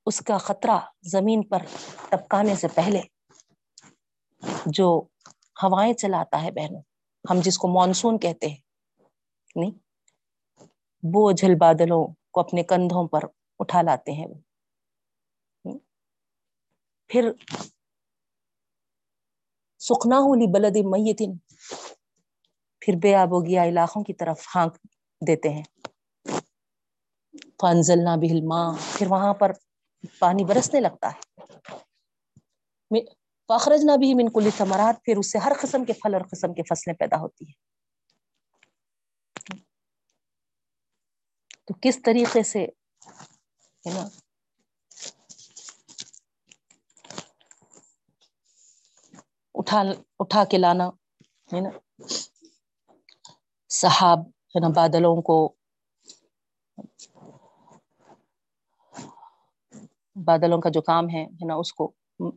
اس 0.05 0.19
کا 0.19 0.37
خطرہ 0.37 0.79
زمین 1.01 1.43
پر 1.43 1.57
ٹپکانے 2.09 2.55
سے 2.55 2.67
پہلے 2.67 3.01
جو 4.65 5.01
ہوائیں 5.63 5.93
چلاتا 5.93 6.43
ہے 6.43 6.51
بہنوں، 6.51 6.81
ہم 7.31 7.39
جس 7.39 7.57
کو 7.57 7.67
مانسون 7.67 8.19
کہتے 8.19 8.47
ہیں، 8.47 8.61
نہیں 9.55 9.71
بوجھل 11.03 11.55
بادلوں 11.55 12.07
کو 12.31 12.39
اپنے 12.39 12.63
کندھوں 12.63 13.07
پر 13.07 13.21
اٹھا 13.59 13.81
لاتے 13.81 14.11
ہیں 14.11 14.27
وہ۔ 14.27 14.39
پھر 17.09 17.31
سکھنا 19.79 20.17
ہولی 20.17 20.47
بلد 20.47 20.75
میتن، 20.85 21.37
پھر 22.79 22.93
بے 23.01 23.15
آب 23.15 23.33
و 23.33 23.39
گیا 23.41 23.63
علاقوں 23.63 24.03
کی 24.03 24.13
طرف 24.13 24.47
ہانک 24.55 24.77
دیتے 25.21 25.49
ہیں۔ 25.49 25.63
فنزل 27.61 28.03
نہ 28.03 28.15
بہلما 28.21 28.71
پھر 28.93 29.07
وہاں 29.07 29.33
پر 29.33 29.51
پانی 30.19 30.43
برسنے 30.43 30.79
لگتا 30.79 31.11
ہے۔ 31.11 31.41
فخرج 33.47 33.79
نہ 33.83 33.91
بھی 33.97 34.13
منکل 34.13 34.49
ثمرات، 34.57 34.95
پھر 35.03 35.17
اس 35.17 35.31
سے 35.31 35.37
ہر 35.37 35.51
قسم 35.61 35.85
کے 35.85 35.93
پھل 35.93 36.13
اور 36.13 36.21
قسم 36.21 36.53
کی 36.53 36.61
فصلیں 36.63 36.95
پیدا 36.95 37.19
ہوتی 37.21 37.45
ہیں۔ 37.45 37.71
تو 41.65 41.73
کس 41.81 42.01
طریقے 42.05 42.43
سے 42.43 42.65
ہے 43.87 43.93
نا؟ 43.93 44.07
اٹھا 49.55 49.83
اٹھا 50.19 50.43
کے 50.43 50.57
لانا، 50.57 50.87
ہے 51.53 51.61
نا؟ 51.61 51.69
صحاب، 53.69 54.19
ہے 54.27 54.59
نا، 54.59 54.67
بادلوں 54.67 55.21
کو 55.21 55.55
بادلوں 60.25 60.59
کا 60.61 60.69
جو 60.69 60.81
کام 60.81 61.09
ہے 61.09 61.25
نا، 61.45 61.55
اس 61.55 61.73
کو 61.73 61.91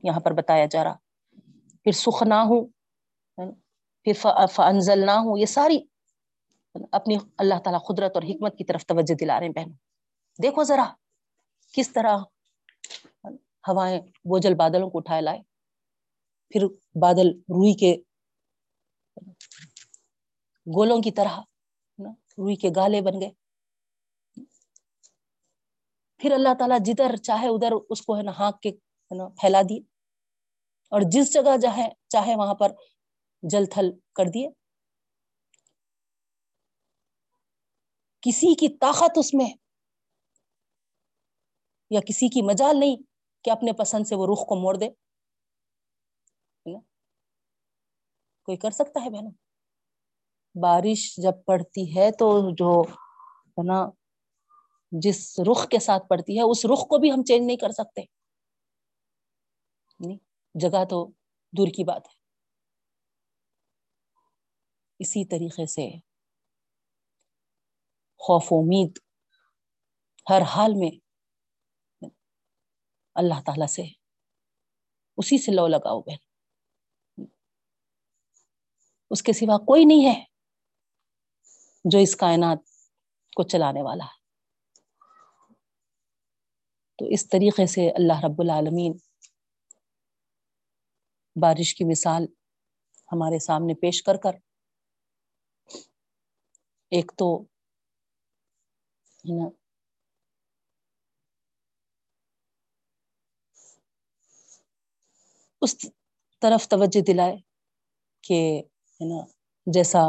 یہاں 0.05 0.21
پر 0.21 0.33
بتایا 0.33 0.67
جا 0.67 0.85
رہا۔ 0.85 0.97
پھر 1.85 1.93
سکھ 1.93 2.23
نہ 2.23 2.35
ہوں 2.35 2.67
پھر 4.07 4.13
فنزل 4.53 5.05
نہ 5.07 5.17
ہوں 5.25 5.39
یہ 5.39 5.47
ساری 5.47 5.79
اپنی 6.93 7.17
اللہ 7.39 7.59
تعالی 7.65 7.79
قدرت 7.87 8.13
اور 8.15 8.23
حکمت 8.23 8.57
کی 8.59 8.65
طرف 8.65 8.87
توجہ 8.87 9.15
دلا 9.15 9.39
رہے 9.41 9.47
ہیں 9.47 9.55
بہن 9.55 9.71
دیکھو 10.39 10.63
ذرا 10.65 10.85
کس 11.75 11.93
طرح 11.93 12.17
ہوائیں 13.69 14.01
بوجل 14.01 14.55
بادلوں 14.55 14.91
کو 14.91 14.99
اٹھائے 14.99 15.21
لائے۔ 15.21 15.41
پھر 16.53 16.67
بادل 17.01 17.29
روئی 17.29 17.75
کے 17.75 17.95
گولوں 20.67 21.01
کی 21.03 21.11
طرح 21.11 21.39
روئی 22.39 22.57
کے 22.57 22.69
گالے 22.77 23.01
بن 23.01 23.21
گئے۔ 23.21 23.31
پھر 26.25 26.33
اللہ 26.33 26.49
تعالیٰ 26.59 26.79
جدھر 26.85 27.17
چاہے 27.17 27.49
ادھر 27.49 27.73
اس 27.91 28.03
کو 28.03 28.17
ہے 28.17 28.23
نا 28.23 28.33
ہانک 28.39 28.61
کے 28.61 28.69
ہے 28.69 29.17
نا 29.17 29.29
پھیلا 29.29 29.63
دیے۔ 29.63 29.79
اور 30.91 31.01
جس 31.11 31.33
جگہ 31.33 31.57
جہاں 31.57 31.89
چاہے 32.09 32.37
وہاں 32.37 32.55
پر 32.55 32.73
جل 33.43 33.67
تھل 33.67 33.91
کر 34.15 34.25
دیے۔ 34.25 34.49
کسی 38.21 38.55
کی 38.55 38.69
طاقت 38.69 39.11
اس 39.17 39.35
میں 39.35 39.55
یا 41.91 42.01
کسی 42.01 42.29
کی 42.29 42.43
مجال 42.43 42.81
نہیں 42.81 42.97
کہ 43.45 43.51
اپنے 43.51 43.73
پسند 43.73 44.05
سے 44.07 44.15
وہ 44.15 44.27
رخ 44.33 44.47
کو 44.47 44.57
موڑ 44.57 44.77
دے۔ 44.77 44.89
کوئی 48.43 48.57
کر 48.57 48.71
سکتا 48.71 49.05
ہے 49.05 49.11
بہنوں؟ 49.11 49.31
بارش 50.61 51.17
جب 51.17 51.45
پڑتی 51.47 51.97
ہے 51.97 52.11
تو 52.11 52.51
جو 52.51 52.83
ہے 53.49 53.63
نا 53.63 54.04
جس 55.03 55.41
رخ 55.51 55.69
کے 55.69 55.79
ساتھ 55.79 56.03
پڑتی 56.09 56.37
ہے، 56.37 56.43
اس 56.43 56.65
رخ 56.65 56.89
کو 56.89 56.99
بھی 56.99 57.13
ہم 57.13 57.25
چینج 57.25 57.47
نہیں 57.47 57.57
کر 57.57 57.71
سکتے۔ 57.71 58.03
نہیں، 60.01 60.19
جگہ 60.55 60.85
تو 60.85 61.11
دور 61.53 61.69
کی 61.69 61.85
بات 61.85 62.07
ہے۔ 62.09 62.15
اسی 64.99 65.25
طریقے 65.25 65.67
سے 65.67 65.91
خوف 68.19 68.47
و 68.51 68.57
امید 68.57 68.99
ہر 70.31 70.43
حال 70.43 70.73
میں 70.75 70.91
اللہ 73.15 73.35
تعالی 73.47 73.67
سے 73.67 73.83
اسی 75.17 75.39
سے 75.39 75.53
لو 75.53 75.67
لگاؤ 75.67 76.01
بہن۔ 76.01 77.25
اس 79.11 79.23
کے 79.23 79.33
سوا 79.33 79.59
کوئی 79.59 79.85
نہیں 79.85 80.07
ہے 80.07 80.25
جو 81.85 81.99
اس 81.99 82.17
کائنات 82.17 82.59
کو 83.37 83.43
چلانے 83.43 83.83
والا 83.83 84.05
ہے۔ 84.05 84.24
تو 86.99 87.07
اس 87.15 87.29
طریقے 87.29 87.67
سے 87.67 87.89
اللہ 87.91 88.25
رب 88.25 88.41
العالمین 88.41 88.93
بارش 91.37 91.75
کی 91.75 91.85
مثال 91.85 92.27
ہمارے 93.13 93.39
سامنے 93.39 93.75
پیش 93.75 94.03
کر 94.03 94.17
کر 94.17 94.37
ایک 96.93 97.13
تو 97.19 97.29
ہے 99.25 99.35
نا، 99.39 99.49
اس 105.63 105.77
طرف 106.43 106.69
توجہ 106.69 107.01
دلائے 107.07 107.37
کہ 108.25 108.41
ہے 109.01 109.09
نا، 109.09 109.25
جیسا 109.67 110.03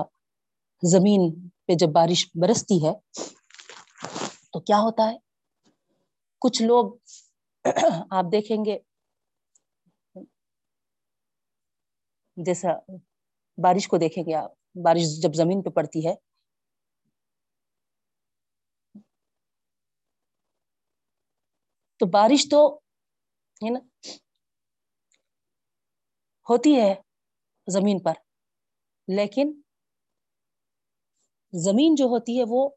زمین 0.84 1.30
پہ 1.66 1.74
جب 1.74 1.90
بارش 1.94 2.26
برستی 2.42 2.78
ہے 2.86 2.94
تو 4.54 4.60
کیا 4.60 4.80
ہوتا 4.80 5.10
ہے؟ 5.12 5.18
کچھ 6.46 6.62
لوگ 6.64 6.94
آپ 8.12 8.26
دیکھیں 8.32 8.66
گے 8.66 8.78
جیسا 12.38 12.74
بارش 13.58 13.88
کو 13.88 13.98
دیکھیں 13.98 14.24
گے 14.28 14.34
آپ، 14.36 14.52
بارش 14.84 15.20
جب 15.22 15.34
زمین 15.36 15.62
پہ 15.62 15.70
پڑتی 15.70 16.08
ہے۔ 16.08 16.14
تو 22.02 22.06
بارش 22.06 22.48
تو 22.50 22.62
ہے 23.62 23.70
نا 23.70 23.80
ہوتی 26.48 26.76
ہے 26.76 26.94
زمین 27.68 28.00
پر، 28.00 28.14
لیکن 29.08 29.54
زمین 31.54 31.96
جو 31.96 32.06
ہوتی 32.06 32.38
ہے 32.40 32.44
وہ 32.48 32.70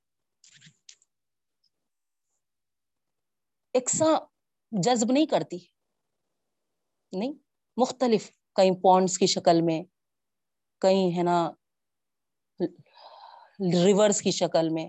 یکساں 3.74 4.14
جذب 4.72 5.12
نہیں 5.12 5.26
کرتی۔ 5.26 5.58
نہیں، 7.12 7.32
مختلف 7.76 8.30
کئی 8.56 8.70
پونڈس 8.82 9.18
کی 9.18 9.26
شکل 9.26 9.60
میں 9.62 9.82
کئی 10.82 11.16
ہے 11.18 11.22
نا 11.22 11.38
ریورس 13.84 14.20
کی 14.22 14.30
شکل 14.30 14.68
میں 14.68 14.88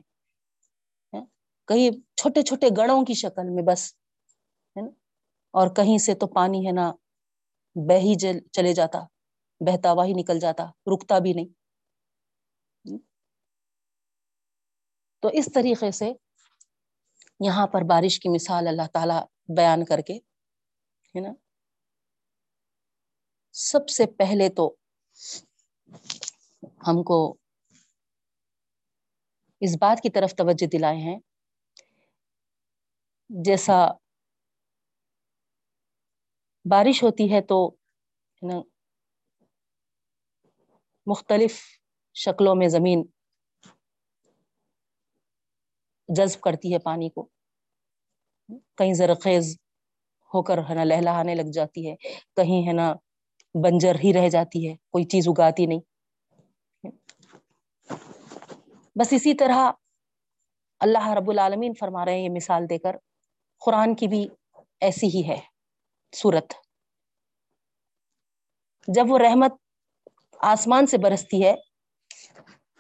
کہیں 1.68 1.90
ہاں، 1.90 1.98
چھوٹے 2.18 2.42
چھوٹے 2.42 2.68
گڑوں 2.78 3.04
کی 3.06 3.14
شکل 3.14 3.50
میں 3.50 3.64
بس، 3.64 3.94
ہے 4.76 4.82
نا، 4.82 4.90
اور 5.54 5.68
کہیں 5.76 5.98
سے 5.98 6.14
تو 6.14 6.28
پانی 6.28 6.66
ہے 6.68 6.72
نا، 6.72 6.92
بہ 7.76 8.00
ہی 8.00 8.14
چلے 8.54 8.74
جاتا، 8.74 9.00
بہتا 9.62 9.92
ہوا 9.92 10.06
ہی 10.06 10.14
نکل 10.14 10.40
جاتا، 10.40 10.66
رکتا 10.94 11.20
بھی 11.20 11.34
نہیں۔ 11.34 11.50
تو 15.24 15.30
اس 15.34 15.50
طریقے 15.54 15.92
سے 15.92 16.12
یہاں 17.40 17.68
پر 17.68 17.82
بارش 17.82 18.20
کی 18.20 18.30
مثال 18.30 18.68
اللہ 18.68 18.88
تعالی 18.94 19.20
بیان 19.56 19.86
کر 19.86 20.02
کے، 20.02 20.14
ہے 21.16 21.20
نا؟ 21.20 21.34
سب 23.52 23.90
سے 23.90 24.06
پہلے 24.06 24.50
تو 24.50 24.76
ہم 26.88 27.04
کو 27.04 27.36
اس 29.62 29.76
بات 29.82 30.02
کی 30.04 30.10
طرف 30.10 30.36
توجہ 30.36 30.68
دلائے 30.68 30.98
ہیں۔ 30.98 31.20
جیسا 33.30 33.88
بارش 36.66 37.04
ہوتی 37.04 37.32
ہے 37.34 37.42
تو 37.42 37.76
نا، 38.42 38.62
مختلف 41.08 41.60
شکلوں 42.14 42.56
میں 42.56 42.68
زمین 42.68 43.04
جذب 46.10 46.42
کرتی 46.42 46.74
ہے 46.74 46.80
پانی 46.80 47.10
کو۔ 47.10 47.28
کہیں 48.78 48.94
زرخیز 48.94 49.58
ہو 50.34 50.44
کر 50.44 50.58
ہے 50.58 50.74
نا 50.74 50.84
لہلانے 50.84 51.36
لگ 51.36 51.52
جاتی 51.54 51.90
ہے، 51.90 51.96
کہیں 52.36 52.68
ہے 52.68 52.74
نا 52.74 52.94
بنجر 53.64 53.96
ہی 54.04 54.14
رہ 54.14 54.30
جاتی 54.30 54.70
ہے، 54.70 54.76
کوئی 54.76 55.04
چیز 55.04 55.28
اگاتی 55.28 55.66
نہیں۔ 55.66 55.80
بس 58.96 59.08
اسی 59.12 59.34
طرح 59.34 59.72
اللہ 60.80 61.10
رب 61.10 61.30
العالمین 61.30 61.74
فرما 61.80 62.06
رہے 62.06 62.16
ہیں، 62.16 62.24
یہ 62.24 62.30
مثال 62.30 62.70
دے 62.70 62.78
کر، 62.78 62.96
قرآن 63.66 63.96
کی 63.96 64.08
بھی 64.08 64.28
ایسی 64.82 65.08
ہی 65.08 65.28
ہے 65.28 65.40
صورت۔ 66.16 66.54
جب 68.88 69.04
وہ 69.08 69.18
رحمت 69.18 69.54
آسمان 70.40 70.88
سے 70.88 70.98
برستی 70.98 71.46
ہے، 71.46 71.56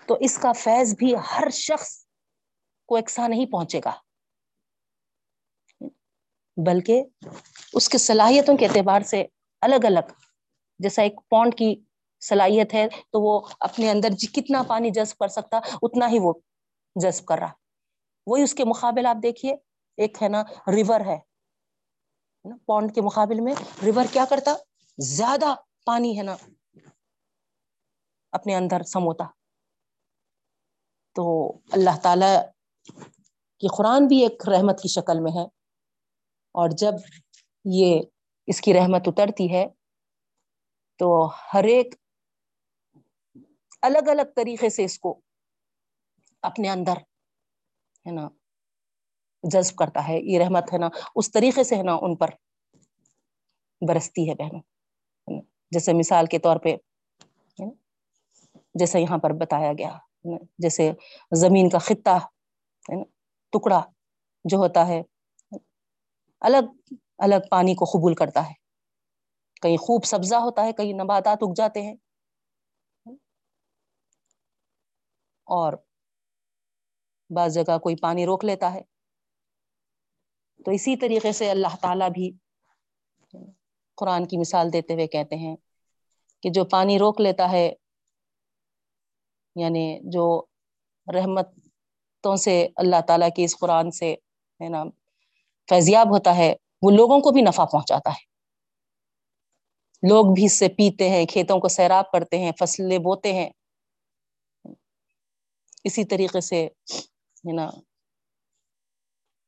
تو 0.07 0.17
اس 0.19 0.37
کا 0.37 0.51
فیض 0.51 0.95
بھی 0.95 1.15
ہر 1.15 1.49
شخص 1.49 2.08
کو 2.89 2.97
یکساں 2.97 3.29
نہیں 3.29 3.45
پہنچے 3.45 3.79
گا۔ 3.85 3.91
بلکہ 6.65 7.03
اس 7.73 7.89
کے 7.89 7.97
صلاحیتوں 7.97 8.57
کے 8.57 8.65
اعتبار 8.65 9.01
سے 9.01 9.25
الگ 9.61 9.85
الگ، 9.85 10.11
جیسا 10.79 11.01
ایک 11.01 11.15
پونڈ 11.29 11.57
کی 11.57 11.83
صلاحیت 12.19 12.73
ہے 12.73 12.87
تو 12.89 13.21
وہ 13.21 13.47
اپنے 13.59 13.89
اندر 13.89 14.09
جی 14.09 14.27
کتنا 14.27 14.63
پانی 14.63 14.89
جذب 14.89 15.17
کر 15.17 15.27
سکتا، 15.27 15.59
اتنا 15.81 16.09
ہی 16.09 16.19
وہ 16.19 16.33
جذب 16.95 17.25
کر 17.25 17.37
رہا۔ 17.37 17.51
وہی 18.27 18.43
اس 18.43 18.53
کے 18.53 18.65
مقابل 18.65 19.05
آپ 19.05 19.17
دیکھیے، 19.23 19.53
ایک 19.97 20.23
ہے 20.23 20.27
نا 20.27 20.43
ریور 20.75 20.99
ہے۔ 20.99 21.19
پونڈ 22.65 22.95
کے 22.95 23.01
مقابل 23.01 23.39
میں 23.39 23.53
ریور 23.85 24.05
کیا 24.13 24.25
کرتا؟ 24.29 24.55
زیادہ 24.97 25.55
پانی 25.85 26.17
ہے 26.17 26.23
نا 26.23 26.35
اپنے 28.31 28.55
اندر 28.55 28.83
سموتا۔ 28.83 29.23
تو 31.15 31.51
اللہ 31.71 31.97
تعالی 32.03 32.35
کہ 33.61 33.67
قرآن 33.77 34.07
بھی 34.07 34.21
ایک 34.23 34.47
رحمت 34.49 34.81
کی 34.81 34.89
شکل 34.89 35.19
میں 35.19 35.31
ہے 35.31 35.45
اور 36.55 36.69
جب 36.77 36.93
یہ 37.65 38.01
اس 38.47 38.61
کی 38.61 38.73
رحمت 38.73 39.07
اترتی 39.07 39.53
ہے 39.53 39.65
تو 40.99 41.09
ہر 41.53 41.63
ایک 41.63 41.95
الگ 43.81 44.07
الگ 44.07 44.31
طریقے 44.35 44.69
سے 44.69 44.83
اس 44.83 44.99
کو 44.99 45.19
اپنے 46.43 46.69
اندر 46.69 46.97
ہے 48.05 48.11
نا، 48.11 48.27
جذب 49.43 49.75
کرتا 49.75 50.07
ہے، 50.07 50.19
یہ 50.21 50.39
رحمت 50.39 50.73
ہے 50.73 50.77
نا، 50.77 50.89
اس 51.15 51.31
طریقے 51.31 51.63
سے 51.63 51.75
ہے 51.75 51.83
نا 51.83 51.93
ان 52.01 52.15
پر 52.15 52.29
برستی 53.81 54.29
ہے 54.29 54.35
بہنوں 54.35 54.61
جیسے 55.71 55.93
مثال 55.93 56.25
کے 56.25 56.39
طور 56.39 56.57
پہ 56.57 56.75
جیسا 58.75 58.99
یہاں 58.99 59.17
پر 59.17 59.33
بتایا 59.33 59.71
گیا 59.73 59.97
جیسے 60.57 60.91
زمین 61.31 61.69
کا 61.69 61.77
خطہ 61.77 62.17
ہے 62.89 62.95
نا 62.95 63.03
ٹکڑا 63.53 63.81
جو 64.45 64.57
ہوتا 64.57 64.87
ہے، 64.87 65.01
الگ 66.41 66.65
الگ 67.17 67.47
پانی 67.51 67.75
کو 67.75 67.85
قبول 67.85 68.15
کرتا 68.15 68.49
ہے۔ 68.49 68.53
کہیں 69.61 69.77
خوب 69.77 70.03
سبزہ 70.03 70.35
ہوتا 70.35 70.65
ہے، 70.65 70.73
کہیں 70.73 70.93
نباتات 70.93 71.37
اگ 71.41 71.53
جاتے 71.55 71.81
ہیں۔ 71.81 71.95
اور 75.47 75.73
بعض 77.29 77.53
جگہ 77.53 77.77
کوئی 77.77 77.95
پانی 78.01 78.25
روک 78.25 78.45
لیتا 78.45 78.73
ہے۔ 78.73 78.81
تو 80.65 80.71
اسی 80.71 80.95
طریقے 80.95 81.31
سے 81.31 81.49
اللہ 81.51 81.75
تعالی 81.81 82.05
بھی 82.13 82.31
قرآن 83.97 84.27
کی 84.27 84.37
مثال 84.37 84.73
دیتے 84.73 84.93
ہوئے 84.93 85.07
کہتے 85.07 85.35
ہیں 85.35 85.55
کہ 86.43 86.49
جو 86.49 86.65
پانی 86.65 86.99
روک 86.99 87.21
لیتا 87.21 87.51
ہے 87.51 87.73
یعنی 89.55 89.99
جو 90.03 90.25
رحمت 91.07 91.47
سے 92.39 92.67
اللہ 92.75 93.01
تعالی 93.07 93.25
کی 93.35 93.43
اس 93.43 93.59
قرآن 93.59 93.91
سے 93.91 94.13
ہے 94.63 94.69
نا، 94.69 94.83
فیضیاب 95.69 96.07
ہوتا 96.11 96.35
ہے، 96.35 96.55
وہ 96.81 96.91
لوگوں 96.91 97.19
کو 97.19 97.31
بھی 97.31 97.41
نفع 97.41 97.65
پہنچاتا 97.65 98.09
ہے۔ 98.09 98.29
لوگ 100.09 100.25
بھی 100.35 100.45
اس 100.45 100.53
سے 100.53 100.67
پیتے 100.69 101.09
ہیں، 101.09 101.25
کھیتوں 101.25 101.59
کو 101.59 101.67
سیراب 101.67 102.11
کرتے 102.11 102.39
ہیں، 102.39 102.51
فصلیں 102.59 102.97
بوتے 102.97 103.33
ہیں۔ 103.33 103.49
اسی 105.83 106.05
طریقے 106.05 106.41
سے 106.41 106.65
ہے 106.65 107.53
نا، 107.53 107.69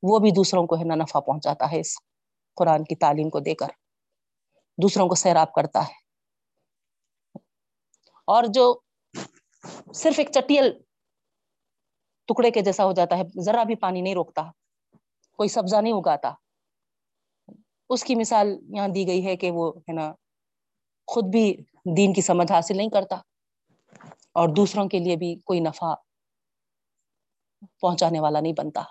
وہ 0.03 0.19
بھی 0.19 0.31
دوسروں 0.31 0.67
کو 0.67 0.75
ہے 0.75 0.83
نا 0.83 0.95
نفع 0.95 1.19
پہنچاتا 1.19 1.71
ہے 1.71 1.79
اس 1.79 1.95
قرآن 2.55 2.83
کی 2.83 2.95
تعلیم 2.95 3.29
کو 3.29 3.39
دے 3.39 3.55
کر۔ 3.55 3.67
دوسروں 4.77 5.09
کو 5.09 5.15
سیراب 5.15 5.53
کرتا 5.53 5.87
ہے۔ 5.87 6.01
اور 8.25 8.43
جو 8.53 8.79
صرف 9.95 10.13
ایک 10.17 10.31
چٹیل 10.31 10.81
ٹکڑے 12.25 12.51
کے 12.51 12.61
جیسا 12.61 12.85
ہو 12.85 12.91
جاتا 12.91 13.17
ہے 13.17 13.41
ذرا 13.41 13.63
بھی 13.63 13.75
پانی 13.75 14.01
نہیں 14.01 14.15
روکتا، 14.15 14.41
کوئی 15.37 15.49
سبزہ 15.49 15.81
نہیں 15.81 15.93
اگاتا۔ 15.93 16.33
اس 17.89 18.03
کی 18.03 18.15
مثال 18.15 18.47
یہاں 18.69 18.87
دی 18.87 19.07
گئی 19.07 19.25
ہے 19.25 19.35
کہ 19.37 19.51
وہ 19.51 19.71
ہے 19.77 19.93
نا، 19.93 20.13
خود 21.07 21.23
بھی 21.23 21.57
دین 21.97 22.13
کی 22.13 22.21
سمجھ 22.21 22.51
حاصل 22.51 22.77
نہیں 22.77 22.89
کرتا 22.89 23.15
اور 24.31 24.49
دوسروں 24.55 24.89
کے 24.89 24.99
لیے 24.99 25.15
بھی 25.15 25.35
کوئی 25.35 25.59
نفع 25.59 25.93
پہنچانے 27.81 28.19
والا 28.19 28.39
نہیں 28.39 28.53
بنتا۔ 28.53 28.81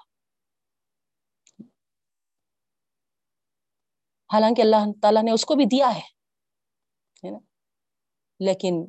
حالانکہ 4.32 4.62
اللہ 4.62 4.76
تعالیٰ 5.02 5.22
نے 5.22 5.30
اس 5.30 5.44
کو 5.44 5.54
بھی 5.54 5.64
دیا 5.64 5.94
ہے 5.94 7.30
نا۔ 7.30 7.38
لیکن 8.40 8.86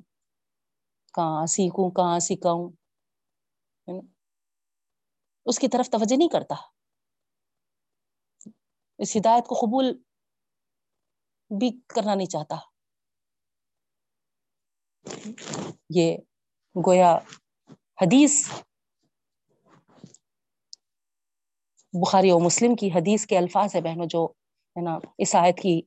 کہاں 1.14 1.46
سیکھوں، 1.46 1.92
کہاں 1.92 2.20
سکھاؤں 2.20 2.70
اس 5.46 5.60
کی 5.60 5.68
طرف 5.68 5.90
توجہ 5.90 6.18
نہیں 6.18 6.30
کرتا۔ 6.30 6.56
اس 9.00 9.16
ہدایت 9.18 9.48
کو 9.48 9.56
قبول 9.56 9.92
بھی 11.52 11.70
کرنا 11.88 12.16
نہیں 12.16 12.28
چاہتا۔ 12.28 12.56
یہ 15.90 16.18
گویا 16.76 17.16
حدیث 18.02 18.50
بخاری 21.94 22.32
و 22.32 22.40
مسلم 22.40 22.76
کی 22.76 22.88
حدیث 22.88 23.26
کے 23.26 23.38
الفاظ 23.38 23.76
ہے 23.76 23.82
بہنوں، 23.82 24.06
جو 24.06 24.26
ہے 24.76 24.82
نا 24.82 24.98
اس 25.18 25.36
آیت 25.36 25.58
کی 25.58 25.82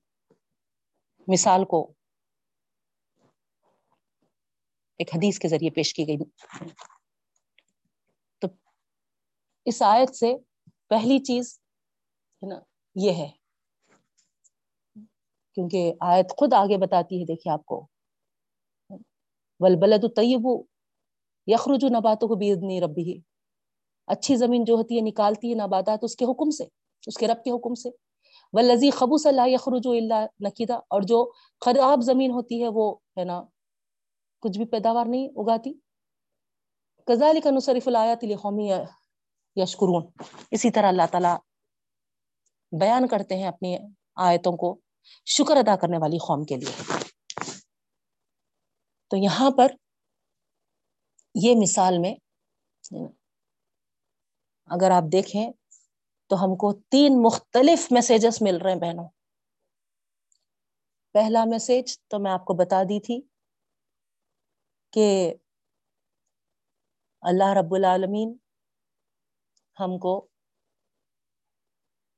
مثال 1.28 1.64
کو 1.64 1.92
ایک 5.00 5.14
حدیث 5.14 5.38
کے 5.38 5.48
ذریعے 5.48 5.70
پیش 5.70 5.94
کی 5.94 6.06
گئی۔ 6.06 6.16
اس 9.64 9.82
آیت 9.82 10.16
سے 10.16 10.36
پہلی 10.88 11.18
چیز 11.18 11.60
ہے 12.42 12.48
نا، 12.48 12.60
یہ 12.94 13.12
ہے۔ 13.12 13.30
کیونکہ 15.54 15.92
آیت 16.00 16.30
خود 16.38 16.52
آگے 16.52 16.78
بتاتی 16.78 17.20
ہے، 17.20 17.24
دیکھیے 17.24 17.52
آپ 17.52 17.64
کو۔ 17.64 17.86
ولبلد 19.60 20.04
طیب 20.16 20.48
یخرج 21.46 21.84
نباتوں 21.84 22.28
کو 22.28 22.34
بھی 22.34 22.80
ربی 22.80 23.20
اچھی 24.06 24.36
زمین 24.36 24.64
جو 24.64 24.74
ہوتی 24.74 24.96
ہے، 24.96 25.00
نکالتی 25.00 25.50
ہے 25.50 25.54
نباتات 25.54 25.98
اس 26.02 26.16
کے 26.16 26.24
حکم 26.24 26.50
سے، 26.50 26.64
اس 27.06 27.16
کے 27.16 27.26
رب 27.26 27.44
کے 27.44 27.50
حکم 27.50 27.74
سے۔ 27.74 27.88
ولزی 28.52 28.90
خبو 28.90 29.16
ص 29.16 29.26
اللہ 29.26 29.48
یخرج 29.48 29.86
اللہ 29.86 30.26
نقیدہ 30.40 30.72
اور 30.72 31.02
جو 31.02 31.32
خراب 31.60 32.00
زمین 32.02 32.30
ہوتی 32.30 32.62
ہے، 32.62 32.68
وہ 32.68 32.96
ہے 33.18 33.24
نا، 33.24 33.42
کچھ 34.40 34.58
بھی 34.58 34.66
پیداوار 34.66 35.06
نہیں 35.06 35.28
اگاتی۔ 35.28 35.72
کزال 37.06 37.40
کا 37.40 37.50
نصرف 37.50 37.88
الایات 37.88 38.24
قومی 38.42 38.72
یشکرون۔ 39.56 40.12
اسی 40.50 40.70
طرح 40.70 40.88
اللہ 40.88 41.06
تعالیٰ 41.10 41.36
بیان 42.80 43.08
کرتے 43.08 43.36
ہیں 43.36 43.48
اپنی 43.48 43.78
آیتوں 44.14 44.56
کو 44.56 44.80
شکر 45.26 45.56
ادا 45.56 45.76
کرنے 45.76 45.98
والی 45.98 46.18
قوم 46.18 46.44
کے 46.44 46.56
لیے۔ 46.56 47.02
تو 49.10 49.16
یہاں 49.16 49.50
پر 49.50 49.66
یہ 51.34 51.54
مثال 51.62 51.98
میں 51.98 52.14
اگر 54.66 54.90
آپ 54.90 55.02
دیکھیں 55.12 55.52
تو 56.26 56.44
ہم 56.44 56.56
کو 56.56 56.72
تین 56.88 57.22
مختلف 57.22 57.92
میسیجز 57.92 58.38
مل 58.40 58.56
رہے 58.56 58.72
ہیں 58.72 58.80
بہنوں۔ 58.80 59.08
پہلا 61.12 61.44
میسج 61.44 61.98
تو 62.08 62.18
میں 62.18 62.32
آپ 62.32 62.44
کو 62.44 62.54
بتا 62.54 62.82
دی 62.82 63.00
تھی 63.00 63.20
کہ 64.90 65.34
اللہ 67.20 67.48
رب 67.60 67.74
العالمین 67.74 68.36
ہم 69.80 69.98
کو، 69.98 70.26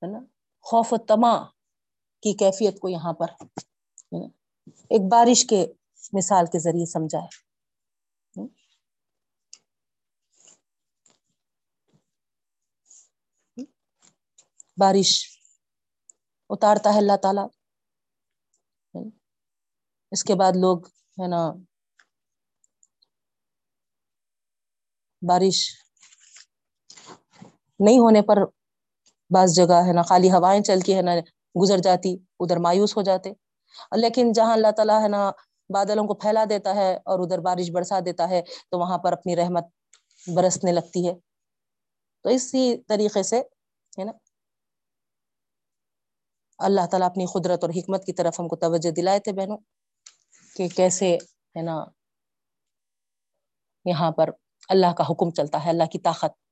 ہے 0.02 0.12
نا، 0.12 0.18
خوف 0.60 0.92
و 0.92 0.96
تما 0.96 1.44
کی 2.22 2.36
کیفیت 2.36 2.80
کو 2.80 2.88
یہاں 2.88 3.12
پر 3.12 3.26
ایک 4.90 5.00
بارش 5.10 5.46
کے 5.46 5.66
مثال 6.12 6.46
کے 6.46 6.58
ذریعے 6.58 6.86
سمجھا 6.86 7.18
ہے۔ 7.18 7.46
بارش 14.76 15.28
اتارتا 16.50 16.92
ہے 16.92 16.98
اللہ 16.98 17.16
تعالی۔ 17.22 17.44
اس 20.10 20.24
کے 20.24 20.34
بعد 20.34 20.52
لوگ، 20.60 20.86
ہے 20.86 21.28
نا، 21.28 21.52
بارش 25.28 25.85
نہیں 27.80 27.98
ہونے 27.98 28.22
پر 28.22 28.38
بعض 29.30 29.54
جگہ 29.54 29.80
ہے 29.86 29.92
نا 29.92 30.02
خالی 30.02 30.30
ہوائیں 30.30 30.62
چل 30.62 30.80
کے 30.80 30.96
ہے 30.96 31.02
نا، 31.02 31.12
گزر 31.62 31.78
جاتی، 31.78 32.16
ادھر 32.40 32.56
مایوس 32.56 32.96
ہو 32.96 33.02
جاتے۔ 33.02 33.32
لیکن 33.96 34.32
جہاں 34.32 34.52
اللہ 34.52 34.70
تعالیٰ 34.76 35.02
ہے 35.02 35.08
نا 35.08 35.30
بادلوں 35.70 36.04
کو 36.06 36.14
پھیلا 36.14 36.44
دیتا 36.50 36.74
ہے 36.74 36.94
اور 36.96 37.18
ادھر 37.18 37.38
بارش 37.38 37.70
برسا 37.70 38.00
دیتا 38.06 38.28
ہے، 38.28 38.42
تو 38.70 38.78
وہاں 38.78 38.98
پر 38.98 39.12
اپنی 39.12 39.36
رحمت 39.36 39.64
برسنے 40.34 40.72
لگتی 40.72 41.08
ہے۔ 41.08 41.14
تو 42.22 42.28
اسی 42.28 42.76
طریقے 42.88 43.22
سے 43.22 43.38
ہے 43.98 44.04
نا 44.04 44.12
اللہ 46.58 46.86
تعالیٰ 46.90 47.08
اپنی 47.08 47.26
قدرت 47.26 47.64
اور 47.64 47.70
حکمت 47.70 48.04
کی 48.04 48.12
طرف 48.12 48.40
ہم 48.40 48.48
کو 48.48 48.56
توجہ 48.56 48.90
دلائے 48.90 49.20
تھے 49.20 49.32
بہنوں، 49.32 49.56
کہ 50.56 50.68
کیسے 50.68 51.14
ہے 51.56 51.62
نا 51.62 51.84
یہاں 53.84 54.10
پر 54.10 54.30
اللہ 54.68 54.92
کا 54.98 55.04
حکم 55.10 55.30
چلتا 55.30 55.64
ہے، 55.64 55.70
اللہ 55.70 55.84
کی 55.84 55.98
طاقت۔ 55.98 56.45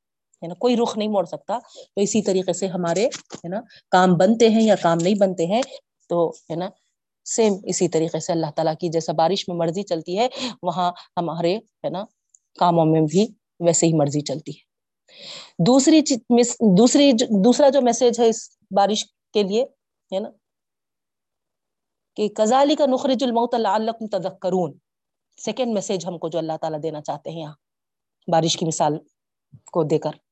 ہے 0.44 0.48
نا، 0.48 0.54
کوئی 0.54 0.76
رخ 0.76 0.96
نہیں 0.98 1.08
موڑ 1.08 1.24
سکتا۔ 1.24 1.58
تو 1.94 2.00
اسی 2.00 2.22
طریقے 2.22 2.52
سے 2.52 2.66
ہمارے 2.66 3.06
ہے 3.06 3.48
نا، 3.48 3.60
کام 3.90 4.14
بنتے 4.14 4.48
ہیں 4.48 4.62
یا 4.62 4.74
کام 4.82 4.98
نہیں 5.02 5.14
بنتے 5.20 5.46
ہیں، 5.46 5.62
تو 6.08 6.28
ہے 6.50 6.56
نا 6.56 6.68
سیم 7.26 7.54
اسی 7.64 7.88
طریقے 7.88 8.20
سے 8.20 8.32
اللہ 8.32 8.50
تعالیٰ 8.56 8.74
کی، 8.80 8.88
جیسا 8.88 9.12
بارش 9.12 9.48
میں 9.48 9.56
مرضی 9.56 9.82
چلتی 9.82 10.18
ہے، 10.18 10.28
وہاں 10.62 10.90
ہمارے 11.16 11.56
ہے 11.56 11.88
نا، 11.88 12.04
کاموں 12.58 12.84
میں 12.84 13.00
بھی 13.00 13.26
ویسے 13.60 13.86
ہی 13.86 13.92
مرضی 13.94 14.20
چلتی 14.20 14.52
ہے۔ 14.52 14.62
دوسری 15.66 16.00
دوسری 16.78 17.12
دوسرا 17.44 17.68
جو 17.68 17.82
میسج 17.82 18.20
ہے 18.20 18.28
اس 18.28 18.48
بارش 18.76 19.04
کے 19.34 19.42
لیے 19.42 19.62
ہے 20.10 20.18
نا، 20.20 20.28
کہ 22.16 22.28
کزالی 22.28 22.74
کا 22.74 22.86
نخرج 22.86 23.24
الموت 23.24 23.54
اللہ 23.54 23.90
تذکرون۔ 24.12 24.72
سیکنڈ 25.38 25.74
میسج 25.74 26.06
ہم 26.06 26.18
کو 26.18 26.28
جو 26.28 26.38
اللہ 26.38 26.56
تعالیٰ 26.60 26.82
دینا 26.82 27.00
چاہتے 27.02 27.30
ہیں 27.30 27.40
یہاں، 27.40 27.54
بارش 28.28 28.56
کی 28.56 28.66
مثال 28.66 28.98
کو 29.72 29.82
دے 29.82 29.98
کر۔ 29.98 30.23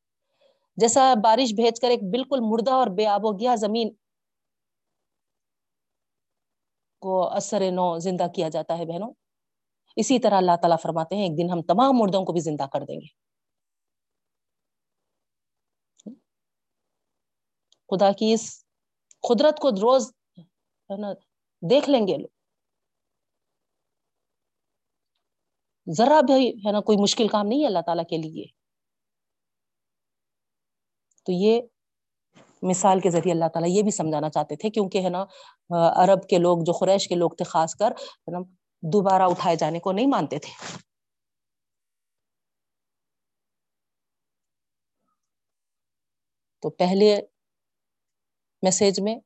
جیسا 0.76 1.14
بارش 1.24 1.52
بھیج 1.54 1.80
کر 1.80 1.90
ایک 1.90 2.02
بالکل 2.02 2.38
مردہ 2.40 2.70
اور 2.70 2.86
بے 2.86 3.06
آب 3.06 3.24
و 3.24 3.32
گیا 3.32 3.54
زمین 3.54 3.90
کو 7.02 7.28
اثر 7.28 7.62
نو 7.70 7.98
زندہ 7.98 8.26
کیا 8.34 8.48
جاتا 8.48 8.78
ہے 8.78 8.84
بہنوں۔ 8.86 9.12
اسی 9.96 10.18
طرح 10.18 10.36
اللہ 10.36 10.56
تعالیٰ 10.62 10.76
فرماتے 10.82 11.16
ہیں، 11.16 11.22
ایک 11.22 11.38
دن 11.38 11.50
ہم 11.50 11.62
تمام 11.62 11.92
مردوں 11.94 12.24
کو 12.24 12.32
بھی 12.32 12.40
زندہ 12.40 12.66
کر 12.72 12.84
دیں 12.84 12.96
گے۔ 12.96 13.06
خدا 17.88 18.12
کی 18.12 18.32
اس 18.32 18.64
قدرت 19.20 19.58
کو 19.58 19.70
روز 19.70 20.12
ہے 20.90 20.96
نا، 21.00 21.12
دیکھ 21.70 21.90
لیں 21.90 22.08
گے 22.08 22.16
لوگ۔ 22.16 22.28
ذرا 25.96 26.20
بھی 26.20 26.50
ہے 26.66 26.72
نا، 26.72 26.80
کوئی 26.80 26.98
مشکل 27.02 27.28
کام 27.28 27.46
نہیں 27.46 27.60
ہے 27.60 27.66
اللہ 27.66 27.78
تعالیٰ 27.86 28.04
کے 28.10 28.16
لیے۔ 28.16 28.61
تو 31.26 31.32
یہ 31.32 31.60
مثال 32.62 33.00
کے 33.00 33.10
ذریعے 33.10 33.32
اللہ 33.32 33.48
تعالیٰ 33.54 33.70
یہ 33.76 33.82
بھی 33.82 33.90
سمجھانا 33.90 34.30
چاہتے 34.30 34.56
تھے 34.56 34.70
کیونکہ 34.70 35.04
ہے 35.04 35.08
نا 35.08 35.24
عرب 36.04 36.28
کے 36.28 36.38
لوگ 36.38 36.58
جو 36.66 36.72
قریش 36.72 37.08
کے 37.08 37.14
لوگ 37.14 37.30
تھے، 37.30 37.44
خاص 37.44 37.74
کر، 37.74 37.90
ہے 37.90 38.30
نا، 38.32 38.38
دوبارہ 38.82 39.22
اٹھائے 39.22 39.56
جانے 39.56 39.78
کو 39.78 39.92
نہیں 39.92 40.06
مانتے 40.06 40.38
تھے۔ 40.38 40.52
تو 46.62 46.70
پہلے 46.70 47.14
میسج 48.62 49.00
میں 49.00 49.16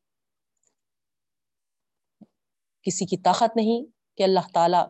کسی 2.86 3.06
کی 3.06 3.16
طاقت 3.16 3.56
نہیں 3.56 3.84
کہ 4.16 4.22
اللہ 4.22 4.46
تعالی 4.54 4.82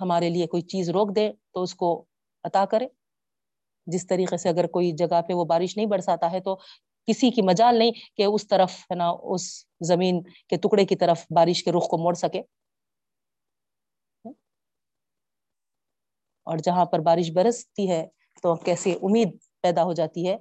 ہمارے 0.00 0.28
لیے 0.30 0.46
کوئی 0.46 0.62
چیز 0.62 0.90
روک 0.90 1.16
دے 1.16 1.30
تو 1.52 1.62
اس 1.62 1.74
کو 1.74 1.88
عطا 2.44 2.64
کرے۔ 2.70 2.86
جس 3.86 4.06
طریقے 4.06 4.36
سے 4.36 4.48
اگر 4.48 4.66
کوئی 4.66 4.92
جگہ 4.92 5.22
پہ 5.28 5.32
وہ 5.32 5.44
بارش 5.44 5.76
نہیں 5.76 5.86
برساتا 5.86 6.32
ہے 6.32 6.40
تو 6.40 6.56
کسی 7.06 7.30
کی 7.30 7.42
مجال 7.42 7.78
نہیں 7.78 7.92
کہ 8.16 8.22
اس 8.22 8.48
طرف 8.48 8.74
ہے 8.74 8.94
نا، 8.94 9.10
اس 9.22 9.66
زمین 9.80 10.22
کے 10.22 10.56
ٹکڑے 10.56 10.84
کی 10.84 10.96
طرف 10.96 11.26
بارش 11.30 11.64
کے 11.64 11.72
رخ 11.72 11.88
کو 11.88 11.98
موڑ 11.98 12.14
سکے۔ 12.14 12.42
اور 16.46 16.58
جہاں 16.58 16.84
پر 16.84 16.98
بارش 16.98 17.30
برستی 17.30 17.90
ہے 17.90 18.06
تو 18.42 18.54
کیسے 18.54 18.92
امید 18.92 19.36
پیدا 19.62 19.84
ہو 19.84 19.92
جاتی 19.92 20.28
ہے۔ 20.28 20.36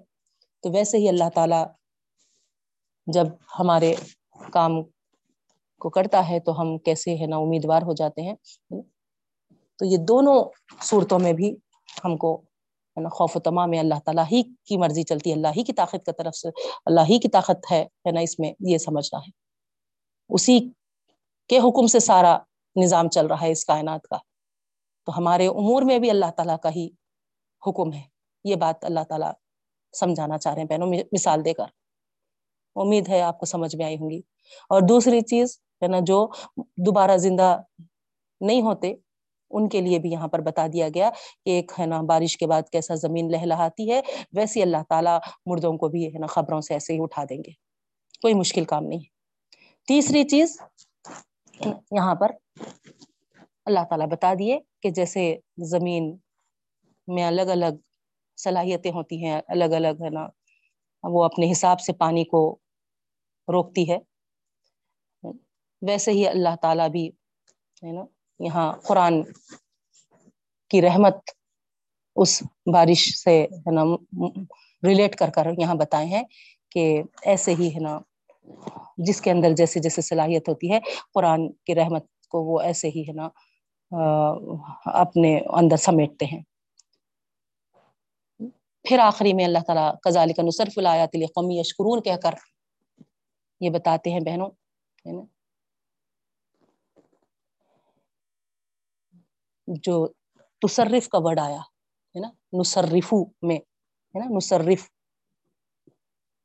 تو 0.61 0.71
ویسے 0.71 0.97
ہی 0.97 1.09
اللہ 1.09 1.29
تعالی 1.35 1.63
جب 3.07 3.25
ہمارے 3.59 3.93
کام 4.53 4.71
کو 5.79 5.89
کرتا 5.89 6.29
ہے 6.29 6.39
تو 6.39 6.61
ہم 6.61 6.77
کیسے 6.77 7.15
ہے 7.15 7.25
نا، 7.27 7.37
امیدوار 7.37 7.81
ہو 7.81 7.93
جاتے 7.93 8.21
ہیں۔ 8.21 8.33
تو 9.75 9.85
یہ 9.85 9.97
دونوں 9.97 10.43
صورتوں 10.81 11.19
میں 11.19 11.33
بھی 11.33 11.55
ہم 12.05 12.17
کو 12.17 12.44
ہے 12.97 13.01
نا؟ 13.01 13.09
خوف 13.09 13.37
و 13.37 13.39
تمام 13.39 13.69
میں 13.69 13.79
اللہ 13.79 13.99
تعالیٰ 14.05 14.23
ہی 14.31 14.43
کی 14.43 14.77
مرضی 14.77 15.03
چلتی 15.03 15.29
ہے، 15.29 15.35
اللہ 15.35 15.47
ہی 15.57 15.63
کی 15.63 15.73
طاقت 15.73 16.05
کی 16.05 16.11
طرف 16.17 16.35
سے، 16.35 16.49
اللہ 16.85 17.01
ہی 17.09 17.19
کی 17.19 17.27
طاقت 17.29 17.71
ہے 17.71 17.83
ہے 17.83 18.11
نا؟ 18.11 18.19
اس 18.19 18.39
میں 18.39 18.53
یہ 18.59 18.77
سمجھنا 18.77 19.19
ہے۔ 19.19 19.29
اسی 20.29 20.69
کے 21.47 21.57
حکم 21.57 21.87
سے 21.87 21.99
سارا 21.99 22.37
نظام 22.75 23.09
چل 23.09 23.27
رہا 23.27 23.41
ہے 23.41 23.51
اس 23.51 23.65
کائنات 23.65 24.03
کا۔ 24.03 24.17
تو 25.05 25.17
ہمارے 25.17 25.47
امور 25.47 25.81
میں 25.81 25.99
بھی 25.99 26.09
اللہ 26.09 26.31
تعالیٰ 26.37 26.57
کا 26.63 26.69
ہی 26.75 26.89
حکم 27.67 27.93
ہے۔ 27.93 28.01
یہ 28.43 28.55
بات 28.55 28.85
اللہ 28.85 28.99
تعالیٰ 29.09 29.31
سمجھانا 29.93 30.37
چاہ 30.37 30.53
رہے 30.53 30.61
ہیں 30.61 30.67
بہنوں 30.67 30.87
مثال 31.11 31.45
دے 31.45 31.53
کر۔ 31.53 31.65
امید 32.75 33.09
ہے 33.09 33.21
آپ 33.21 33.39
کو 33.39 33.45
سمجھ 33.45 33.75
میں 33.75 33.85
آئی 33.85 33.97
ہوں 33.97 34.09
گی۔ 34.09 34.19
اور 34.69 34.81
دوسری 34.81 35.21
چیز 35.21 35.59
ہے 35.81 35.87
نا، 35.87 35.97
جو 36.01 36.27
دوبارہ 36.57 37.17
زندہ 37.17 37.61
نہیں 38.41 38.61
ہوتے 38.61 38.93
ان 39.55 39.69
کے 39.69 39.81
لیے 39.81 39.99
بھی 39.99 40.09
یہاں 40.11 40.27
پر 40.27 40.39
بتا 40.39 40.67
دیا 40.73 40.87
گیا 40.95 41.09
کہ 41.45 41.49
ایک 41.49 41.71
ہے 41.79 41.85
نا 41.85 42.01
بارش 42.01 42.37
کے 42.37 42.47
بعد 42.47 42.69
کیسا 42.71 42.95
زمین 42.95 43.31
لہلاتی 43.31 43.91
ہے، 43.91 44.01
ویسے 44.33 44.61
اللہ 44.61 44.83
تعالیٰ 44.89 45.19
مردوں 45.45 45.73
کو 45.73 45.87
بھی 45.87 46.13
ہے 46.13 46.19
نا 46.19 46.27
خبروں 46.27 46.61
سے 46.61 46.73
ایسے 46.73 46.93
ہی 46.93 46.99
اٹھا 47.01 47.23
دیں 47.29 47.37
گے۔ 47.37 47.51
کوئی 48.21 48.33
مشکل 48.33 48.65
کام 48.65 48.83
نہیں۔ 48.83 49.03
تیسری 49.87 50.23
چیز 50.23 50.57
یہاں 51.91 52.15
پر 52.15 52.31
اللہ 53.65 53.83
تعالیٰ 53.89 54.07
بتا 54.07 54.33
دیے 54.39 54.59
کہ 54.81 54.89
جیسے 54.89 55.35
زمین 55.65 56.17
میں 57.07 57.23
الگ 57.23 57.41
الگ 57.41 57.75
صلاحیتیں 58.37 58.91
ہوتی 58.91 59.25
ہیں، 59.25 59.41
الگ 59.47 59.73
الگ 59.73 60.03
ہے 60.03 60.09
نا 60.09 60.27
وہ 61.03 61.23
اپنے 61.23 61.51
حساب 61.51 61.79
سے 61.79 61.93
پانی 61.93 62.23
کو 62.23 62.57
روکتی 63.47 63.91
ہے۔ 63.91 63.97
ویسے 65.81 66.11
ہی 66.11 66.27
اللہ 66.27 66.55
تعالیٰ 66.61 66.89
بھی 66.89 67.07
ہے 67.83 67.91
نا 67.91 68.01
یہاں 68.39 68.71
قرآن 68.83 69.21
کی 70.71 70.81
رحمت 70.81 71.29
اس 72.15 72.41
بارش 72.73 73.03
سے 73.17 73.43
ہے 73.43 73.71
نا 73.71 73.83
ریلیٹ 74.83 75.15
کر 75.15 75.29
کر 75.29 75.47
یہاں 75.57 75.75
بتائے 75.75 76.05
ہیں 76.05 76.23
کہ 76.71 77.01
ایسے 77.25 77.53
ہی 77.59 77.73
ہے 77.75 77.79
نا، 77.79 77.99
جس 78.97 79.21
کے 79.21 79.31
اندر 79.31 79.53
جیسے 79.53 79.79
جیسے 79.79 80.01
صلاحیت 80.01 80.49
ہوتی 80.49 80.71
ہے، 80.71 80.79
قرآن 81.13 81.51
کی 81.65 81.75
رحمت 81.75 82.05
کو 82.31 82.43
وہ 82.43 82.59
ایسے 82.61 82.89
ہی 82.89 83.03
ہے 83.07 83.13
نا 83.13 83.29
اپنے 84.85 85.37
اندر 85.59 85.77
سمیٹتے 85.77 86.25
ہیں۔ 86.25 86.41
پھر 88.85 88.99
آخری 88.99 89.33
میں 89.33 89.45
اللہ 89.45 89.59
تعالیٰ 89.67 89.91
کزال 90.01 90.33
کا 90.33 90.43
نصرف 90.43 90.77
الایات 90.77 91.15
قومی 91.35 91.59
یشکرون 91.59 92.01
کہہ 92.01 92.21
کر 92.23 92.33
یہ 93.61 93.69
بتاتے 93.69 94.11
ہیں 94.11 94.19
بہنوں، 94.19 94.49
ہے 95.05 95.11
نا۔ 95.11 95.23
جو 99.67 100.07
تصرف 100.61 101.07
کا 101.07 101.17
ورڈ 101.21 101.39
آیا، 101.39 101.59
ہے 102.15 102.19
نا؟ 102.19 102.29
نصرفو 102.53 103.25
میں، 103.41 103.55
ہے 103.55 104.19
نا؟ 104.19 104.25
نصرف. 104.37 104.89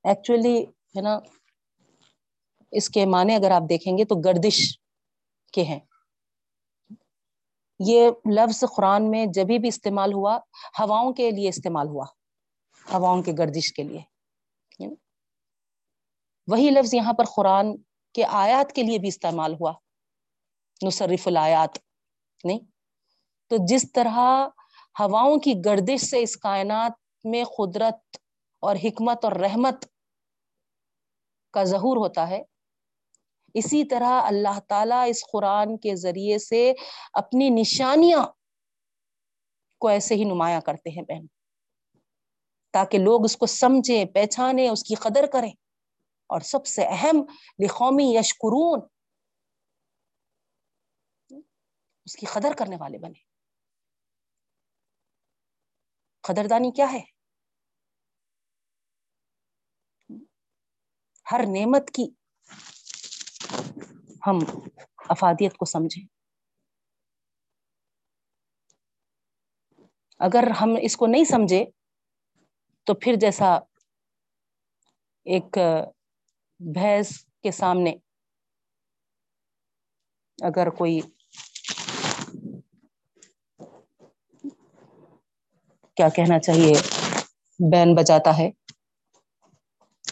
ایکچولی 0.04 0.62
ہے 0.64 1.00
نا، 1.00 1.18
اس 2.70 2.88
کے 2.88 3.06
معنی 3.06 3.34
اگر 3.34 3.50
آپ 3.50 3.62
دیکھیں 3.68 3.98
گے 3.98 4.04
تو 4.04 4.14
گردش 4.14 4.78
کے 5.52 5.62
ہیں۔ 5.62 5.80
یہ 7.78 8.10
لفظ 8.32 8.64
قرآن 8.76 9.10
میں 9.10 9.26
جبھی 9.26 9.58
بھی 9.58 9.68
استعمال 9.68 10.12
ہوا، 10.12 10.38
ہواؤں 10.78 11.12
کے 11.12 11.30
لیے 11.30 11.48
استعمال 11.48 11.88
ہوا، 11.88 12.04
ہواؤں 12.92 13.22
کے 13.22 13.32
گردش 13.38 13.72
کے 13.72 13.82
لیے 13.82 14.00
وہی 16.46 16.70
لفظ 16.70 16.94
یہاں 16.94 17.12
پر 17.12 17.24
قرآن 17.36 17.76
کے 18.14 18.24
آیات 18.24 18.72
کے 18.72 18.82
لیے 18.82 18.98
بھی 18.98 19.08
استعمال 19.08 19.54
ہوا، 19.54 19.72
نصرف 20.86 21.26
الآیات، 21.26 21.78
نہیں؟ 22.44 22.58
تو 23.50 23.56
جس 23.68 23.92
طرح 23.92 24.46
ہواؤں 25.00 25.38
کی 25.38 25.54
گردش 25.64 26.10
سے 26.10 26.22
اس 26.22 26.36
کائنات 26.36 26.92
میں 27.24 27.44
قدرت 27.44 28.16
اور 28.60 28.76
حکمت 28.76 29.24
اور 29.24 29.32
رحمت 29.32 29.86
کا 31.52 31.64
ظہور 31.64 31.96
ہوتا 31.96 32.28
ہے، 32.28 32.42
اسی 33.54 33.84
طرح 33.84 34.22
اللہ 34.22 34.60
تعالیٰ 34.60 35.04
اس 35.08 35.24
قرآن 35.32 35.76
کے 35.76 35.96
ذریعے 35.96 36.38
سے 36.38 36.72
اپنی 37.12 37.50
نشانیاں 37.50 38.26
کو 39.78 39.88
ایسے 39.88 40.14
ہی 40.14 40.24
نمایاں 40.24 40.60
کرتے 40.60 40.90
ہیں 40.90 41.02
بہن، 41.02 41.26
تاکہ 42.72 42.98
لوگ 42.98 43.24
اس 43.24 43.36
کو 43.36 43.46
سمجھیں 43.46 44.04
پہچانے 44.04 44.68
اس 44.68 44.82
کی 44.82 44.94
قدر 44.94 45.26
کریں۔ 45.32 45.52
اور 46.26 46.40
سب 46.40 46.66
سے 46.66 46.82
اہم، 46.84 47.24
لقومی 47.64 48.16
یشکرون، 48.16 48.80
اس 52.04 52.16
کی 52.16 52.26
قدر 52.26 52.52
کرنے 52.58 52.76
والے 52.76 52.98
بنے 52.98 53.29
قدردانی 56.30 56.70
کیا 56.70 56.92
ہے؟ 56.92 57.00
ہر 61.32 61.40
نعمت 61.48 61.90
کی 61.94 62.10
ہم 64.26 64.38
افادیت 65.08 65.56
کو 65.56 65.64
سمجھیں۔ 65.64 66.04
اگر 70.18 70.50
ہم 70.60 70.74
اس 70.82 70.96
کو 70.96 71.06
نہیں 71.06 71.24
سمجھے، 71.24 71.64
تو 72.84 72.94
پھر 72.94 73.14
جیسا 73.20 73.54
ایک 75.26 75.58
بھینس 76.60 77.26
کے 77.42 77.50
سامنے 77.50 77.90
اگر 80.38 80.70
کوئی 80.70 81.00
کیا 85.96 86.08
کہنا 86.08 86.38
چاہیے؟ 86.38 86.72
بین 87.72 87.94
بجاتا 87.94 88.38
ہے۔ 88.38 88.50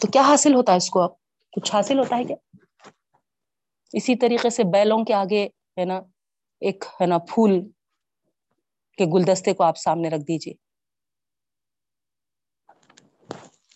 تو 0.01 0.11
کیا 0.11 0.21
حاصل 0.21 0.55
ہوتا 0.55 0.71
ہے 0.71 0.77
اس 0.77 0.89
کو 0.89 1.01
اب؟ 1.01 1.09
کچھ 1.51 1.73
حاصل 1.73 1.99
ہوتا 1.99 2.17
ہے 2.17 2.23
کیا؟ 2.23 2.35
اسی 3.93 4.15
طریقے 4.15 4.49
سے 4.49 4.63
بیلوں 4.63 5.05
کے 5.05 5.13
آگے 5.13 5.45
ہے 5.45 5.85
نا، 5.85 6.01
ایک 6.59 6.83
ہے 7.01 7.05
نا 7.05 7.17
پھول 7.17 7.69
کے 8.97 9.05
گلدستے 9.13 9.53
کو 9.53 9.63
آپ 9.63 9.77
سامنے 9.77 10.09
رکھ 10.09 10.21
دیجیے 10.21 10.53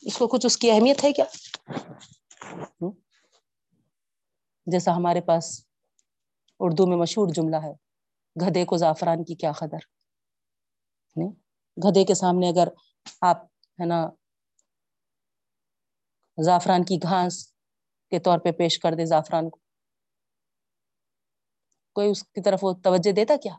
اس 0.01 0.17
کو 0.17 0.27
کچھ 0.27 0.45
اس 0.45 0.57
کی 0.57 0.71
اہمیت 0.71 1.03
ہے 1.03 1.11
کیا؟ 1.13 1.25
جیسا 4.65 4.95
ہمارے 4.95 5.21
پاس 5.21 5.65
اردو 6.59 6.87
میں 6.87 6.97
مشہور 6.97 7.27
جملہ 7.27 7.55
ہے 7.55 7.73
گدے 8.35 8.65
کو 8.65 8.77
زعفران 8.77 9.23
کی 9.23 9.35
کیا 9.35 9.51
قدر؟ 9.51 9.77
گدے 11.77 12.03
کے 12.03 12.15
سامنے 12.15 12.49
اگر 12.49 12.67
آپ، 13.21 13.43
ہے 13.79 13.85
نا، 13.85 13.99
زعفران 16.37 16.83
کی 16.83 16.97
گھاس 17.03 17.35
کے 18.11 18.19
طور 18.19 18.39
پہ 18.39 18.51
پیش 18.51 18.79
کر 18.79 18.95
دے 18.95 19.05
زعفران 19.05 19.49
کو، 19.49 19.59
کوئی 21.95 22.09
اس 22.11 22.23
کی 22.23 22.41
طرف 22.41 22.63
وہ 22.63 22.73
توجہ 22.83 23.11
دیتا 23.11 23.35
کیا؟ 23.43 23.55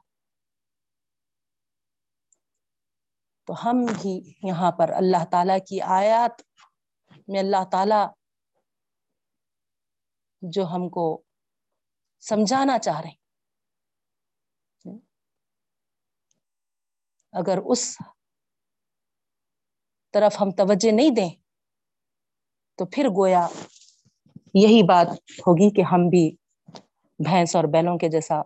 تو 3.49 3.55
ہم 3.65 3.85
بھی 3.85 4.13
یہاں 4.43 4.71
پر 4.73 4.91
اللہ 4.91 5.25
تعالی 5.31 5.59
کی 5.61 5.81
آیات 5.81 6.43
میں 7.29 7.41
اللہ 7.41 7.65
تعالی 7.73 8.01
جو 10.43 10.65
ہم 10.67 10.89
کو 10.89 11.05
سمجھانا 12.23 12.79
چاہ 12.79 13.01
رہے 13.01 13.24
اگر 17.35 17.59
اس 17.65 17.97
طرف 20.13 20.37
ہم 20.41 20.51
توجہ 20.51 20.93
نہیں 20.93 21.11
دیں 21.11 21.31
تو 22.79 22.87
پھر 22.87 23.05
گویا 23.09 23.47
یہی 24.55 24.83
بات 24.83 25.07
ہوگی 25.47 25.71
کہ 25.71 25.81
ہم 25.81 26.09
بھی 26.09 26.37
بھینس 27.19 27.57
اور 27.57 27.65
بیلوں 27.65 27.99
کے 27.99 28.09
جیسا 28.09 28.43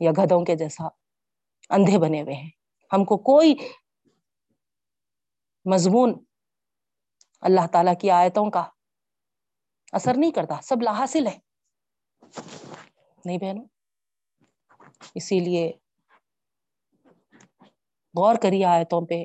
یا 0.00 0.10
گدوں 0.10 0.44
کے 0.44 0.56
جیسا 0.56 0.84
اندھے 1.70 1.98
بنے 1.98 2.22
ہوئے 2.22 2.34
ہیں۔ 2.34 2.50
ہم 2.92 3.04
کو 3.04 3.16
کوئی 3.16 3.54
مضمون 5.64 6.24
اللہ 7.40 7.66
تعالی 7.72 7.90
کی 8.00 8.10
آیتوں 8.10 8.50
کا 8.50 8.68
اثر 9.92 10.12
نہیں 10.16 10.30
کرتا، 10.30 10.54
سب 10.62 10.82
لاحاصل 10.82 11.26
ہے۔ 11.26 11.38
نہیں 13.24 13.38
بہنوں؟ 13.38 13.64
اسی 15.14 15.40
لیے 15.40 15.72
غور 18.16 18.34
کریے 18.42 18.64
آیتوں 18.64 19.06
پہ، 19.06 19.24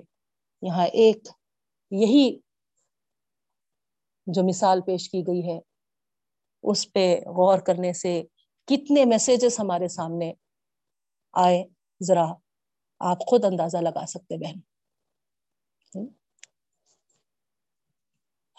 یہاں 0.61 0.85
ایک 0.85 1.27
یہی 1.91 2.39
جو 4.27 4.43
مثال 4.47 4.81
پیش 4.81 5.09
کی 5.09 5.23
گئی 5.27 5.47
ہے، 5.47 5.59
اس 6.63 6.93
پہ 6.93 7.19
غور 7.19 7.59
کرنے 7.59 7.93
سے 7.93 8.23
کتنے 8.67 9.05
میسجز 9.05 9.59
ہمارے 9.59 9.87
سامنے 9.87 10.33
آئے، 11.33 11.63
ذرا 12.03 12.25
آپ 12.99 13.19
خود 13.19 13.45
اندازہ 13.45 13.77
لگا 13.77 14.05
سکتے 14.05 14.37
بہن۔ 14.37 14.59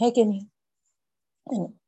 ہے 0.00 0.10
کہ 0.10 0.24
نہیں؟ 0.24 1.83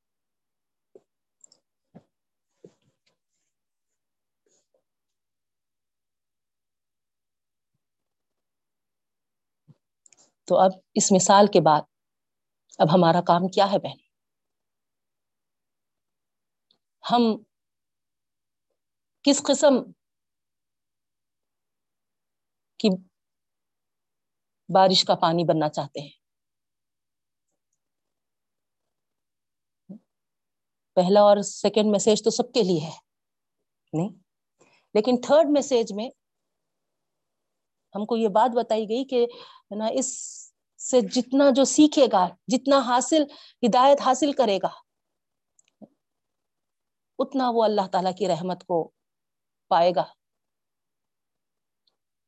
تو 10.49 10.57
اب 10.57 10.71
اس 10.95 11.13
مثال 11.13 11.47
کے 11.47 11.61
بعد 11.61 11.83
اب 12.79 12.95
ہمارا 12.95 13.21
کام 13.21 13.49
کیا 13.49 13.73
ہے 13.73 13.79
بہن؟ 13.79 13.97
ہم 17.05 17.23
کس 19.25 19.43
قسم 19.43 19.75
کی 22.81 22.89
بارش 24.69 25.05
کا 25.05 25.15
پانی 25.15 25.45
بننا 25.45 25.69
چاہتے 25.69 26.01
ہیں؟ 26.01 26.11
پہلا 30.97 31.21
اور 31.21 31.43
سیکنڈ 31.43 31.91
میسج 31.91 32.23
تو 32.25 32.31
سب 32.31 32.53
کے 32.53 32.63
لیے 32.63 32.81
ہے، 32.81 32.91
نہیں؟ 33.93 34.09
لیکن 34.95 35.21
تھرڈ 35.21 35.51
میسج 35.51 35.93
میں 35.93 36.09
ہم 37.97 38.07
کو 38.07 38.17
یہ 38.17 38.29
بات 38.29 38.57
بتائی 38.57 38.89
گئی 38.89 39.05
کہ 39.05 39.27
نا، 39.77 39.87
اس 39.87 40.09
سے 40.79 41.01
جتنا 41.01 41.45
جو 41.57 41.65
سیکھے 41.65 42.07
گا، 42.13 42.29
جتنا 42.47 42.79
حاصل، 42.79 43.23
ہدایت 43.63 44.01
حاصل 44.01 44.33
کرے 44.33 44.59
گا، 44.63 44.69
اتنا 47.19 47.51
وہ 47.51 47.65
اللہ 47.65 47.87
تعالی 47.93 48.13
کی 48.19 48.29
رحمت 48.29 48.65
کو 48.65 48.91
پائے 49.69 49.93
گا۔ 49.97 50.05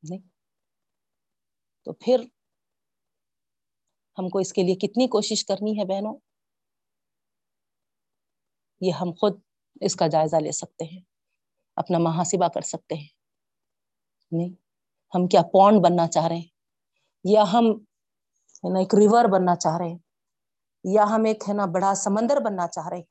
نہیں؟ 0.03 0.19
تو 1.85 1.93
پھر 1.93 2.20
ہم 4.19 4.28
کو 4.28 4.39
اس 4.39 4.53
کے 4.53 4.62
لیے 4.62 4.74
کتنی 4.74 5.07
کوشش 5.07 5.45
کرنی 5.45 5.78
ہے 5.78 5.85
بہنوں؟ 5.85 6.19
یہ 8.81 8.93
ہم 8.93 9.12
خود 9.12 9.40
اس 9.81 9.97
کا 9.97 10.07
جائزہ 10.07 10.36
لے 10.36 10.53
سکتے 10.53 10.85
ہیں، 10.85 11.01
اپنا 11.77 11.99
محاسبہ 11.99 12.49
کر 12.49 12.61
سکتے 12.61 12.95
ہیں۔ 12.95 13.09
نہیں؟ 14.32 14.68
ہم 15.15 15.27
کیا 15.27 15.43
پونڈ 15.43 15.81
بننا 15.85 16.07
چاہ 16.07 16.27
رہے 16.27 16.37
ہیں؟ 16.37 16.49
یا 17.25 17.43
ہم 17.53 17.65
ہے 18.65 18.73
نا 18.73 18.79
ایک 18.79 18.95
ریور 18.95 19.25
بننا 19.33 19.55
چاہ 19.57 19.77
رہے 19.79 19.89
ہیں؟ 19.89 19.99
یا 20.85 21.05
ہم 21.11 21.25
ایک 21.25 21.45
ہے 21.49 21.55
نا 21.55 21.67
بڑا 21.67 21.95
سمندر 21.95 22.41
بننا 22.41 22.67
چاہ 22.69 22.89
رہے 22.89 23.03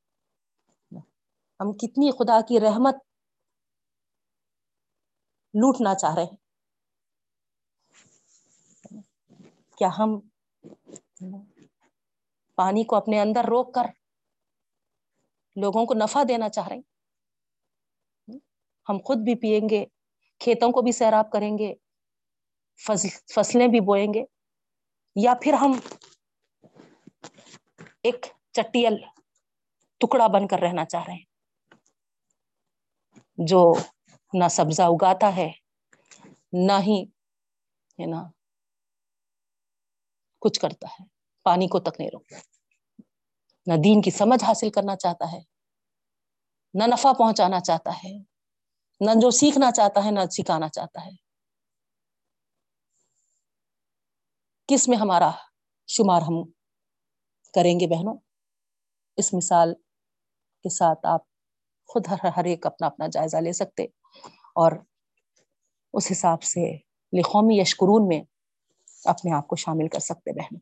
ہم 1.59 1.71
کتنی 1.73 2.11
خدا 2.11 2.39
کی 2.41 2.59
رحمت 2.59 2.95
لوٹنا 5.53 5.95
چاہ 5.95 6.15
رہے 6.15 6.23
ہیں؟ 6.23 6.37
کیا 9.77 9.89
ہم 9.99 10.19
پانی 12.57 12.83
کو 12.83 12.95
اپنے 12.95 13.19
اندر 13.21 13.45
روک 13.45 13.73
کر 13.73 13.85
لوگوں 15.55 15.85
کو 15.85 15.93
نفع 15.93 16.23
دینا 16.27 16.49
چاہ 16.49 16.67
رہے 16.67 16.75
ہیں؟ 16.75 18.39
ہم 18.87 18.97
خود 19.05 19.17
بھی 19.17 19.35
پیئیں 19.35 19.69
گے، 19.69 19.85
کھیتوں 20.41 20.71
کو 20.71 20.81
بھی 20.81 20.91
سیراب 20.91 21.31
کریں 21.31 21.57
گے 21.57 21.73
فصلیں 22.79 23.67
بھی 23.67 23.79
بوئیں 23.79 24.13
گے 24.13 24.23
یا 25.15 25.33
پھر 25.41 25.53
ہم 25.53 25.79
ایک 28.01 28.25
چٹیل 28.51 28.95
ٹکڑا 30.01 30.27
بن 30.27 30.47
کر 30.47 30.59
رہنا 30.59 30.85
چاہ 30.85 31.03
رہے 31.03 31.13
ہیں 31.13 31.25
جو 33.37 33.73
نہ 34.33 34.47
سبزہ 34.47 34.81
اگاتا 34.81 35.35
ہے، 35.35 35.51
نہ 36.53 36.79
ہی، 36.81 37.03
ہے 37.99 38.05
نا، 38.05 38.23
کچھ 40.41 40.59
کرتا 40.59 40.87
ہے، 40.87 41.05
پانی 41.45 41.67
کو 41.67 41.79
تک 41.79 41.99
نہیں 41.99 42.09
روکتا۔ 42.13 42.37
نہ 43.67 43.73
دین 43.73 44.01
کی 44.01 44.11
سمجھ 44.11 44.43
حاصل 44.43 44.69
کرنا 44.69 44.95
چاہتا 44.95 45.31
ہے، 45.31 45.39
نہ 46.73 46.83
نفع 46.87 47.13
پہنچانا 47.13 47.59
چاہتا 47.59 47.91
ہے، 48.03 48.17
نہ 49.01 49.11
جو 49.21 49.31
سیکھنا 49.31 49.71
چاہتا 49.71 50.05
ہے، 50.05 50.11
نہ 50.11 50.19
سکھانا 50.31 50.69
چاہتا 50.69 51.05
ہے۔ 51.05 51.26
کس 54.69 54.87
میں 54.87 54.97
ہمارا 54.97 55.31
شمار 55.87 56.21
ہم 56.21 56.43
کریں 57.53 57.79
گے 57.79 57.87
بہنوں؟ 57.87 58.17
اس 59.17 59.33
مثال 59.33 59.73
کے 60.63 60.69
ساتھ 60.69 60.99
آپ 61.03 61.21
خود 61.87 62.07
ہر 62.07 62.25
ہر 62.37 62.43
ایک 62.43 62.65
اپنا 62.65 62.87
اپنا 62.87 63.07
جائزہ 63.07 63.37
لے 63.37 63.53
سکتے 63.53 63.83
اور 64.55 64.71
اس 65.93 66.07
حساب 66.11 66.43
سے 66.43 66.77
لقومی 67.13 67.59
یشکرون 67.59 68.07
میں 68.07 68.21
اپنے 69.05 69.35
آپ 69.35 69.47
کو 69.47 69.55
شامل 69.55 69.87
کر 69.87 69.99
سکتے 69.99 70.31
بہن 70.31 70.55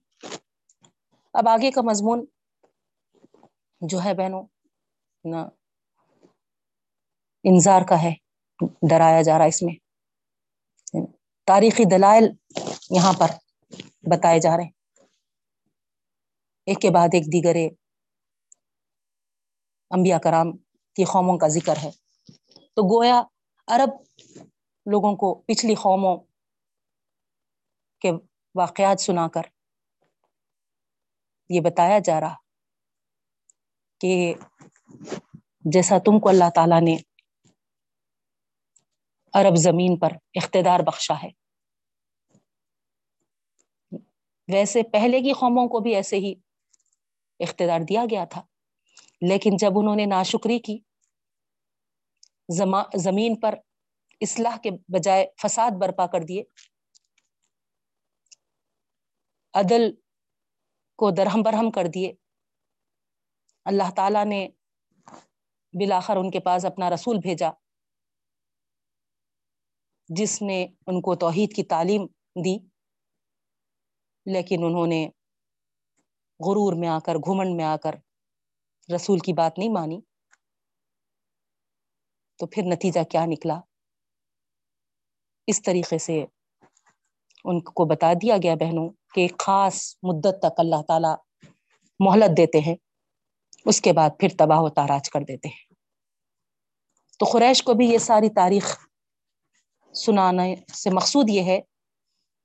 اب 1.34 1.50
آگے 1.50 1.72
کا 1.72 1.82
مضمون 1.82 2.26
جو 3.82 4.04
ہے 4.04 4.14
بہنوں 4.14 4.44
نہ 5.24 5.48
انظار 7.44 7.82
کا 7.82 8.02
ہے، 8.04 8.14
ڈرایا 8.90 9.22
جا 9.22 9.38
رہا 9.38 9.46
اس 9.46 9.62
میں۔ 9.62 9.76
تاریخی 11.48 11.84
دلائل 11.84 12.24
یہاں 12.90 13.14
پر 13.14 13.28
بتائے 14.12 14.40
جا 14.40 14.58
رہے 14.58 14.64
ہیں۔ 14.64 14.72
ایک 16.66 16.78
کے 16.82 16.90
بعد 16.92 17.08
ایک 17.14 17.26
دیگرے 17.26 17.70
انبیاء 19.92 20.18
کرام 20.18 20.58
کی 20.96 21.04
قوموں 21.04 21.38
کا 21.38 21.48
ذکر 21.48 21.78
ہے۔ 21.84 21.92
تو 22.74 22.84
گویا 22.84 23.22
عرب 23.68 23.90
لوگوں 24.86 25.16
کو 25.16 25.36
پچھلی 25.36 25.76
قوموں 25.76 26.18
کے 28.02 28.12
واقعات 28.56 29.02
سنا 29.02 29.28
کر 29.28 29.42
یہ 31.50 31.62
بتایا 31.62 32.00
جا 32.00 32.20
رہا 32.22 32.36
کہ 34.00 34.34
جیسا 35.66 35.98
تم 35.98 36.20
کو 36.20 36.30
اللہ 36.30 36.50
تعالی 36.56 36.80
نے 36.80 36.98
عرب 39.34 39.56
زمین 39.56 40.00
پر 40.00 40.12
اقتدار 40.36 40.80
بخشا 40.80 41.14
ہے 41.24 41.45
ویسے 44.54 44.84
پہلے 44.84 45.22
کی 45.22 45.34
قوموں 45.34 45.68
کو 45.68 45.80
بھی 45.80 45.96
ایسے 45.96 46.16
ہی 46.16 46.34
اقتدار 47.40 47.80
دیا 47.90 48.06
گیا 48.12 48.26
تھا۔ 48.26 48.42
لیکن 49.22 49.58
جب 49.60 49.72
انہوں 49.76 49.96
نے 49.96 50.06
ناشکری 50.06 50.60
کی 50.60 50.78
زمین 52.96 53.40
پر 53.40 53.56
اصلاح 54.22 54.58
کے 54.58 54.72
بجائے 54.72 55.26
فساد 55.42 55.72
برپا 55.72 56.08
کر 56.08 56.22
دیے۔ 56.22 56.44
عدل 59.54 59.92
کو 60.96 61.12
درہم 61.12 61.42
برہم 61.42 61.72
کر 61.72 61.88
دیے۔ 61.94 62.14
اللہ 63.66 63.92
تعالی 63.96 64.24
نے 64.24 64.48
بلاخر 65.74 66.18
ان 66.18 66.32
کے 66.32 66.40
پاس 66.40 66.66
اپنا 66.66 66.90
رسول 66.90 67.18
بھیجا، 67.18 67.50
جس 70.10 70.42
نے 70.42 70.68
ان 70.88 71.02
کو 71.02 71.16
توحید 71.16 71.56
کی 71.56 71.64
تعلیم 71.64 72.06
دی۔ 72.36 72.75
لیکن 74.26 74.64
انہوں 74.64 74.88
نے 74.88 75.10
غرور 76.40 76.74
میں 76.74 76.88
آ 76.88 77.00
کر، 77.00 77.16
گھمنڈ 77.16 77.56
میں 77.56 77.66
آ 77.66 77.78
کر 77.78 77.96
رسول 78.96 79.20
کی 79.20 79.34
بات 79.34 79.58
نہیں 79.58 79.70
مانی۔ 79.70 80.00
تو 82.38 82.48
پھر 82.48 82.64
نتیجہ 82.64 83.04
کیا 83.04 83.26
نکلا؟ 83.26 83.60
اس 85.48 85.62
طریقے 85.62 85.98
سے 85.98 86.26
ان 87.44 87.62
کو 87.62 87.86
بتا 87.86 88.14
دیا 88.14 88.38
گیا 88.44 88.56
بہنوں 88.56 88.90
کہ 89.14 89.22
ایک 89.22 89.38
خاص 89.40 89.98
مدت 90.04 90.36
تک 90.40 90.54
اللہ 90.58 90.82
تعالی 90.88 91.44
مہلت 92.00 92.38
دیتے 92.38 92.60
ہیں، 92.60 92.76
اس 93.66 93.82
کے 93.82 93.94
بعد 93.94 94.10
پھر 94.20 94.28
تباہ 94.38 94.60
و 94.60 94.70
تاراج 94.70 95.10
کر 95.10 95.22
دیتے 95.22 95.48
ہیں۔ 95.48 95.74
تو 97.20 97.26
قریش 97.32 97.64
کو 97.64 97.74
بھی 97.74 97.90
یہ 97.90 97.98
ساری 97.98 98.30
تاریخ 98.30 98.88
سنانے 99.94 100.56
سے 100.74 100.90
مقصود 100.90 101.30
یہ 101.30 101.44
ہے 101.44 101.62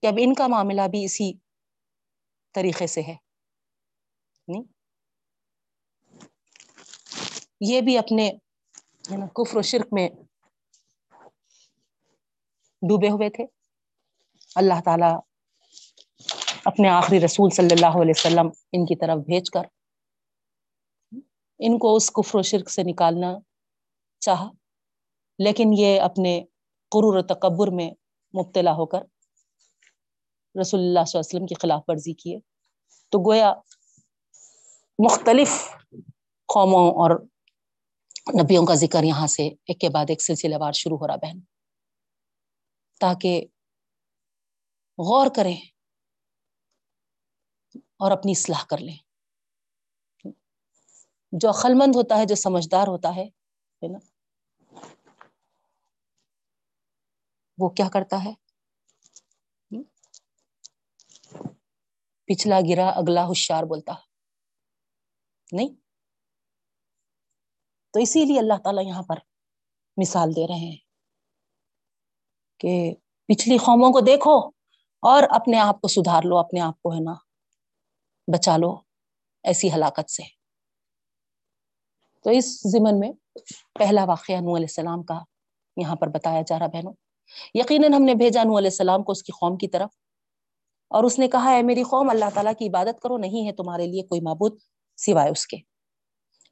کہ 0.02 0.07
اب 0.07 0.15
ان 0.19 0.35
کا 0.35 0.47
معاملہ 0.47 0.82
بھی 0.90 1.05
اسی 1.05 1.32
طریقے 2.55 2.86
سے 2.86 3.02
ہے۔ 3.02 3.16
نہیں؟ 4.48 4.62
یہ 7.60 7.81
بھی 7.81 7.98
اپنے 7.98 8.31
کفر 9.35 9.56
و 9.56 9.62
شرک 9.62 9.89
میں 9.93 10.09
ڈوبے 12.82 13.09
ہوئے 13.10 13.31
تھے۔ 13.31 13.44
اللہ 14.56 14.81
تعالی 14.85 15.12
اپنے 16.64 16.89
آخری 16.89 17.20
رسول 17.20 17.51
صلی 17.51 17.68
اللہ 17.70 18.01
علیہ 18.02 18.12
وسلم 18.16 18.48
ان 18.72 18.86
کی 18.86 18.97
طرف 18.97 19.18
بھیج 19.18 19.51
کر 19.51 19.62
ان 21.60 21.78
کو 21.78 21.97
اس 21.97 22.10
کفر 22.10 22.39
و 22.39 22.43
شرک 22.43 22.70
سے 22.70 22.82
نکالنا 22.82 23.32
چاہا، 24.22 24.51
لیکن 25.39 25.72
یہ 25.72 26.01
اپنے 26.01 26.40
قرور 26.93 27.16
و 27.16 27.22
تکبر 27.22 27.68
میں 27.68 27.90
مبتلا 28.35 28.72
ہو 28.72 28.86
کر 28.86 29.02
رسول 30.60 30.81
اللہ 30.81 31.05
صلی 31.05 31.18
اللہ 31.18 31.20
علیہ 31.20 31.36
وسلم 31.36 31.47
کی 31.47 31.55
خلاف 31.55 31.82
ورزی 31.89 32.12
کیے 32.12 32.39
تو 33.09 33.18
گویا 33.18 33.55
مختلف 34.98 35.68
قوموں 36.47 36.90
اور 36.90 37.10
نبیوں 38.43 38.66
کا 38.66 38.74
ذکر 38.74 39.02
یہاں 39.02 39.27
سے 39.27 39.48
ایک 39.48 39.81
کے 39.81 39.89
بعد 39.89 40.05
ایک 40.09 40.22
سلسلہ 40.22 40.55
وار 40.60 40.72
شروع 40.72 40.98
ہو 40.98 41.06
رہا 41.06 41.16
بہن۔ 41.16 41.40
تاکہ 43.01 43.47
غور 44.98 45.27
کریں 45.36 45.56
اور 47.77 48.10
اپنی 48.10 48.32
اصلاح 48.32 48.64
کر 48.64 48.78
لیں۔ 48.78 48.97
جو 51.32 51.51
عقل 51.51 51.74
مند 51.74 51.97
ہوتا 51.97 52.18
ہے، 52.18 52.27
جو 52.27 52.35
سمجھدار 52.35 52.86
ہوتا 52.89 53.14
ہے 53.16 53.24
نا؟ 53.89 53.98
وہ 57.59 57.68
کیا 57.68 57.89
کرتا 57.93 58.24
ہے؟ 58.24 58.49
پچھلا 62.31 62.59
گرا 62.69 62.89
اگلا 62.89 63.27
ہوشیار 63.27 63.62
بولتا 63.62 63.94
نہیں۔ 65.52 65.69
تو 67.94 68.01
اسی 68.01 68.24
لیے 68.24 68.39
اللہ 68.39 68.55
تعالیٰ 68.65 68.85
یہاں 68.85 69.02
پر 69.02 69.16
مثال 69.97 70.36
دے 70.36 70.48
رہے 70.48 70.55
ہیں 70.55 70.77
کہ 72.61 72.94
پچھلی 73.27 73.59
قوموں 73.59 73.93
کو 73.93 74.01
دیکھو 74.01 74.39
اور 75.02 75.23
اپنے 75.31 75.59
آپ 75.59 75.81
کو 75.81 75.89
سدھار 75.89 76.23
لو، 76.23 76.39
اپنے 76.39 76.61
آپ 76.61 76.82
کو 76.82 76.94
ہے 76.94 77.01
نا 77.01 77.15
بچا 78.32 78.57
لو 78.57 78.81
ایسی 79.43 79.73
ہلاکت 79.73 80.11
سے۔ 80.11 80.23
تو 82.24 82.31
اس 82.31 82.61
زمن 82.61 83.01
میں 83.01 83.12
پہلا 83.74 84.05
واقعہ 84.05 84.35
نو 84.35 84.57
علیہ 84.57 84.66
السلام 84.69 85.02
کا 85.02 85.19
یہاں 85.77 85.97
پر 85.97 86.07
بتایا 86.07 86.43
جا 86.47 86.59
رہا 86.59 86.66
بہنوں۔ 86.66 86.93
یقیناً 87.55 87.93
ہم 87.93 88.02
نے 88.02 88.15
بھیجا 88.15 88.43
نو 88.44 88.59
علیہ 88.59 88.70
السلام 88.70 89.02
کو 89.02 89.12
اس 89.12 89.23
کی 89.23 89.32
قوم 89.32 89.57
کی 89.57 89.69
طرف۔ 89.69 90.10
اور 90.91 91.05
اس 91.05 91.19
نے 91.19 91.29
کہا 91.29 91.51
ہے 91.51 91.62
میری 91.62 91.83
قوم، 91.83 92.11
اللہ 92.11 92.25
تعالیٰ 92.35 92.53
کی 92.59 92.69
عبادت 92.69 93.01
کرو، 93.03 93.19
نہیں 93.19 93.47
ہے 93.47 93.53
تمہارے 93.53 93.87
لیے 93.87 94.03
کوئی 94.03 94.21
معبود 94.21 94.59
سوائے 94.97 95.31
اس 95.31 95.47
کے۔ 95.47 95.57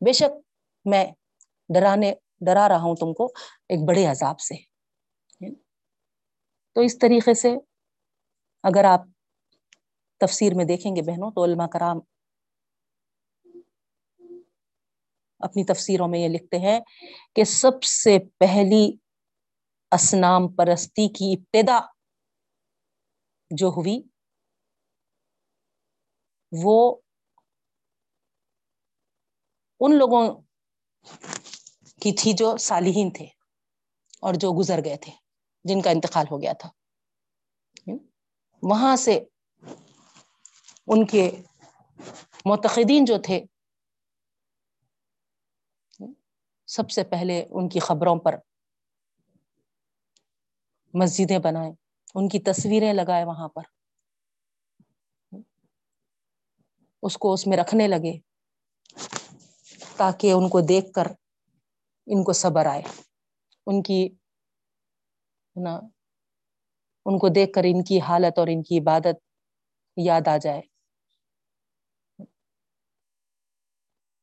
بے 0.00 0.12
شک 0.12 0.36
میں 0.84 1.06
ڈرانے، 1.68 2.14
ڈرا 2.40 2.68
رہا 2.68 2.80
ہوں 2.80 2.96
تم 2.96 3.14
کو 3.14 3.24
ایک 3.68 3.88
بڑے 3.88 4.06
عذاب 4.06 4.40
سے۔ 4.40 4.54
تو 6.74 6.80
اس 6.80 6.98
طریقے 6.98 7.34
سے 7.34 7.54
اگر 8.62 8.84
آپ 8.84 9.00
تفسیر 10.18 10.54
میں 10.54 10.64
دیکھیں 10.64 10.96
گے 10.96 11.02
بہنوں، 11.02 11.30
تو 11.30 11.44
علماء 11.44 11.66
کرام 11.66 11.98
اپنی 15.38 15.64
تفسیروں 15.64 16.08
میں 16.08 16.18
یہ 16.18 16.28
لکھتے 16.28 16.58
ہیں 16.58 16.80
کہ 17.36 17.44
سب 17.44 17.82
سے 17.82 18.18
پہلی 18.38 18.96
اسنام 19.92 20.52
پرستی 20.52 21.08
کی 21.08 21.32
ابتدا 21.32 21.80
جو 23.50 23.68
ہوئی 23.68 24.02
وہ 26.52 26.96
ان 29.80 29.94
لوگوں 29.94 30.40
کی 32.02 32.12
تھی 32.12 32.32
جو 32.32 32.56
صالحین 32.56 33.10
تھے 33.12 33.26
اور 34.20 34.34
جو 34.34 34.52
گزر 34.58 34.84
گئے 34.84 34.96
تھے، 34.96 35.12
جن 35.64 35.82
کا 35.82 35.90
انتقال 35.90 36.26
ہو 36.30 36.42
گیا 36.42 36.52
تھا۔ 36.52 36.68
وہاں 38.62 38.96
سے 38.96 39.20
ان 40.86 41.06
کے 41.06 41.30
معتقدین 42.44 43.04
جو 43.04 43.16
تھے، 43.24 43.44
سب 46.66 46.90
سے 46.90 47.04
پہلے 47.04 47.46
ان 47.50 47.68
کی 47.68 47.78
خبروں 47.78 48.16
پر 48.16 48.36
مسجدیں 50.94 51.38
بنائے 51.38 51.72
ان 52.14 52.28
کی 52.28 52.38
تصویریں 52.38 52.92
لگائے 52.92 53.24
وہاں 53.24 53.48
پر۔ 53.48 53.77
اس 57.02 57.16
کو 57.16 57.32
اس 57.32 57.46
میں 57.46 57.56
رکھنے 57.56 57.88
لگے 57.88 58.18
تاکہ 59.96 60.32
ان 60.32 60.48
کو 60.48 60.60
دیکھ 60.60 60.92
کر 60.92 61.06
ان 62.06 62.24
کو 62.24 62.32
صبر 62.32 62.66
آئے۔ 62.66 62.82
ان 63.66 63.82
کی 63.82 64.08
نا، 65.62 65.76
ان 67.04 67.18
کو 67.18 67.28
دیکھ 67.28 67.52
کر 67.52 67.62
ان 67.64 67.84
کی 67.84 68.00
حالت 68.00 68.38
اور 68.38 68.46
ان 68.46 68.62
کی 68.62 68.78
عبادت 68.78 69.16
یاد 69.96 70.28
آ 70.28 70.36
جائے۔ 70.36 70.60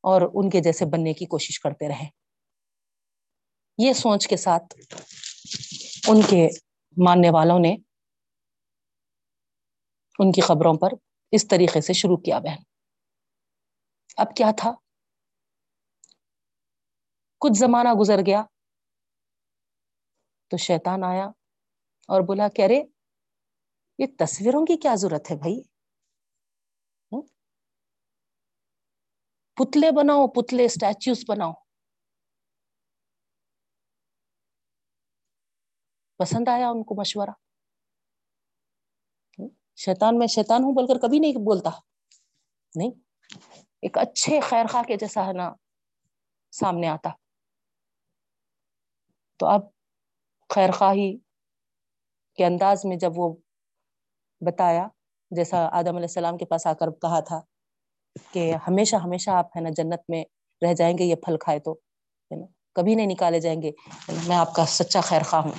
اور 0.02 0.22
ان 0.34 0.50
کے 0.50 0.62
جیسے 0.62 0.86
بننے 0.86 1.14
کی 1.14 1.26
کوشش 1.26 1.60
کرتے 1.60 1.88
رہے۔ 1.88 2.10
یہ 3.78 3.94
سوچ 3.94 4.28
کے 4.28 4.38
ساتھ 4.38 4.64
ان 6.08 6.22
کے 6.22 6.48
ماننے 7.06 7.30
والوں 7.30 7.60
نے 7.60 7.76
ان 10.20 10.32
کی 10.32 10.42
خبروں 10.42 10.74
پر 10.74 11.05
اس 11.32 11.48
طریقے 11.48 11.82
سے 11.82 11.94
شروع 11.94 12.18
کیا 12.18 12.40
بہن۔ 12.40 12.64
اب 14.18 14.28
کیا 14.36 14.48
تھا؟ 14.58 14.72
کچھ 17.40 17.60
زمانہ 17.60 17.90
گزر 18.00 18.18
گیا۔ 18.26 18.44
تو 20.52 20.58
شیطان 20.58 21.04
آیا 21.04 21.26
اور 22.08 22.22
بولا، 22.22 22.48
کہ 22.56 22.62
ارے، 22.62 22.84
یہ 24.00 24.06
تصویروں 24.20 24.66
کی 24.66 24.78
کیا 24.78 24.96
ضرورت 24.96 25.32
ہے 25.32 25.36
بھائی؟ 25.36 25.62
پتلے 29.56 29.92
بناؤ، 29.92 30.28
پتلے 30.28 30.66
اسٹیچوز 30.66 31.24
بناؤ۔ 31.28 31.52
پسند 36.20 36.48
آیا 36.48 36.70
ان 36.70 36.84
کو 36.84 36.96
مشورہ؟ 37.02 37.45
شیطان 39.76 40.20
میں 40.20 40.28
شیطان 40.28 40.64
ہوں 40.64 40.74
بول 40.74 40.88
کر 40.88 41.08
کبھی 41.08 41.20
نہیں 41.20 41.34
بولتا۔ 41.34 41.70
نہیں۔ 42.76 42.92
ایک 43.82 43.98
اچھے 43.98 44.40
خیر 44.40 44.66
خواہ 44.72 44.84
کے 44.84 44.96
جیسا 44.96 45.28
ہے 45.28 45.34
نا، 45.34 45.54
سامنے 46.52 46.88
آتا۔ 46.88 47.10
تو 49.38 49.46
اب 49.46 49.62
خیر 50.50 50.72
خواہی 50.72 51.18
کے 52.36 52.46
انداز 52.46 52.86
میں 52.86 52.98
جب 52.98 53.12
وہ 53.16 53.36
بتایا، 54.42 54.88
جیسا 55.32 55.68
آدم 55.72 55.88
علیہ 55.88 56.00
السلام 56.00 56.38
کے 56.38 56.46
پاس 56.46 56.68
آ 56.68 56.74
کر 56.74 56.92
کہا 56.92 57.20
تھا 57.20 57.42
کہ 58.32 58.54
ہمیشہ 58.68 58.96
ہمیشہ 58.96 59.30
آپ 59.30 59.58
ہے 59.58 59.62
نا 59.62 59.70
جنت 59.70 60.00
میں 60.10 60.24
رہ 60.68 60.74
جائیں 60.74 60.98
گے، 60.98 61.04
یہ 61.04 61.16
پھل 61.16 61.38
کھائے 61.38 61.60
تو، 61.60 61.74
ہے 62.32 62.36
نا؟ 62.36 62.46
کبھی 62.74 62.96
نہیں 62.96 63.08
نکالے 63.08 63.40
جائیں 63.40 63.62
گے 63.62 63.72
میں 64.28 64.36
آپ 64.36 64.56
کا 64.56 64.66
سچا 64.66 65.02
خیر 65.02 65.22
خواہ 65.24 65.44
ہوں۔ 65.44 65.52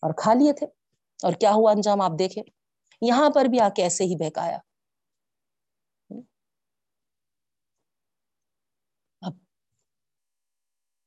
اور 0.00 0.14
کھا 0.16 0.34
لیے 0.34 0.52
تھے۔ 0.52 0.66
اور 1.22 1.32
کیا 1.32 1.52
ہوا 1.52 1.72
انجام؟ 1.72 2.00
آپ 2.00 2.12
دیکھے 2.18 2.61
یہاں 3.02 3.30
پر 3.30 3.44
بھی 3.44 3.60
آ 3.60 3.68
کے 3.68 3.82
ایسے 3.82 4.04
ہی 4.04 4.16
بہکایا۔ 4.16 4.58
اب 9.22 9.34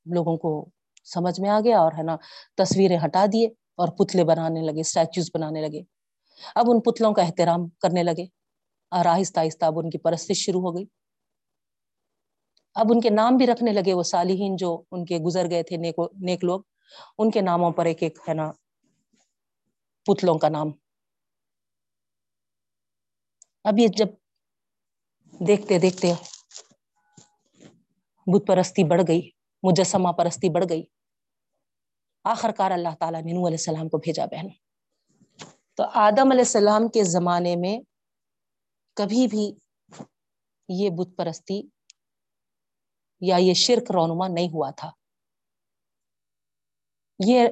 لوگوں 0.05 0.37
کو 0.37 0.69
سمجھ 1.05 1.41
میں 1.41 1.49
آ 1.49 1.59
گیا 1.59 1.79
اور 1.79 1.91
ہے 1.97 2.03
نا، 2.03 2.17
تصویریں 2.55 2.97
ہٹا 3.05 3.25
دیے 3.33 3.47
اور 3.47 3.87
پتلے 3.87 4.23
بنانے 4.23 4.61
لگے 4.61 4.79
اسٹیچوز 4.79 5.31
بنانے 5.33 5.61
لگے۔ 5.61 5.81
اب 6.55 6.65
ان 6.67 6.81
پتلوں 6.81 7.13
کا 7.13 7.21
احترام 7.21 7.69
کرنے 7.69 8.03
لگے۔ 8.03 8.25
اور 8.91 9.05
آہستہ 9.05 9.39
آہستہ 9.39 9.65
اب 9.65 9.79
ان 9.79 9.89
کی 9.89 9.97
پرستش 9.97 10.37
شروع 10.37 10.61
ہو 10.61 10.77
گئی۔ 10.77 10.85
اب 12.75 12.85
ان 12.89 13.01
کے 13.01 13.09
نام 13.09 13.37
بھی 13.37 13.47
رکھنے 13.47 13.71
لگے 13.73 13.93
وہ 13.93 14.03
صالحین 14.03 14.55
جو 14.55 14.83
ان 14.91 15.05
کے 15.05 15.17
گزر 15.17 15.49
گئے 15.49 15.63
تھے 15.63 15.77
نیک 15.77 15.95
نیک 16.21 16.43
لوگ۔ 16.43 16.61
ان 17.17 17.31
کے 17.31 17.41
ناموں 17.41 17.71
پر 17.71 17.85
ایک 17.85 18.03
ایک 18.03 18.19
ہے 18.29 18.33
نا، 18.33 18.51
پتلوں 20.05 20.37
کا 20.39 20.49
نام 20.49 20.67
اب 23.65 23.79
یہ 23.79 23.87
جب 23.87 24.07
دیکھتے 25.47 25.79
دیکھتے 25.79 26.13
بت 28.27 28.47
پرستی 28.47 28.83
بڑھ 28.83 29.01
گئی، 29.07 29.29
مجسمہ 29.63 30.11
پرستی 30.11 30.49
بڑھ 30.49 30.65
گئی۔ 30.69 30.83
آخر 32.23 32.51
کار 32.57 32.71
اللہ 32.71 32.95
تعالیٰ 32.99 33.21
نے 33.21 33.31
نو 33.31 33.47
علیہ 33.47 33.57
السلام 33.57 33.89
کو 33.89 33.97
بھیجا 33.97 34.25
بہن۔ 34.25 34.47
تو 35.73 35.83
آدم 35.93 36.31
علیہ 36.31 36.45
السلام 36.47 36.87
کے 36.87 37.03
زمانے 37.03 37.55
میں 37.55 37.79
کبھی 38.93 39.27
بھی 39.27 39.55
یہ 40.69 40.89
بت 40.89 41.17
پرستی 41.17 41.61
یا 43.21 43.35
یہ 43.35 43.53
شرک 43.53 43.91
رونما 43.91 44.27
نہیں 44.27 44.47
ہوا 44.47 44.69
تھا۔ 44.69 44.91
یہ 47.25 47.47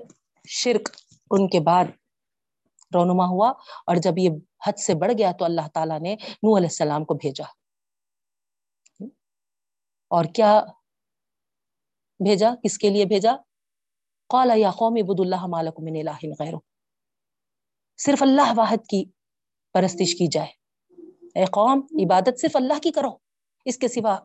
شرک 0.48 0.90
ان 1.32 1.50
کے 1.50 1.60
بعد 1.60 1.86
رونما 2.94 3.26
ہوا 3.26 3.50
اور 3.86 3.96
جب 3.96 4.14
یہ 4.18 4.30
حد 4.68 4.80
سے 4.80 4.94
بڑھ 4.96 5.12
گیا 5.18 5.32
تو 5.32 5.46
اللہ 5.46 5.68
تعالیٰ 5.74 6.00
نے 6.00 6.16
نو 6.16 6.58
علیہ 6.58 6.68
السلام 6.68 7.06
کو 7.06 7.14
بھیجا۔ 7.14 7.44
اور 10.08 10.26
کیا 10.26 10.62
بھیجا؟ 12.20 12.50
کس 12.64 12.78
کے 12.78 12.90
لیے 12.90 13.06
بھیجا؟ 13.06 13.32
قال 14.28 14.52
یا 14.56 14.72
قوم 14.72 14.96
عبد 14.96 15.20
اللہ 15.20 15.46
مالک 15.46 15.74
من 15.80 15.94
الہ 15.96 16.28
غیر 16.40 16.54
صرف 17.98 18.24
اللہ 18.24 18.54
واحد 18.56 18.86
کی 18.90 19.06
پرستش 19.74 20.16
کی 20.16 20.28
جائے۔ 20.28 20.48
اے 21.36 21.46
قوم، 21.46 21.82
عبادت 22.06 22.40
صرف 22.42 22.56
اللہ 22.56 22.80
کی 22.84 22.92
کرو۔ 22.92 23.18
اس 23.66 23.78
کے 23.78 23.88
سوا 23.88 24.20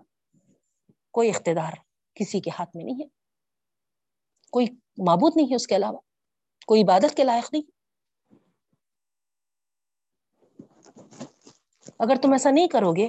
کوئی 1.12 1.31
اقتدار 1.31 1.73
کسی 2.15 2.40
کے 2.40 2.51
ہاتھ 2.59 2.77
میں 2.77 2.85
نہیں 2.85 3.01
ہے۔ 3.01 3.07
کوئی 4.53 4.66
معبود 5.07 5.32
نہیں 5.36 5.47
ہے 5.51 5.55
اس 5.55 5.66
کے 5.66 5.77
علاوہ۔ 5.77 5.99
کوئی 6.66 6.82
عبادت 6.82 7.16
کے 7.16 7.24
لائق 7.24 7.53
نہیں۔ 7.53 7.78
اگر 12.01 12.16
تم 12.23 12.33
ایسا 12.33 12.51
نہیں 12.51 12.69
کرو 12.69 12.93
گے، 12.93 13.09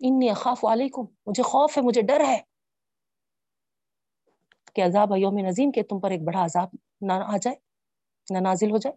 انی 0.00 0.30
اخاف 0.30 0.64
علیکم، 0.64 1.04
مجھے 1.26 1.42
خوف 1.42 1.76
ہے، 1.76 1.82
مجھے 1.82 2.02
ڈر 2.02 2.20
ہے 2.20 2.40
کہ 4.74 4.84
عذاب 4.84 5.16
یوم 5.16 5.38
نظیم 5.46 5.70
کہ 5.70 5.82
تم 5.82 6.00
پر 6.00 6.10
ایک 6.10 6.22
بڑا 6.24 6.44
عذاب 6.44 6.68
نہ 7.00 7.12
آ 7.12 7.36
جائے، 7.42 7.56
نہ 8.30 8.38
نازل 8.38 8.70
ہو 8.70 8.78
جائے۔ 8.78 8.96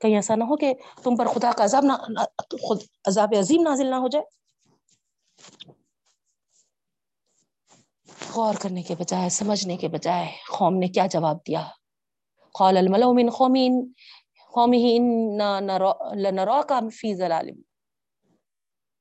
کہیں 0.00 0.14
ایسا 0.14 0.34
نہ 0.34 0.44
ہو 0.44 0.56
کہ 0.56 0.74
تم 1.02 1.16
پر 1.16 1.26
خدا 1.26 1.50
کا 1.56 1.64
عذاب 1.64 1.84
نہ، 1.84 1.92
خود 2.68 2.82
عذاب 3.06 3.34
عظیم 3.38 3.62
نازل 3.62 3.90
نہ 3.90 3.94
ہو 3.94 4.08
جائے۔ 4.08 4.24
غور 8.34 8.54
کرنے 8.62 8.82
کے 8.82 8.94
بجائے، 8.94 9.28
سمجھنے 9.28 9.76
کے 9.76 9.88
بجائے 9.88 10.26
قوم 10.58 10.74
نے 10.78 10.88
کیا 10.88 11.06
جواب 11.06 11.38
دیا؟ 11.46 11.66
قال 12.54 12.76
الملو 12.76 13.12
من 13.14 13.30
قومین 13.30 13.92
قوم 14.58 14.72
ہی 14.72 14.98
کا 16.68 16.80
فی 16.92 17.14
ضلال 17.14 17.50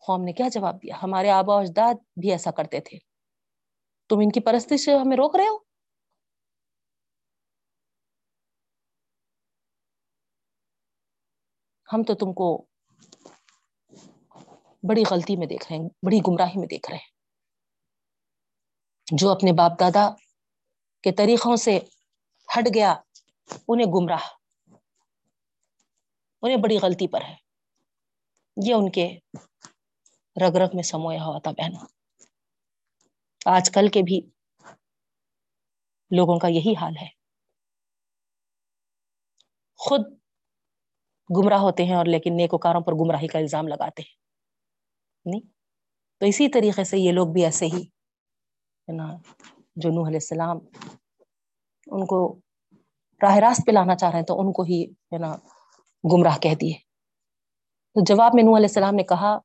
قوم 0.07 0.23
نے 0.23 0.33
کیا 0.33 0.47
جواب 0.51 0.75
دیا؟ 0.75 0.95
ہمارے 1.03 1.29
آبا 1.29 1.55
و 1.55 1.57
اجداد 1.57 1.93
بھی 1.93 2.31
ایسا 2.31 2.51
کرتے 2.51 2.79
تھے. 2.79 2.97
تم 4.09 4.19
ان 4.19 4.31
کی 4.31 4.39
پرستی 4.39 4.77
سے 4.77 4.95
ہمیں 4.95 5.17
روک 5.17 5.35
رہے 5.35 5.47
ہو؟ 5.47 5.57
ہم 11.93 12.03
تو 12.03 12.13
تم 12.13 12.33
کو 12.33 12.65
بڑی 14.83 15.03
غلطی 15.11 15.35
میں 15.35 15.47
دیکھ 15.47 15.67
رہے 15.69 15.77
ہیں، 15.77 15.89
بڑی 16.05 16.19
گمراہی 16.27 16.59
میں 16.59 16.67
دیکھ 16.67 16.89
رہے 16.89 16.97
ہیں۔ 16.97 17.11
جو 19.11 19.29
اپنے 19.29 19.51
باپ 19.51 19.79
دادا 19.79 20.09
کے 21.03 21.11
طریقوں 21.11 21.55
سے 21.55 21.79
ہٹ 22.57 22.67
گیا، 22.73 22.95
انہیں 23.67 23.87
گمراہ 23.87 24.46
انہیں 26.41 26.57
بڑی 26.57 26.77
غلطی 26.77 27.07
پر 27.07 27.21
ہے۔ 27.21 27.35
یہ 28.65 28.73
ان 28.73 28.91
کے 28.91 29.19
رگ 30.41 30.55
رگ 30.55 30.69
میں 30.73 30.83
سمویا 30.83 31.25
ہوا 31.25 31.39
تھا 31.39 31.51
بہنوں۔ 31.51 31.87
آج 33.45 33.71
کل 33.71 33.87
کے 33.87 34.01
بھی 34.01 34.21
لوگوں 36.15 36.39
کا 36.39 36.47
یہی 36.47 36.73
حال 36.81 36.97
ہے۔ 37.01 37.07
خود 39.75 40.01
گمراہ 41.37 41.59
ہوتے 41.59 41.85
ہیں 41.85 41.95
اور 41.95 42.05
لیکن 42.05 42.37
نیکوکاروں 42.37 42.81
پر 42.81 42.93
گمراہی 42.93 43.27
کا 43.27 43.39
الزام 43.39 43.67
لگاتے 43.67 44.01
ہیں۔ 44.01 44.15
نہیں؟ 45.25 45.41
تو 46.19 46.25
اسی 46.25 46.49
طریقے 46.49 46.83
سے 46.83 46.97
یہ 46.97 47.11
لوگ 47.11 47.27
بھی 47.27 47.45
ایسے 47.45 47.65
ہی 47.65 47.81
ہے 48.87 48.95
نا، 48.95 49.17
جو 49.75 49.89
نوح 49.89 50.07
علیہ 50.07 50.17
السلام 50.17 50.57
ان 51.87 52.05
کو 52.05 52.39
راہ 53.21 53.35
راست 53.35 53.65
پہ 53.65 53.71
لانا 53.71 53.95
چاہ 53.95 54.09
رہے 54.09 54.19
ہیں 54.19 54.25
تو 54.25 54.39
ان 54.39 54.53
کو 54.53 54.61
ہی 54.61 54.83
ہے 54.83 55.17
نا 55.17 55.35
گمراہ 56.03 56.37
کہہ 56.37 56.55
دیے 56.61 56.73
تو 57.95 58.03
جواب 58.05 58.31
میں 58.33 58.43
نوح 58.43 58.57
علیہ 58.57 58.67
السلام 58.67 58.95
نے 58.95 59.03
کہا، 59.03 59.37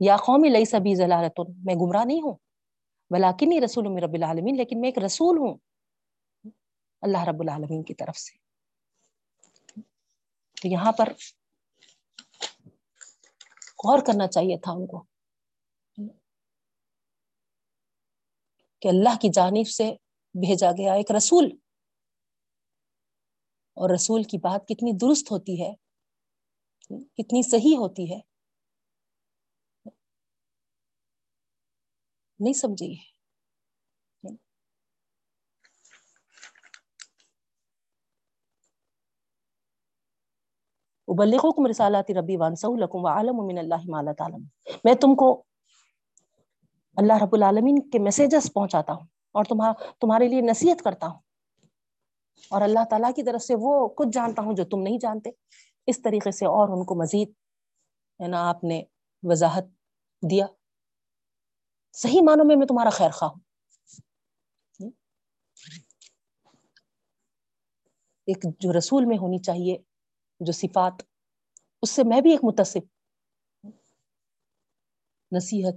یا 0.00 0.16
قومی 0.16 0.48
لئی 0.48 0.64
سبھی 0.64 0.94
ضلالت 0.94 1.40
میں 1.64 1.74
گمراہ 1.74 2.04
نہیں 2.04 2.20
ہوں 2.20 2.36
بلاکن 3.10 3.48
نہیں 3.48 3.60
رسول 3.60 3.88
میں 3.88 4.02
رب 4.02 4.14
العالمین، 4.14 4.56
لیکن 4.56 4.80
میں 4.80 4.88
ایک 4.88 4.98
رسول 4.98 5.38
ہوں۔ 5.38 5.54
اللہ 7.02 7.24
رب 7.24 7.40
العالمین 7.40 7.82
کی 7.82 7.94
طرف 7.94 8.18
سے۔ 8.18 8.36
تو 10.62 10.68
یہاں 10.68 10.92
پر 10.92 11.12
غور 13.84 13.98
کرنا 14.06 14.26
چاہیے 14.26 14.58
تھا 14.58 14.72
ان 14.72 14.86
کو 14.86 15.04
کہ 18.80 18.88
اللہ 18.88 19.16
کی 19.20 19.28
جانب 19.28 19.68
سے 19.68 19.90
بھیجا 20.34 20.70
گیا 20.70 20.92
ایک 20.94 21.10
رسول۔ 21.10 21.50
اور 23.76 23.90
رسول 23.90 24.22
کی 24.22 24.38
بات 24.38 24.68
کتنی 24.68 24.92
درست 25.00 25.30
ہوتی 25.32 25.60
ہے، 25.62 25.72
کتنی 27.18 27.42
صحیح 27.50 27.76
ہوتی 27.78 28.10
ہے۔ 28.12 28.20
نہیں 32.40 32.54
سمجھے 32.54 32.92
ابلغکم 41.08 41.66
رسالات 41.66 42.10
ربی 42.18 42.36
وانسو 42.36 42.74
لکم 42.76 43.04
وعلم 43.04 43.46
من 43.46 43.58
اللہ 43.58 43.88
ما 43.90 44.02
لا 44.02 44.12
تعلم 44.18 44.42
میں 44.84 44.94
تم 45.02 45.14
کو 45.14 45.28
اللہ 46.96 47.22
رب 47.22 47.34
العالمین 47.34 47.80
کے 47.90 47.98
میسیجز 47.98 48.52
پہنچاتا 48.54 48.92
ہوں 48.92 49.06
اور 49.34 49.44
تمہارے 50.00 50.28
لیے 50.28 50.40
نصیحت 50.42 50.82
کرتا 50.84 51.06
ہوں۔ 51.06 51.20
اور 52.50 52.62
اللہ 52.62 52.84
تعالیٰ 52.90 53.10
کی 53.16 53.22
طرف 53.22 53.42
سے 53.42 53.54
وہ 53.58 53.88
کچھ 53.88 54.08
جانتا 54.12 54.42
ہوں 54.42 54.54
جو 54.54 54.64
تم 54.64 54.82
نہیں 54.82 54.98
جانتے۔ 54.98 55.30
اس 55.86 56.02
طریقے 56.02 56.30
سے 56.30 56.46
اور 56.46 56.78
ان 56.78 56.84
کو 56.84 56.94
مزید، 56.94 57.28
ہے 58.22 58.28
نا، 58.28 58.48
آپ 58.48 58.64
نے 58.64 58.82
وضاحت 59.22 59.64
دیا۔ 60.30 60.46
صحیح 61.92 62.20
معنوں 62.26 62.44
میں 62.44 62.56
میں 62.56 62.66
تمہارا 62.66 62.90
خیر 62.90 63.10
خواہ 63.10 63.30
ہوں۔ 63.30 63.40
ایک 68.26 68.46
جو 68.58 68.78
رسول 68.78 69.04
میں 69.04 69.18
ہونی 69.18 69.38
چاہیے، 69.38 69.78
جو 70.40 70.52
صفات، 70.52 70.92
اس 71.82 71.90
سے 71.90 72.02
میں 72.04 72.20
بھی 72.20 72.30
ایک 72.30 72.40
متصف۔ 72.44 72.84
نصیحت، 75.32 75.74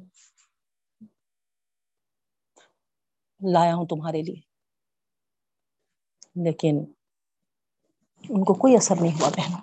لایا 3.42 3.76
ہوں 3.76 3.88
تمہارے 3.88 4.22
لیے۔ 4.22 4.47
لیکن 6.44 6.86
ان 8.30 8.44
کو 8.44 8.54
کوئی 8.54 8.76
اثر 8.76 8.96
نہیں 9.02 9.22
ہوا 9.22 9.30
بہنوں۔ 9.30 9.60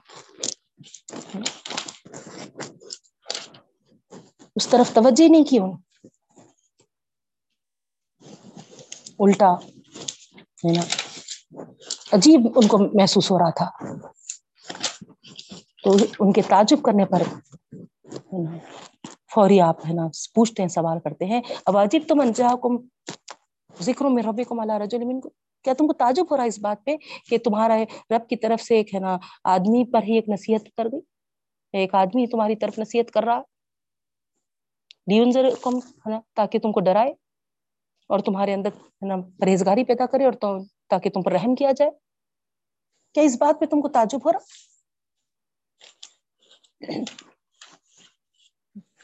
اس 4.57 4.69
طرف 4.69 4.95
توجہ 4.95 5.29
نہیں 5.29 5.45
کی 5.45 5.59
ہوں 5.59 5.77
الٹا، 9.19 9.55
ہے 10.65 10.73
نا؟ 10.73 10.83
عجیب 12.13 12.41
ان 12.57 12.69
کو 12.69 12.79
محسوس 12.79 13.31
ہو 13.31 13.39
رہا 13.39 13.51
تھا۔ 13.51 13.71
تو 15.83 15.97
ان 16.19 16.33
کے 16.33 16.43
تعجب 16.43 16.83
کرنے 16.83 17.05
پر 17.05 17.23
فوری 19.35 19.61
آپ، 19.61 19.87
ہے 19.89 19.93
نا، 19.93 20.03
پوچھتے 20.35 20.63
ہیں، 20.63 20.69
سوال 20.69 21.01
کرتے 21.01 21.25
ہیں۔ 21.25 21.41
اب 21.67 21.77
عجیب 21.77 22.03
تو 22.09 22.17
منجا 22.17 22.49
کم 22.63 22.77
ذکر 23.81 24.05
میں 24.05 24.23
ربی 24.23 24.45
کو 24.45 24.55
مالا 24.55 24.79
رجول 24.79 25.21
کو 25.21 25.44
کیا 25.65 25.75
تم 25.79 25.87
کو 25.87 25.93
تعجب 25.93 26.25
ہو 26.31 26.37
رہا 26.37 26.43
ہے 26.43 26.49
اس 26.49 26.59
بات 26.59 26.85
پہ 26.85 26.97
کہ 27.31 27.39
تمہارا 27.39 27.77
رب 28.11 28.29
کی 28.29 28.37
طرف 28.37 28.61
سے 28.61 28.77
ایک 28.77 28.95
ہے 28.95 29.01
نا 29.01 29.17
آدمی 29.45 29.85
پر 29.93 30.03
ہی 30.03 30.15
ایک 30.15 30.29
نصیحت 30.29 30.77
کر 30.77 30.87
گئی 30.87 31.01
ایک 31.75 31.95
آدمی 31.95 32.27
تمہاری 32.27 32.57
طرف 32.57 32.79
نصیحت 32.79 33.11
کر 33.11 33.25
رہا؟ 33.25 33.41
کم، 35.63 35.77
ہے 35.77 36.11
نا، 36.11 36.21
تاکہ 36.35 36.59
تم 36.59 36.73
کو 36.73 36.81
ڈرائے 36.81 37.13
اور 38.11 38.19
تمہارے 38.19 38.55
اندر 38.55 38.69
ہے 38.69 39.07
نا 39.07 39.17
پرہیزگاری 39.41 39.85
پیدا 39.85 40.07
کرے 40.07 40.25
اور 40.25 40.33
تاکہ 40.91 41.11
تم 41.11 41.23
پر 41.23 41.33
رحم 41.33 41.55
کیا 41.55 41.73
جائے۔ 41.73 41.91
کیا 43.15 43.23
اس 43.23 43.37
بات 43.41 43.61
پہ 43.61 43.67
تم 43.67 43.81
کو 43.81 43.89
تعجب 43.89 44.27
ہو 44.27 44.33
رہا؟ 44.33 44.39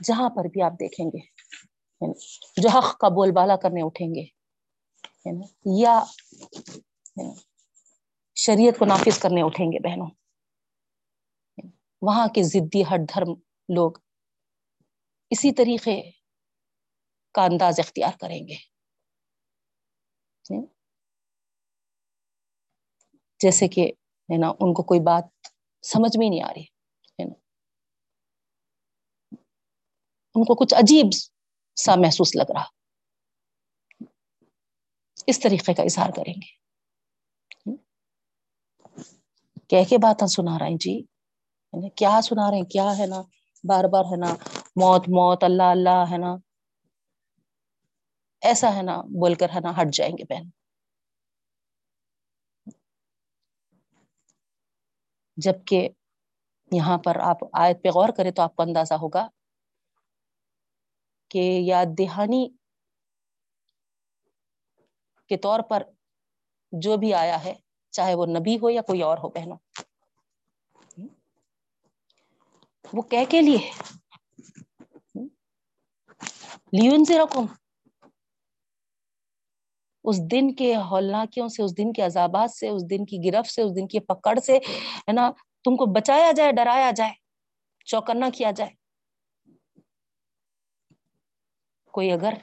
جہاں 0.05 0.29
پر 0.31 0.45
بھی 0.45 0.63
آپ 0.63 0.73
دیکھیں 0.73 1.07
گے 1.07 1.19
یعنی 1.19 2.13
جو 2.63 2.69
حق 2.69 2.97
کا 2.99 3.09
بول 3.09 3.31
بالا 3.33 3.57
کرنے 3.57 3.83
اٹھیں 3.83 4.15
گے۔ 4.15 4.25
یا 5.79 6.03
شریعت 8.35 8.79
کو 8.79 8.85
نافذ 8.85 9.19
کرنے 9.19 9.43
اٹھیں 9.43 9.67
گے 9.67 9.79
بہنوں۔ 9.79 10.11
وہاں 12.03 12.29
کے 12.29 12.43
ضدی 12.43 12.83
ہٹ 12.83 13.15
دھرم 13.15 13.35
لوگ 13.69 13.93
اسی 15.31 15.55
طریقے 15.55 16.11
کا 17.35 17.45
انداز 17.45 17.81
اختیار 17.81 18.19
کریں 18.21 18.49
گے۔ 18.49 18.55
جیسے 23.39 23.69
کہ 23.69 23.93
ہے 24.33 24.39
نا، 24.39 24.49
ان 24.49 24.75
کو 24.75 24.83
کوئی 24.83 25.01
بات 25.01 25.47
سمجھ 25.83 26.19
میں 26.19 26.29
نہیں 26.31 26.43
آ 26.43 26.53
رہی، 26.55 26.63
ہے 26.63 27.25
نا۔ 27.25 27.35
ان 30.35 30.45
کو 30.45 30.55
کچھ 30.55 30.75
عجیب 30.75 31.07
سا 31.77 31.95
محسوس 31.95 32.37
لگ 32.37 32.51
رہا۔ 32.55 32.80
اس 35.27 35.41
طریقے 35.41 35.75
کا 35.75 35.83
اظہار 35.83 36.11
کریں 36.17 36.35
گے۔ 36.35 36.61
کہہ 39.69 39.89
کے 39.89 39.99
بات 39.99 40.31
سنا 40.31 40.59
رہے 40.59 40.67
ہیں 40.67 40.77
جی۔ 40.81 40.93
یعنی 41.73 41.91
کیا 41.91 42.21
سنا 42.25 42.51
رہے 42.51 42.57
ہیں؟ 42.57 42.65
کیا 42.65 42.99
ہے 42.99 43.07
نا؟ 43.07 43.23
بار 43.65 43.85
بار 43.85 44.05
ہے 44.05 44.17
نا 44.17 44.35
موت 44.77 45.09
موت، 45.09 45.45
اللہ 45.45 45.63
اللہ 45.63 46.05
ہے 46.11 46.19
نا۔ 46.19 46.37
ایسا 48.41 48.75
ہے 48.75 48.83
نا 48.83 49.03
بول 49.03 49.35
کر 49.35 49.49
ہے 49.55 49.61
نا 49.61 49.71
ہٹ 49.71 49.95
جائیں 49.95 50.19
گے 50.19 50.25
بہن۔ 50.25 50.49
جبکہ 55.37 55.89
یہاں 56.73 56.99
پر 56.99 57.17
آپ 57.17 57.37
آیت 57.53 57.83
پہ 57.83 57.89
غور 57.89 58.09
کریں 58.17 58.31
تو 58.31 58.43
آپ 58.43 58.57
کو 58.57 58.63
اندازہ 58.63 58.95
ہوگا 58.95 59.29
کہ 61.29 61.39
یاد 61.39 61.87
دہانی 61.99 62.49
کے 65.31 65.37
طور 65.37 65.61
پر 65.61 65.83
جو 66.73 66.97
بھی 66.97 67.15
آیا 67.15 67.45
ہے، 67.45 67.55
چاہے 67.91 68.15
وہ 68.15 68.27
نبی 68.27 68.57
ہو 68.59 68.71
یا 68.71 68.83
کوئی 68.83 69.03
اور 69.03 69.19
ہو، 69.19 69.29
بہنوں۔ 69.29 69.57
وہ 72.93 73.03
کہہ 73.03 73.31
کے 73.31 73.41
لیے 73.41 73.71
لیون 76.73 77.05
سے 77.05 77.19
رقم 77.19 77.47
اس 80.05 80.19
دن 80.31 80.55
کے 80.55 80.75
ہولناکیوں 80.91 81.49
سے، 81.49 81.63
اس 81.63 81.77
دن 81.79 81.93
کے 81.93 82.03
عذابات 82.03 82.51
سے، 82.51 82.69
اس 82.69 82.83
دن 82.91 83.05
کی 83.05 83.19
گرفت 83.25 83.51
سے، 83.51 83.63
اس 83.63 83.77
دن 83.77 83.87
کی 83.87 84.01
پکڑ 84.01 84.39
سے، 84.39 84.57
ہے 85.09 85.13
نا، 85.13 85.31
تم 85.65 85.77
کو 85.77 85.87
بچایا 85.93 86.31
جائے، 86.33 86.53
ڈرایا 86.53 86.91
جائے، 86.97 87.13
چوکنا 87.85 88.29
کیا 88.35 88.51
جائے۔ 88.51 88.71
کوئی 91.95 92.11
اگر 92.13 92.35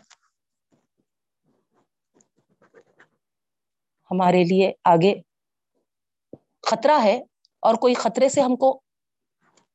ہمارے 4.12 4.44
لیے 4.44 4.72
آگے 4.84 5.14
خطرہ 6.62 6.98
ہے 7.04 7.18
اور 7.64 7.76
کوئی 7.76 7.94
خطرے 7.94 8.30
سے 8.30 8.42
ہم 8.42 8.56
کو 8.56 8.70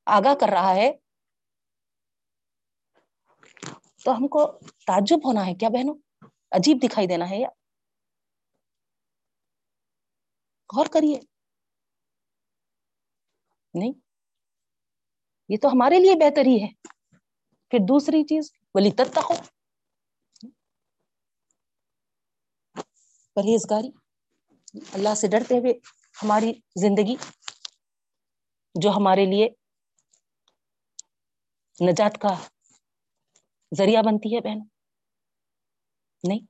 آگاہ 0.06 0.34
کر 0.40 0.48
رہا 0.52 0.74
ہے، 0.74 0.90
تو 4.04 4.12
ہم 4.12 4.28
کو 4.28 4.44
تعجب 4.86 5.26
ہونا 5.26 5.46
ہے۔ 5.46 5.54
کیا 5.54 5.68
بہنوں؟ 5.68 5.94
عجیب 6.50 6.78
دکھائی 6.82 7.06
دینا 7.06 7.30
ہے۔ 7.30 7.38
یا 7.38 7.48
غور 10.70 10.86
کریے۔ 10.86 11.18
نہیں، 13.74 13.92
یہ 15.48 15.56
تو 15.62 15.68
ہمارے 15.68 15.98
لیے 15.98 16.14
بہتر 16.14 16.46
ہی 16.46 16.62
ہے۔ 16.62 16.68
پھر 17.72 17.78
دوسری 17.88 18.22
چیز 18.24 18.50
بلی 18.74 18.90
تب 18.90 19.18
ہو 19.18 19.34
پرہیزگاری۔ 23.36 23.90
اللہ 24.74 25.14
سے 25.14 25.28
ڈرتے 25.28 25.58
ہوئے 25.58 25.72
ہماری 26.22 26.52
زندگی 26.76 27.16
جو 28.74 28.90
ہمارے 28.90 29.26
لیے 29.26 29.48
نجات 31.90 32.18
کا 32.20 32.28
ذریعہ 33.78 34.02
بنتی 34.02 34.36
ہے 34.36 34.40
بہن 34.40 34.58
نہیں۔ 36.28 36.46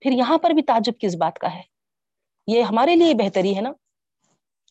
پھر 0.00 0.10
یہاں 0.10 0.38
پر 0.38 0.50
بھی 0.50 0.62
تعجب 0.62 0.92
کس 1.00 1.14
بات 1.14 1.38
کا 1.38 1.54
ہے؟ 1.54 1.62
یہ 2.46 2.62
ہمارے 2.62 2.96
لیے 2.96 3.14
بہتری 3.14 3.56
ہے 3.56 3.60
نا؟ 3.60 3.70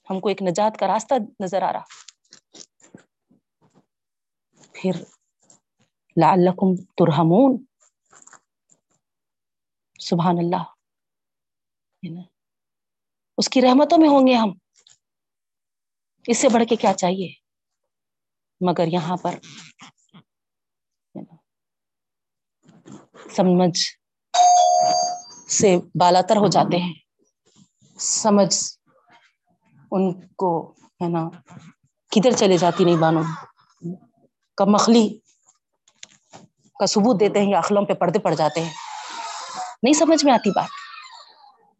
ہم 0.09 0.19
کو 0.19 0.29
ایک 0.29 0.41
نجات 0.41 0.79
کا 0.79 0.87
راستہ 0.87 1.13
نظر 1.43 1.61
آ 1.61 1.73
رہا۔ 1.73 1.83
پھر 4.73 4.91
لعلکم 6.21 6.75
ترہمون 6.75 7.65
سبحان 9.99 10.35
اللہ۔ 10.37 10.78
اس 13.37 13.49
کی 13.49 13.61
رحمتوں 13.61 13.97
میں 13.97 14.09
ہوں 14.09 14.27
گے 14.27 14.33
ہم۔ 14.33 14.51
اس 16.25 16.37
سے 16.37 16.49
بڑھ 16.49 16.63
کے 16.69 16.75
کیا 16.75 16.93
چاہیے؟ 16.93 17.29
مگر 18.61 18.87
یہاں 18.87 19.17
پر 19.17 19.35
سمجھ 23.29 23.79
سے 25.49 25.77
بالاتر 25.99 26.37
ہو 26.37 26.47
جاتے 26.47 26.77
ہیں۔ 26.77 26.93
سمجھ 27.99 28.55
ان 29.91 30.27
کو 30.35 30.71
ہے 31.01 31.09
نا، 31.09 31.29
کدھر 32.11 32.31
چلے 32.31 32.57
جاتی 32.57 32.83
نہیں 32.83 32.97
بانو 32.97 33.21
کب 34.57 34.67
مخلی 34.67 35.19
کا 36.75 36.85
ثبوت 36.85 37.19
دیتے 37.19 37.39
ہیں 37.39 37.51
یا 37.51 37.57
اخلوں 37.57 37.85
پہ 37.85 37.93
پردے 37.93 38.19
پڑ 38.19 38.33
جاتے 38.33 38.63
ہیں۔ 38.63 38.73
نہیں 39.83 39.93
سمجھ 39.93 40.25
میں 40.25 40.33
آتی 40.33 40.49
بات۔ 40.49 40.69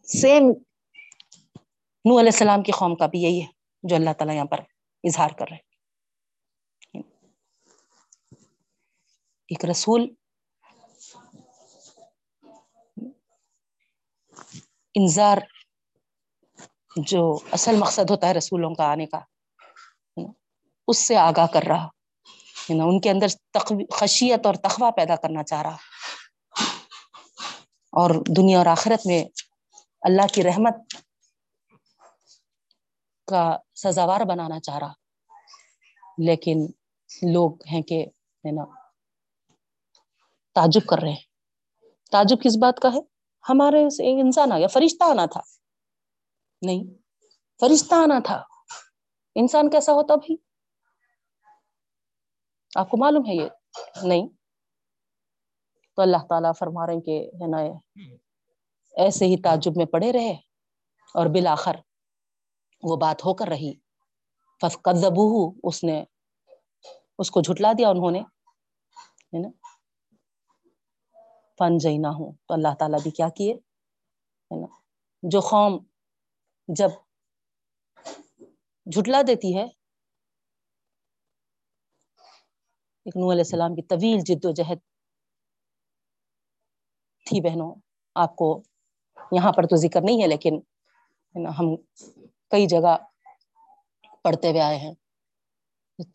سیم 0.10 0.44
نو 2.06 2.19
علیہ 2.19 2.31
السلام 2.31 2.64
کی 2.64 2.72
قوم 2.72 2.95
کا 2.95 3.06
بھی 3.06 3.19
یہی 3.19 3.41
ہے 3.41 3.48
جو 3.84 3.95
اللہ 3.95 4.10
تعالیٰ 4.14 4.36
یہاں 4.36 4.45
پر 4.45 4.60
اظہار 5.03 5.30
کر 5.30 5.45
رہے 5.52 5.57
ایک 9.48 9.65
رسول 9.65 10.14
انظار 14.94 15.38
جو 16.95 17.40
اصل 17.52 17.76
مقصد 17.76 18.10
ہوتا 18.10 18.27
ہے 18.27 18.34
رسولوں 18.34 18.76
کا 18.76 18.84
آنے 18.84 19.06
کا، 19.06 19.19
اس 20.88 20.98
سے 20.98 21.15
آگاہ 21.15 21.48
کر 21.53 21.64
رہا۔ 21.68 21.88
ان 22.69 23.02
کے 23.02 23.10
اندر 23.10 23.27
خشیت 23.91 24.45
اور 24.45 24.56
تخوہ 24.56 24.91
پیدا 24.91 25.15
کرنا 25.15 25.44
چاہ 25.44 25.61
رہا۔ 25.61 25.76
اور 27.91 28.10
دنیا 28.38 28.57
اور 28.57 28.65
آخرت 28.65 29.07
میں 29.07 29.26
اللہ 30.01 30.21
کی 30.34 30.43
رحمت 30.43 30.73
کا 33.27 33.57
سزاوار 33.76 34.21
بنانا 34.21 34.59
چاہ 34.59 34.77
رہا۔ 34.77 34.93
لیکن 36.17 36.65
لوگ 37.34 37.67
ہیں 37.71 37.81
کہ 37.81 38.05
ہے 38.45 38.51
نا، 38.51 38.63
تعجب 40.53 40.88
کر 40.88 40.97
رہے 40.99 41.09
ہیں۔ 41.09 41.23
تعجب 42.11 42.38
کس 42.43 42.57
بات 42.61 42.80
کا 42.80 42.89
ہے؟ 42.93 42.99
ہمارے 43.49 43.84
انسان 44.21 44.51
آ 44.51 44.57
گیا، 44.57 44.67
فرشتہ 44.67 45.03
آنا 45.03 45.26
تھا۔ 45.26 45.41
نہیں، 46.61 46.84
فرشتہ 47.59 47.95
آنا 47.95 48.19
تھا۔ 48.26 48.43
انسان 49.35 49.69
کیسا 49.69 49.91
ہوتا 49.91 50.15
بھائی؟ 50.15 50.35
آپ 52.76 52.89
کو 52.89 52.97
معلوم 52.97 53.23
ہے 53.27 53.35
یہ؟ 53.35 53.49
نہیں۔ 54.03 54.27
تو 55.95 56.01
اللہ 56.01 56.17
تعالی 56.30 56.47
فرما 56.59 56.88
رہے 56.88 57.01
کہ 57.01 57.27
ہے 57.27 57.47
نا 57.47 57.57
ایسے 58.99 59.26
ہی 59.26 59.41
تعجب 59.41 59.77
میں 59.77 59.85
پڑے 59.85 60.11
رہے 60.11 60.31
اور 61.15 61.26
بالآخر 61.26 61.76
وہ 62.84 62.95
بات 62.95 63.26
ہو 63.26 63.34
کر 63.34 63.47
رہی۔ 63.47 63.73
فس 64.61 64.77
اس 65.63 65.84
نے 65.84 66.03
اس 67.19 67.31
کو 67.31 67.41
جھٹلا 67.41 67.71
دیا 67.77 67.89
انہوں 67.89 68.11
نے، 68.11 68.19
ہے 68.19 69.41
نا؟ 69.41 69.49
فن 71.59 71.77
جئی 71.77 71.97
نہ 71.97 72.07
ہوں 72.07 72.31
تو 72.47 72.53
اللہ 72.53 72.73
تعالیٰ 72.80 72.99
بھی 73.03 73.11
کیا 73.11 73.30
کیے، 73.30 73.53
ہے 73.53 74.59
نا؟ 74.61 74.67
جو 75.23 75.39
قوم 75.49 75.77
جب 76.67 76.91
جھٹلا 78.88 79.21
دیتی 79.27 79.55
ہے 79.57 79.65
نو 83.15 83.31
علیہ 83.31 83.41
السلام 83.41 83.76
کی 83.76 83.81
طویل 83.81 84.19
جد 84.26 84.45
و 84.45 84.51
جہد 84.51 84.80
تھی 87.27 87.41
بہنوں، 87.41 87.73
آپ 88.15 88.35
کو 88.35 88.47
یہاں 89.31 89.51
پر 89.51 89.64
تو 89.64 89.76
ذکر 89.76 90.01
نہیں 90.01 90.22
ہے، 90.22 90.27
لیکن 90.27 90.60
ہم 91.60 91.76
کئی 92.51 92.65
جگہ 92.68 92.95
پڑھتے 94.23 94.49
ہوئے 94.49 94.61
آئے 94.61 94.77
ہیں۔ 94.77 94.93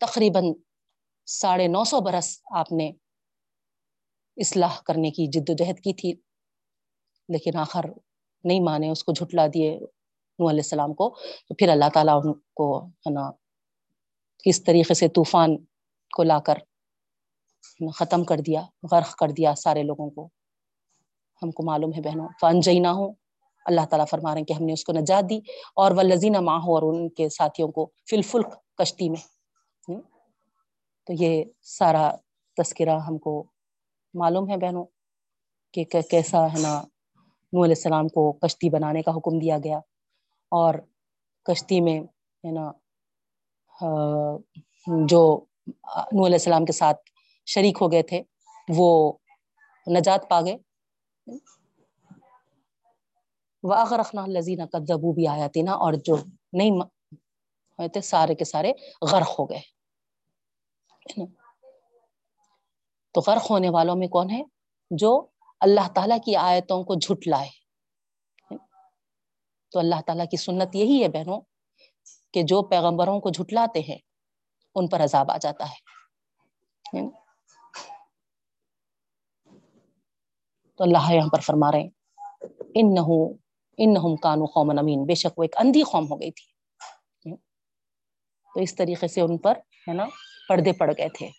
تقریباً 0.01 0.43
ساڑھے 1.27 1.67
نو 1.67 1.83
سو 1.83 1.99
برس 2.01 2.29
آپ 2.51 2.71
نے 2.71 2.91
اصلاح 4.37 4.75
کرنے 4.85 5.11
کی 5.11 5.27
جد 5.27 5.49
و 5.49 5.53
جہد 5.53 5.79
کی 5.79 5.93
تھی، 5.93 6.13
لیکن 7.29 7.57
آخر 7.57 7.85
نہیں 8.43 8.59
مانے، 8.59 8.89
اس 8.89 9.03
کو 9.03 9.11
جھٹلا 9.11 9.45
دیے 9.53 9.69
نو 10.39 10.49
علیہ 10.49 10.65
السلام 10.65 10.93
کو۔ 10.93 11.09
تو 11.47 11.55
پھر 11.55 11.69
اللہ 11.69 11.89
تعالیٰ 11.93 12.19
ان 12.23 12.33
کو 12.53 12.67
ہے 12.85 13.09
نا، 13.09 13.29
کس 14.43 14.63
طریقے 14.63 14.93
سے 14.93 15.07
طوفان 15.07 15.55
کو 16.15 16.23
لا 16.23 16.39
کر 16.39 16.57
ختم 17.95 18.23
کر 18.23 18.37
دیا، 18.37 18.61
غرق 18.91 19.15
کر 19.15 19.29
دیا 19.37 19.55
سارے 19.55 19.83
لوگوں 19.83 20.09
کو۔ 20.09 20.27
ہم 21.45 21.51
کو 21.51 21.63
معلوم 21.63 21.93
ہے 21.93 22.01
بہنوں 22.01 22.27
فنجئی 22.41 22.79
نہ 22.79 22.87
ہو 22.87 23.11
اللہ 23.65 23.81
تعالیٰ 23.89 24.05
فرما 24.09 24.33
رہے 24.33 24.39
ہیں 24.39 24.45
کہ 24.45 24.53
ہم 24.53 24.63
نے 24.63 24.73
اس 24.73 24.83
کو 24.83 24.93
نجات 24.93 25.29
دی۔ 25.29 25.39
اور 25.75 25.91
وہ 25.91 26.01
لذینہ 26.01 26.39
ماں 26.39 26.59
ہو 26.59 26.75
اور 26.75 26.93
ان 26.93 27.09
کے 27.09 27.29
ساتھیوں 27.29 27.71
کو 27.71 27.91
فلفل 28.09 28.41
کشتی 28.77 29.09
میں۔ 29.09 29.23
تو 31.05 31.13
یہ 31.19 31.43
سارا 31.61 32.11
تذکرہ 32.57 32.99
ہم 32.99 33.17
کو 33.17 33.43
معلوم 34.13 34.49
ہے 34.49 34.57
بہنوں 34.57 34.85
کہ 35.73 35.83
کیسا 35.83 36.45
ہے 36.45 36.59
نا 36.59 36.81
نو 37.53 37.63
علیہ 37.63 37.75
السلام 37.77 38.07
کو 38.07 38.31
کشتی 38.31 38.69
بنانے 38.69 39.01
کا 39.01 39.11
حکم 39.11 39.39
دیا 39.39 39.57
گیا۔ 39.63 39.77
اور 40.51 40.73
کشتی 41.43 41.81
میں 41.81 41.99
ہے 42.43 42.51
نا 42.51 42.71
جو 45.05 45.45
نو 46.11 46.25
علیہ 46.25 46.35
السلام 46.35 46.65
کے 46.65 46.71
ساتھ 46.71 46.97
شریک 47.45 47.77
ہو 47.81 47.91
گئے 47.91 48.03
تھے، 48.03 48.21
وہ 48.69 49.13
نجات 49.87 50.29
پا 50.29 50.41
گئے۔ 50.41 50.57
واغ 53.63 53.93
رکھنا 53.93 54.25
لذینہ 54.25 54.63
کا 54.63 54.77
جبو 54.81 55.13
بھی 55.13 55.27
آیا 55.27 55.47
تھی 55.47 55.61
نا 55.61 55.71
اور 55.71 55.93
جو 55.93 56.15
نہیں 56.53 56.71
تھے، 57.87 58.01
سارے 58.01 58.35
کے 58.35 58.45
سارے 58.45 58.73
غرق 59.11 59.39
ہو 59.39 59.49
گئے۔ 59.49 59.61
تو 63.13 63.21
غرق 63.27 63.51
ہونے 63.51 63.69
والوں 63.69 63.95
میں 63.95 64.07
کون 64.07 64.29
ہے؟ 64.29 64.43
جو 64.91 65.27
اللہ 65.59 65.87
تعالیٰ 65.95 66.17
کی 66.25 66.35
آیتوں 66.35 66.83
کو 66.83 66.95
جھٹ 66.95 67.27
لائے۔ 67.27 67.49
تو 69.71 69.79
اللہ 69.79 70.01
تعالیٰ 70.05 70.25
کی 70.31 70.37
سنت 70.37 70.75
یہی 70.75 71.03
ہے 71.03 71.07
بہنوں 71.07 71.41
کہ 72.33 72.43
جو 72.43 72.61
پیغمبروں 72.61 73.19
کو 73.19 73.29
جھٹلاتے 73.29 73.79
ہیں، 73.79 73.97
ان 74.75 74.87
پر 74.87 75.03
عذاب 75.03 75.31
آ 75.31 75.37
جاتا 75.37 75.69
ہے۔ 75.69 75.95
تو 80.77 80.83
اللہ 80.83 81.13
یہاں 81.13 81.29
پر 81.29 81.39
فرما 81.39 81.71
رہے 81.71 81.79
ہیں۔ 81.79 81.89
ان 82.75 82.93
نہ 82.93 82.99
ان 83.77 83.93
نہ 83.93 84.15
کانو 84.21 84.45
قومن 84.45 84.79
امین۔ 84.79 85.05
بے 85.05 85.15
شک 85.15 85.39
وہ 85.39 85.43
ایک 85.43 85.55
اندھی 85.57 85.81
قوم 85.81 86.11
ہو 86.11 86.21
گئی 86.21 86.31
تھی۔ 86.31 86.55
تو 88.53 88.59
اس 88.59 88.75
طریقے 88.75 89.07
سے 89.07 89.21
ان 89.21 89.37
پر، 89.37 89.53
ہے 89.87 89.93
نا، 89.93 90.05
پردے 90.49 90.71
پڑ 90.73 90.91
گئے 90.97 91.09
تھے۔ 91.09 91.29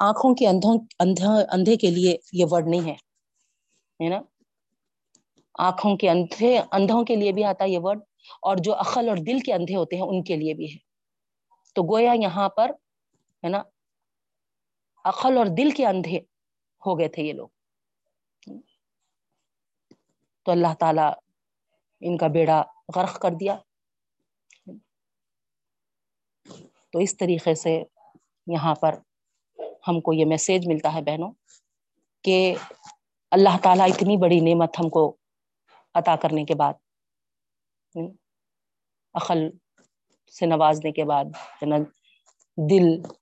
آنکھوں 0.00 0.34
کے 0.34 0.48
اندھوں 0.48 0.78
اندھا 0.98 1.32
اندھے 1.50 1.76
کے 1.76 1.90
لیے 1.90 2.16
یہ 2.32 2.44
ورڈ 2.50 2.68
نہیں 2.68 2.80
ہے۔ 2.80 2.94
ہے 4.04 4.08
نا؟ 4.08 4.20
آنکھوں 5.58 5.96
کے 5.96 6.10
اندھے 6.10 6.60
اندھوں 6.72 7.04
کے 7.04 7.16
لیے 7.16 7.32
بھی 7.32 7.44
آتا 7.44 7.64
ہے 7.64 7.70
یہ 7.70 7.78
ورڈ 7.82 8.00
اور 8.42 8.56
جو 8.56 8.74
عقل 8.74 9.08
اور 9.08 9.16
دل 9.16 9.40
کے 9.40 9.52
اندھے 9.52 9.76
ہوتے 9.76 9.96
ہیں 9.96 10.02
ان 10.02 10.22
کے 10.22 10.36
لیے 10.36 10.54
بھی 10.54 10.72
ہے۔ 10.72 10.76
تو 11.74 11.82
گویا 11.82 12.12
یہاں 12.12 12.48
پر، 12.48 12.70
ہے 13.44 13.48
نا 13.48 13.62
عقل 15.08 15.38
اور 15.38 15.46
دل 15.46 15.70
کے 15.70 15.86
اندھے 15.86 16.18
ہو 16.86 16.98
گئے 16.98 17.08
تھے 17.08 17.22
یہ 17.22 17.32
لوگ۔ 17.32 17.48
تو 20.42 20.52
اللہ 20.52 20.74
تعالیٰ 20.80 21.12
ان 22.00 22.16
کا 22.16 22.26
بیڑا 22.26 22.62
غرق 22.96 23.20
کر 23.20 23.30
دیا۔ 23.40 23.56
تو 26.92 26.98
اس 26.98 27.16
طریقے 27.16 27.54
سے 27.54 27.82
یہاں 28.46 28.74
پر 28.74 28.94
ہم 29.88 30.00
کو 30.00 30.12
یہ 30.12 30.24
میسیج 30.24 30.68
ملتا 30.68 30.94
ہے 30.94 31.02
بہنوں 31.02 31.32
کہ 32.22 32.54
اللہ 33.30 33.56
تعالیٰ 33.62 33.86
اتنی 33.86 34.16
بڑی 34.16 34.40
نعمت 34.40 34.80
ہم 34.80 34.88
کو 34.88 35.16
عطا 35.94 36.16
کرنے 36.16 36.44
کے 36.44 36.54
بعد، 36.54 36.74
عقل 39.14 39.38
سے 40.38 40.46
نوازنے 40.46 40.92
کے 40.92 41.04
بعد 41.04 41.24
یعنی 41.62 41.84
دل 42.70 43.14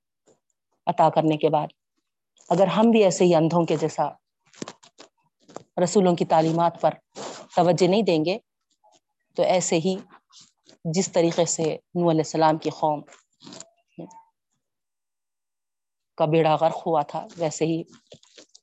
عطا 0.86 1.10
کرنے 1.10 1.36
کے 1.36 1.48
بعد 1.50 1.66
اگر 2.48 2.66
ہم 2.66 2.90
بھی 2.90 3.04
ایسے 3.04 3.24
ہی 3.24 3.34
اندھوں 3.34 3.64
کے 3.64 3.76
جیسا 3.76 4.08
رسولوں 5.84 6.16
کی 6.16 6.24
تعلیمات 6.24 6.80
پر 6.80 6.90
توجہ 7.56 7.88
نہیں 7.88 8.02
دیں 8.02 8.24
گے، 8.24 8.38
تو 9.36 9.42
ایسے 9.42 9.78
ہی 9.78 9.96
جس 10.84 11.12
طریقے 11.12 11.44
سے 11.44 11.76
نو 11.94 12.10
علیہ 12.10 12.20
السلام 12.20 12.58
کی 12.58 12.70
قوم 12.70 13.00
کا 16.16 16.24
بیڑا 16.24 16.56
غرق 16.60 16.86
ہوا 16.86 17.02
تھا، 17.02 17.26
ویسے 17.38 17.64
ہی 17.64 17.82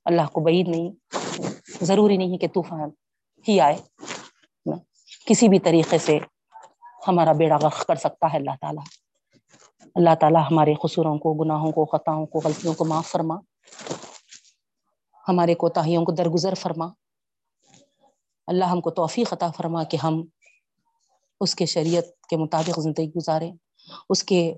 اللہ 0.05 0.21
کو 0.31 0.41
بعید 0.41 0.67
نہیں، 0.67 0.91
ضروری 1.81 2.17
نہیں 2.17 2.37
کہ 2.37 2.47
طوفان 2.47 2.89
ہی 3.47 3.59
آئے۔ 3.59 3.77
کسی 5.25 5.49
بھی 5.49 5.59
طریقے 5.59 5.97
سے 5.97 6.19
ہمارا 7.07 7.31
بیڑا 7.31 7.57
غرق 7.57 7.85
کر 7.85 7.95
سکتا 7.95 8.33
ہے 8.33 8.37
اللہ 8.37 8.55
تعالیٰ۔ 8.61 8.83
اللہ 9.95 10.15
تعالیٰ 10.19 10.41
ہمارے 10.51 10.73
قصوروں 10.73 11.17
کو، 11.17 11.33
گناہوں 11.33 11.71
کو، 11.71 11.85
خطاؤں 11.85 12.25
کو، 12.25 12.39
غلطیوں 12.43 12.73
کو 12.73 12.85
معاف 12.85 13.07
فرما۔ 13.07 13.35
ہمارے 15.27 15.55
کوتاہیوں 15.55 16.05
کو 16.05 16.11
درگزر 16.11 16.53
فرما۔ 16.53 16.87
اللہ 18.47 18.65
ہم 18.65 18.81
کو 18.81 18.89
توفیق 18.89 19.33
عطا 19.33 19.51
فرما 19.51 19.83
کہ 19.83 19.97
ہم 20.03 20.25
اس 21.39 21.55
کے 21.55 21.65
شریعت 21.65 22.03
کے 22.29 22.37
مطابق 22.37 22.79
زندگی 22.79 23.07
گزاریں۔ 23.07 23.51
اس 24.09 24.23
کے 24.23 24.53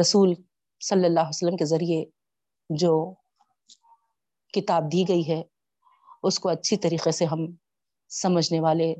رسول 0.00 0.34
صلی 0.80 1.04
اللہ 1.04 1.20
علیہ 1.20 1.28
وسلم 1.28 1.56
کے 1.56 1.64
ذریعے 1.64 2.04
جو 2.70 3.14
کتاب 4.52 4.92
دی 4.92 5.08
گئی 5.08 5.28
ہے، 5.28 5.42
اس 6.22 6.38
کو 6.38 6.48
اچھی 6.48 6.76
طریقے 6.76 7.10
سے 7.10 7.24
ہم 7.24 7.38
سمجھنے 8.08 8.60
والے، 8.60 8.94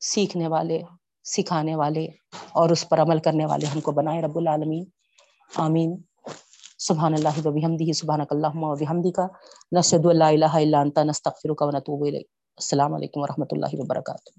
سیکھنے 0.00 0.48
والے، 0.48 0.82
سکھانے 1.24 1.76
والے 1.76 2.06
اور 2.32 2.70
اس 2.70 2.88
پر 2.88 3.00
عمل 3.00 3.18
کرنے 3.18 3.46
والے 3.46 3.66
ہم 3.66 3.80
کو 3.80 3.92
بنائے 3.92 4.22
رب 4.22 4.38
العالمین۔ 4.38 4.84
آمین۔ 5.56 6.02
سبحان 6.80 7.14
اللہ 7.14 7.46
و 7.46 7.50
بحمدہ، 7.50 7.92
سبحانک 7.92 8.26
اللہم 8.30 8.64
و 8.64 8.74
بحمدک 8.74 9.20
نشہد 9.72 10.06
اللہ 10.06 10.24
الہ 10.24 10.52
الا 10.52 10.80
انت 10.80 10.98
نستغفرک 10.98 11.62
و 11.62 11.70
نتوب 11.70 12.04
الیک۔ 12.06 12.26
السلام 12.56 12.94
علیکم 12.94 13.20
ورحمۃ 13.20 13.46
اللہ 13.50 13.66
وبرکاتہ۔ 13.72 14.30